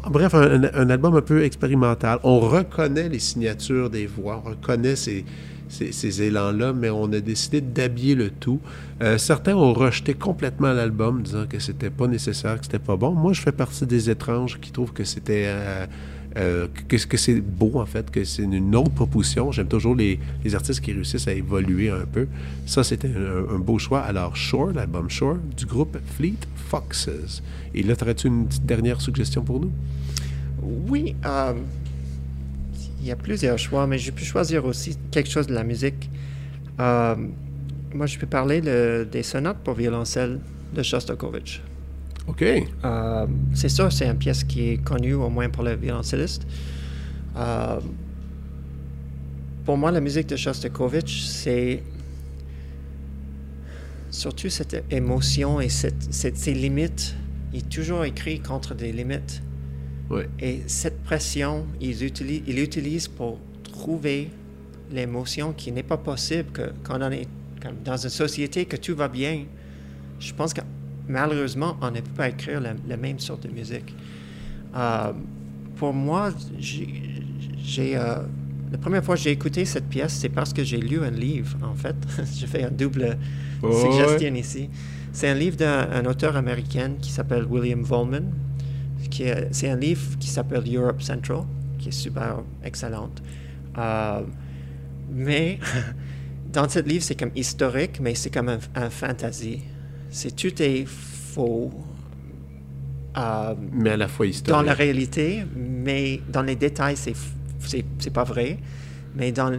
bref, 0.10 0.34
un, 0.34 0.90
album 0.90 1.15
un 1.15 1.22
peu 1.22 1.44
expérimental. 1.44 2.19
On 2.23 2.40
reconnaît 2.40 3.10
les 3.10 3.19
signatures 3.19 3.90
des 3.90 4.06
voix, 4.06 4.41
on 4.45 4.49
reconnaît 4.49 4.95
ces, 4.95 5.26
ces, 5.69 6.21
élans-là, 6.21 6.73
mais 6.73 6.89
on 6.89 7.11
a 7.11 7.19
décidé 7.19 7.61
d'habiller 7.61 8.15
le 8.15 8.29
tout. 8.29 8.59
Euh, 9.01 9.17
certains 9.17 9.55
ont 9.55 9.73
rejeté 9.73 10.13
complètement 10.13 10.71
l'album, 10.73 11.21
disant 11.21 11.45
que 11.47 11.59
c'était 11.59 11.89
pas 11.89 12.07
nécessaire, 12.07 12.57
que 12.59 12.65
c'était 12.65 12.79
pas 12.79 12.95
bon. 12.95 13.11
Moi, 13.11 13.33
je 13.33 13.41
fais 13.41 13.51
partie 13.51 13.85
des 13.85 14.09
étranges 14.09 14.59
qui 14.59 14.71
trouvent 14.71 14.93
que 14.93 15.03
c'était 15.03 15.45
euh, 15.47 15.85
euh, 16.37 16.67
que, 16.89 17.17
c'est 17.17 17.39
beau 17.39 17.79
en 17.79 17.85
fait, 17.85 18.11
que 18.11 18.23
c'est 18.25 18.43
une 18.43 18.75
autre 18.75 18.91
proposition. 18.91 19.51
J'aime 19.51 19.67
toujours 19.67 19.95
les, 19.95 20.19
les, 20.43 20.55
artistes 20.55 20.81
qui 20.81 20.91
réussissent 20.91 21.27
à 21.27 21.33
évoluer 21.33 21.89
un 21.89 22.05
peu. 22.05 22.27
Ça, 22.65 22.83
c'était 22.83 23.09
un, 23.09 23.57
beau 23.57 23.79
choix. 23.79 24.01
Alors, 24.01 24.35
Shore, 24.35 24.71
l'album 24.73 25.09
Shore 25.09 25.37
du 25.55 25.65
groupe 25.65 25.97
Fleet 26.17 26.39
Foxes. 26.55 27.41
Et 27.73 27.83
là, 27.83 27.93
aurais-tu 28.01 28.27
une 28.27 28.47
dernière 28.63 28.99
suggestion 28.99 29.43
pour 29.43 29.61
nous? 29.61 29.71
Oui 30.61 31.15
il 33.06 33.10
y 33.10 33.11
a 33.11 33.15
plusieurs 33.15 33.60
choix, 33.60 33.86
mais 33.86 33.99
je 33.99 34.10
peux 34.10 34.23
choisir 34.23 34.65
aussi 34.65 34.98
quelque 35.11 35.30
chose 35.30 35.45
de 35.45 35.53
la 35.53 35.64
musique. 35.64 36.10
Euh, 36.80 37.15
moi, 37.94 38.07
je 38.07 38.18
peux 38.18 38.26
parler 38.26 38.61
des 39.06 39.22
sonates 39.22 39.60
pour 39.64 39.76
violoncelle 39.76 40.40
de 40.73 40.82
Shostakovich. 40.82 41.61
OK. 42.26 42.41
Euh, 42.41 43.27
c'est 43.53 43.69
ça, 43.69 43.91
c'est 43.91 44.07
une 44.07 44.18
pièce 44.18 44.44
qui 44.44 44.69
est 44.69 44.77
connue 44.84 45.14
au 45.14 45.30
moins 45.30 45.49
pour 45.49 45.61
les 45.61 45.76
violoncellistes. 45.76 46.48
Euh, 47.38 47.80
pour 49.65 49.77
moi, 49.77 49.91
la 49.91 50.02
musique 50.02 50.27
de 50.27 50.36
Shostakovich, 50.36 51.26
c'est 51.27 51.84
surtout 54.10 54.49
cette 54.49 54.84
émotion 54.90 55.61
et 55.61 55.69
cette, 55.69 56.11
ces 56.11 56.53
limites. 56.56 57.15
Il 57.53 57.60
est 57.60 57.69
toujours 57.69 58.03
écrit 58.03 58.40
contre 58.40 58.73
des 58.73 58.91
limites. 58.91 59.44
Et 60.40 60.61
cette 60.68 61.03
pression, 61.03 61.65
ils 61.82 62.03
utilisent, 62.03 62.44
ils 62.48 62.56
l'utilisent 62.56 63.07
pour 63.07 63.40
trouver 63.64 64.30
l'émotion 64.91 65.52
qui 65.53 65.72
n'est 65.72 65.84
pas 65.84 65.98
possible 65.98 66.52
que, 66.52 66.72
quand 66.84 67.02
on 67.02 67.11
est 67.11 67.27
dans 67.84 67.98
une 67.98 68.10
société 68.10 68.65
que 68.65 68.76
tout 68.76 68.95
va 68.95 69.07
bien. 69.07 69.45
Je 70.19 70.34
pense 70.34 70.53
que 70.53 70.61
malheureusement, 71.07 71.77
on 71.82 71.91
ne 71.91 72.02
peut 72.02 72.11
pas 72.15 72.30
écrire 72.30 72.61
la, 72.61 72.98
même 72.98 73.19
sorte 73.19 73.48
de 73.48 73.52
musique. 73.52 73.95
Euh, 74.76 75.11
pour 75.76 75.94
moi, 75.94 76.32
j'ai, 76.60 77.98
euh, 77.98 78.18
la 78.72 78.77
première 78.77 79.03
fois 79.03 79.15
que 79.15 79.22
j'ai 79.22 79.32
écouté 79.32 79.65
cette 79.65 79.88
pièce, 79.88 80.14
c'est 80.14 80.30
parce 80.30 80.53
que 80.53 80.64
j'ai 80.64 80.77
lu 80.77 81.03
un 81.03 81.11
livre, 81.11 81.57
en 81.64 81.76
fait. 81.76 81.95
j'ai 82.36 82.48
fait 82.48 82.64
un 82.64 82.72
double 82.72 83.18
suggestion 83.61 84.36
ici. 84.36 84.69
C'est 85.11 85.30
un 85.30 85.34
livre 85.34 85.56
d'un 85.56 86.06
auteur 86.06 86.36
américain 86.36 86.94
qui 87.02 87.11
s'appelle 87.11 87.45
William 87.45 87.84
Volman 87.84 88.32
c'est 89.51 89.69
un 89.69 89.75
livre 89.75 90.17
qui 90.19 90.27
s'appelle 90.27 90.63
Europe 90.73 91.01
Central, 91.01 91.43
qui 91.77 91.89
est 91.89 91.91
super 91.91 92.43
excellente. 92.63 93.21
Euh, 93.77 94.21
mais 95.11 95.59
dans 96.53 96.67
ce 96.69 96.79
livre, 96.79 97.03
c'est 97.03 97.15
comme 97.15 97.31
historique, 97.35 97.99
mais 97.99 98.15
c'est 98.15 98.29
comme 98.29 98.57
un, 98.75 98.89
fantasy. 98.89 99.61
C'est 100.09 100.35
tout 100.35 100.61
est 100.61 100.85
faux. 100.87 101.71
euh, 103.17 103.55
Mais 103.71 103.91
à 103.91 103.97
la 103.97 104.07
fois 104.07 104.25
historique. 104.25 104.55
dans 104.55 104.61
la 104.61 104.73
réalité, 104.73 105.43
mais 105.55 106.21
dans 106.29 106.41
les 106.43 106.55
détails, 106.55 106.97
c'est 106.97 107.15
c'est 107.99 108.13
pas 108.13 108.23
vrai. 108.23 108.59
Mais 109.15 109.31
dans 109.31 109.49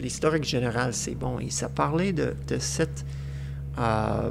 l'historique 0.00 0.44
général, 0.44 0.92
c'est 0.92 1.14
bon. 1.14 1.38
Et 1.38 1.50
ça 1.50 1.68
parlait 1.68 2.12
de, 2.12 2.34
de 2.48 2.58
cette 2.58 3.04
euh, 3.78 4.30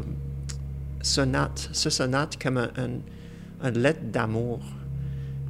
sonate, 1.01 1.69
ce 1.71 1.89
sonate 1.89 2.41
comme 2.41 2.57
un, 2.57 2.69
un, 2.77 2.89
une 3.65 3.79
lettre 3.79 4.01
d'amour 4.11 4.59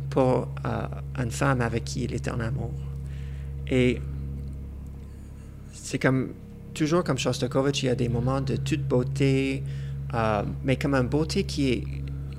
pour 0.10 0.48
euh, 0.66 0.88
une 1.24 1.32
femme 1.32 1.62
avec 1.62 1.84
qui 1.84 2.04
il 2.04 2.14
était 2.14 2.32
en 2.32 2.40
amour. 2.40 2.72
Et 3.70 4.00
c'est 5.74 6.00
comme 6.00 6.30
toujours 6.74 7.04
comme 7.04 7.18
Shostakovich, 7.18 7.84
il 7.84 7.88
y 7.88 7.90
a 7.90 7.96
des 7.96 8.10
moments 8.10 8.42
de 8.42 8.56
toute 8.56 8.88
beauté, 8.88 9.64
euh, 10.14 10.44
mais 10.64 10.76
comme 10.78 10.94
une 10.96 11.08
beauté 11.08 11.44
qui 11.44 11.70
est 11.72 11.84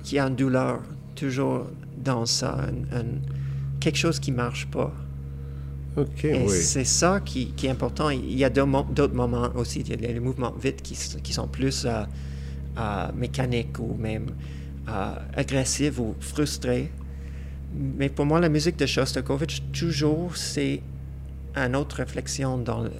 qui 0.03 0.17
a 0.19 0.25
une 0.27 0.35
douleur 0.35 0.81
toujours 1.15 1.67
dans 2.03 2.25
ça, 2.25 2.57
un- 2.61 2.97
un- 2.97 3.19
quelque 3.79 3.97
chose 3.97 4.19
qui 4.19 4.31
marche 4.31 4.67
pas. 4.67 4.93
Et 6.23 6.43
oui. 6.43 6.49
c'est 6.49 6.85
ça 6.85 7.19
qui, 7.25 7.47
qui 7.53 7.65
est 7.65 7.71
important. 7.71 8.09
Il 8.11 8.37
y 8.37 8.45
a 8.45 8.49
d'autres 8.51 8.67
mo- 8.67 8.85
d'autres 8.89 9.15
moments 9.15 9.49
aussi. 9.55 9.79
Il 9.81 9.89
y 10.01 10.05
a 10.05 10.11
les 10.13 10.19
mouvements 10.19 10.53
vite 10.61 10.81
qui, 10.83 10.95
qui 11.23 11.33
sont 11.33 11.47
plus 11.47 11.85
euh, 11.85 12.03
euh, 12.77 13.07
mécaniques 13.15 13.79
ou 13.79 13.95
même 13.97 14.27
euh, 14.87 15.15
agressifs 15.35 15.99
ou 15.99 16.15
frustrés. 16.19 16.91
Mais 17.75 18.09
pour 18.09 18.25
moi, 18.25 18.39
la 18.39 18.49
musique 18.49 18.77
de 18.77 18.85
Shostakovich, 18.85 19.61
toujours, 19.73 20.35
c'est 20.37 20.81
une 21.55 21.75
autre 21.75 21.97
réflexion 21.97 22.57
dans 22.57 22.81
le- 22.81 22.91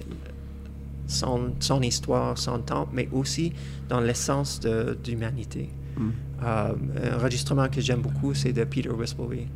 son, 1.06 1.54
son 1.60 1.80
histoire, 1.82 2.36
son 2.36 2.58
temps, 2.58 2.88
mais 2.92 3.08
aussi 3.12 3.52
dans 3.88 4.00
l'essence 4.00 4.60
de 4.60 4.96
d'humanité. 5.02 5.70
Mm. 5.96 6.08
Euh, 6.44 6.72
un 7.12 7.16
enregistrement 7.16 7.68
que 7.68 7.80
j'aime 7.80 8.00
beaucoup, 8.02 8.34
c'est 8.34 8.52
de 8.52 8.64
Peter 8.64 8.90
Whistleby, 8.90 9.46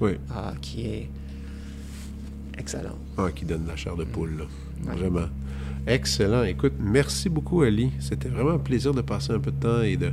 Oui. 0.00 0.12
euh, 0.12 0.52
qui 0.62 0.86
est 0.86 1.10
excellent. 2.58 2.98
Ah, 3.18 3.28
qui 3.34 3.44
donne 3.44 3.66
la 3.66 3.76
chair 3.76 3.96
de 3.96 4.04
poule, 4.04 4.38
là. 4.38 4.44
Ouais. 4.90 4.96
Vraiment. 4.98 5.28
Excellent. 5.86 6.44
Écoute, 6.44 6.74
merci 6.80 7.28
beaucoup, 7.28 7.62
Ali. 7.62 7.90
C'était 8.00 8.28
vraiment 8.28 8.52
un 8.52 8.58
plaisir 8.58 8.94
de 8.94 9.00
passer 9.02 9.32
un 9.32 9.40
peu 9.40 9.50
de 9.50 9.56
temps 9.60 9.82
et 9.82 9.96
de, 9.96 10.12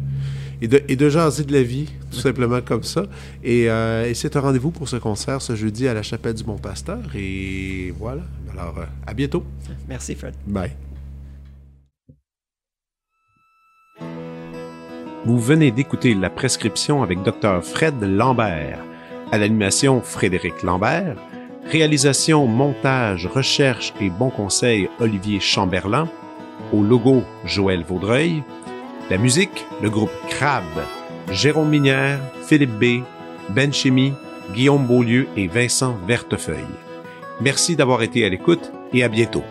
et 0.61 0.67
de, 0.67 0.81
et 0.87 0.95
de 0.95 1.09
jaser 1.09 1.43
de 1.43 1.53
la 1.53 1.63
vie, 1.63 1.87
tout 2.11 2.19
simplement 2.19 2.61
comme 2.61 2.83
ça. 2.83 3.05
Et, 3.43 3.69
euh, 3.69 4.09
et 4.09 4.13
c'est 4.13 4.35
un 4.35 4.41
rendez-vous 4.41 4.71
pour 4.71 4.87
ce 4.89 4.97
concert 4.97 5.41
ce 5.41 5.55
jeudi 5.55 5.87
à 5.87 5.93
la 5.93 6.03
Chapelle 6.03 6.33
du 6.33 6.43
Bon-Pasteur. 6.43 6.99
Et 7.15 7.93
voilà. 7.97 8.21
Alors, 8.51 8.77
euh, 8.79 8.85
à 9.07 9.13
bientôt. 9.13 9.43
Merci, 9.87 10.15
Fred. 10.15 10.33
Bye. 10.45 10.71
Vous 15.25 15.37
venez 15.37 15.71
d'écouter 15.71 16.13
La 16.13 16.29
Prescription 16.29 17.03
avec 17.03 17.21
Dr. 17.23 17.61
Fred 17.63 18.01
Lambert. 18.01 18.79
À 19.31 19.37
l'animation, 19.37 20.01
Frédéric 20.01 20.63
Lambert. 20.63 21.17
Réalisation, 21.69 22.47
montage, 22.47 23.27
recherche 23.27 23.93
et 24.01 24.09
bons 24.09 24.31
conseils, 24.31 24.89
Olivier 24.99 25.39
Chamberlain. 25.39 26.09
Au 26.73 26.81
logo, 26.81 27.23
Joël 27.45 27.83
Vaudreuil. 27.83 28.43
La 29.09 29.17
musique, 29.17 29.65
le 29.81 29.89
groupe 29.89 30.11
Crab. 30.29 30.63
Jérôme 31.31 31.69
Minière, 31.69 32.19
Philippe 32.43 32.77
B., 32.79 33.03
Ben 33.49 33.73
Chimie, 33.73 34.13
Guillaume 34.53 34.85
Beaulieu 34.85 35.27
et 35.35 35.47
Vincent 35.47 35.97
Vertefeuille. 36.07 36.57
Merci 37.41 37.75
d'avoir 37.75 38.03
été 38.03 38.23
à 38.23 38.29
l'écoute 38.29 38.71
et 38.93 39.03
à 39.03 39.09
bientôt. 39.09 39.43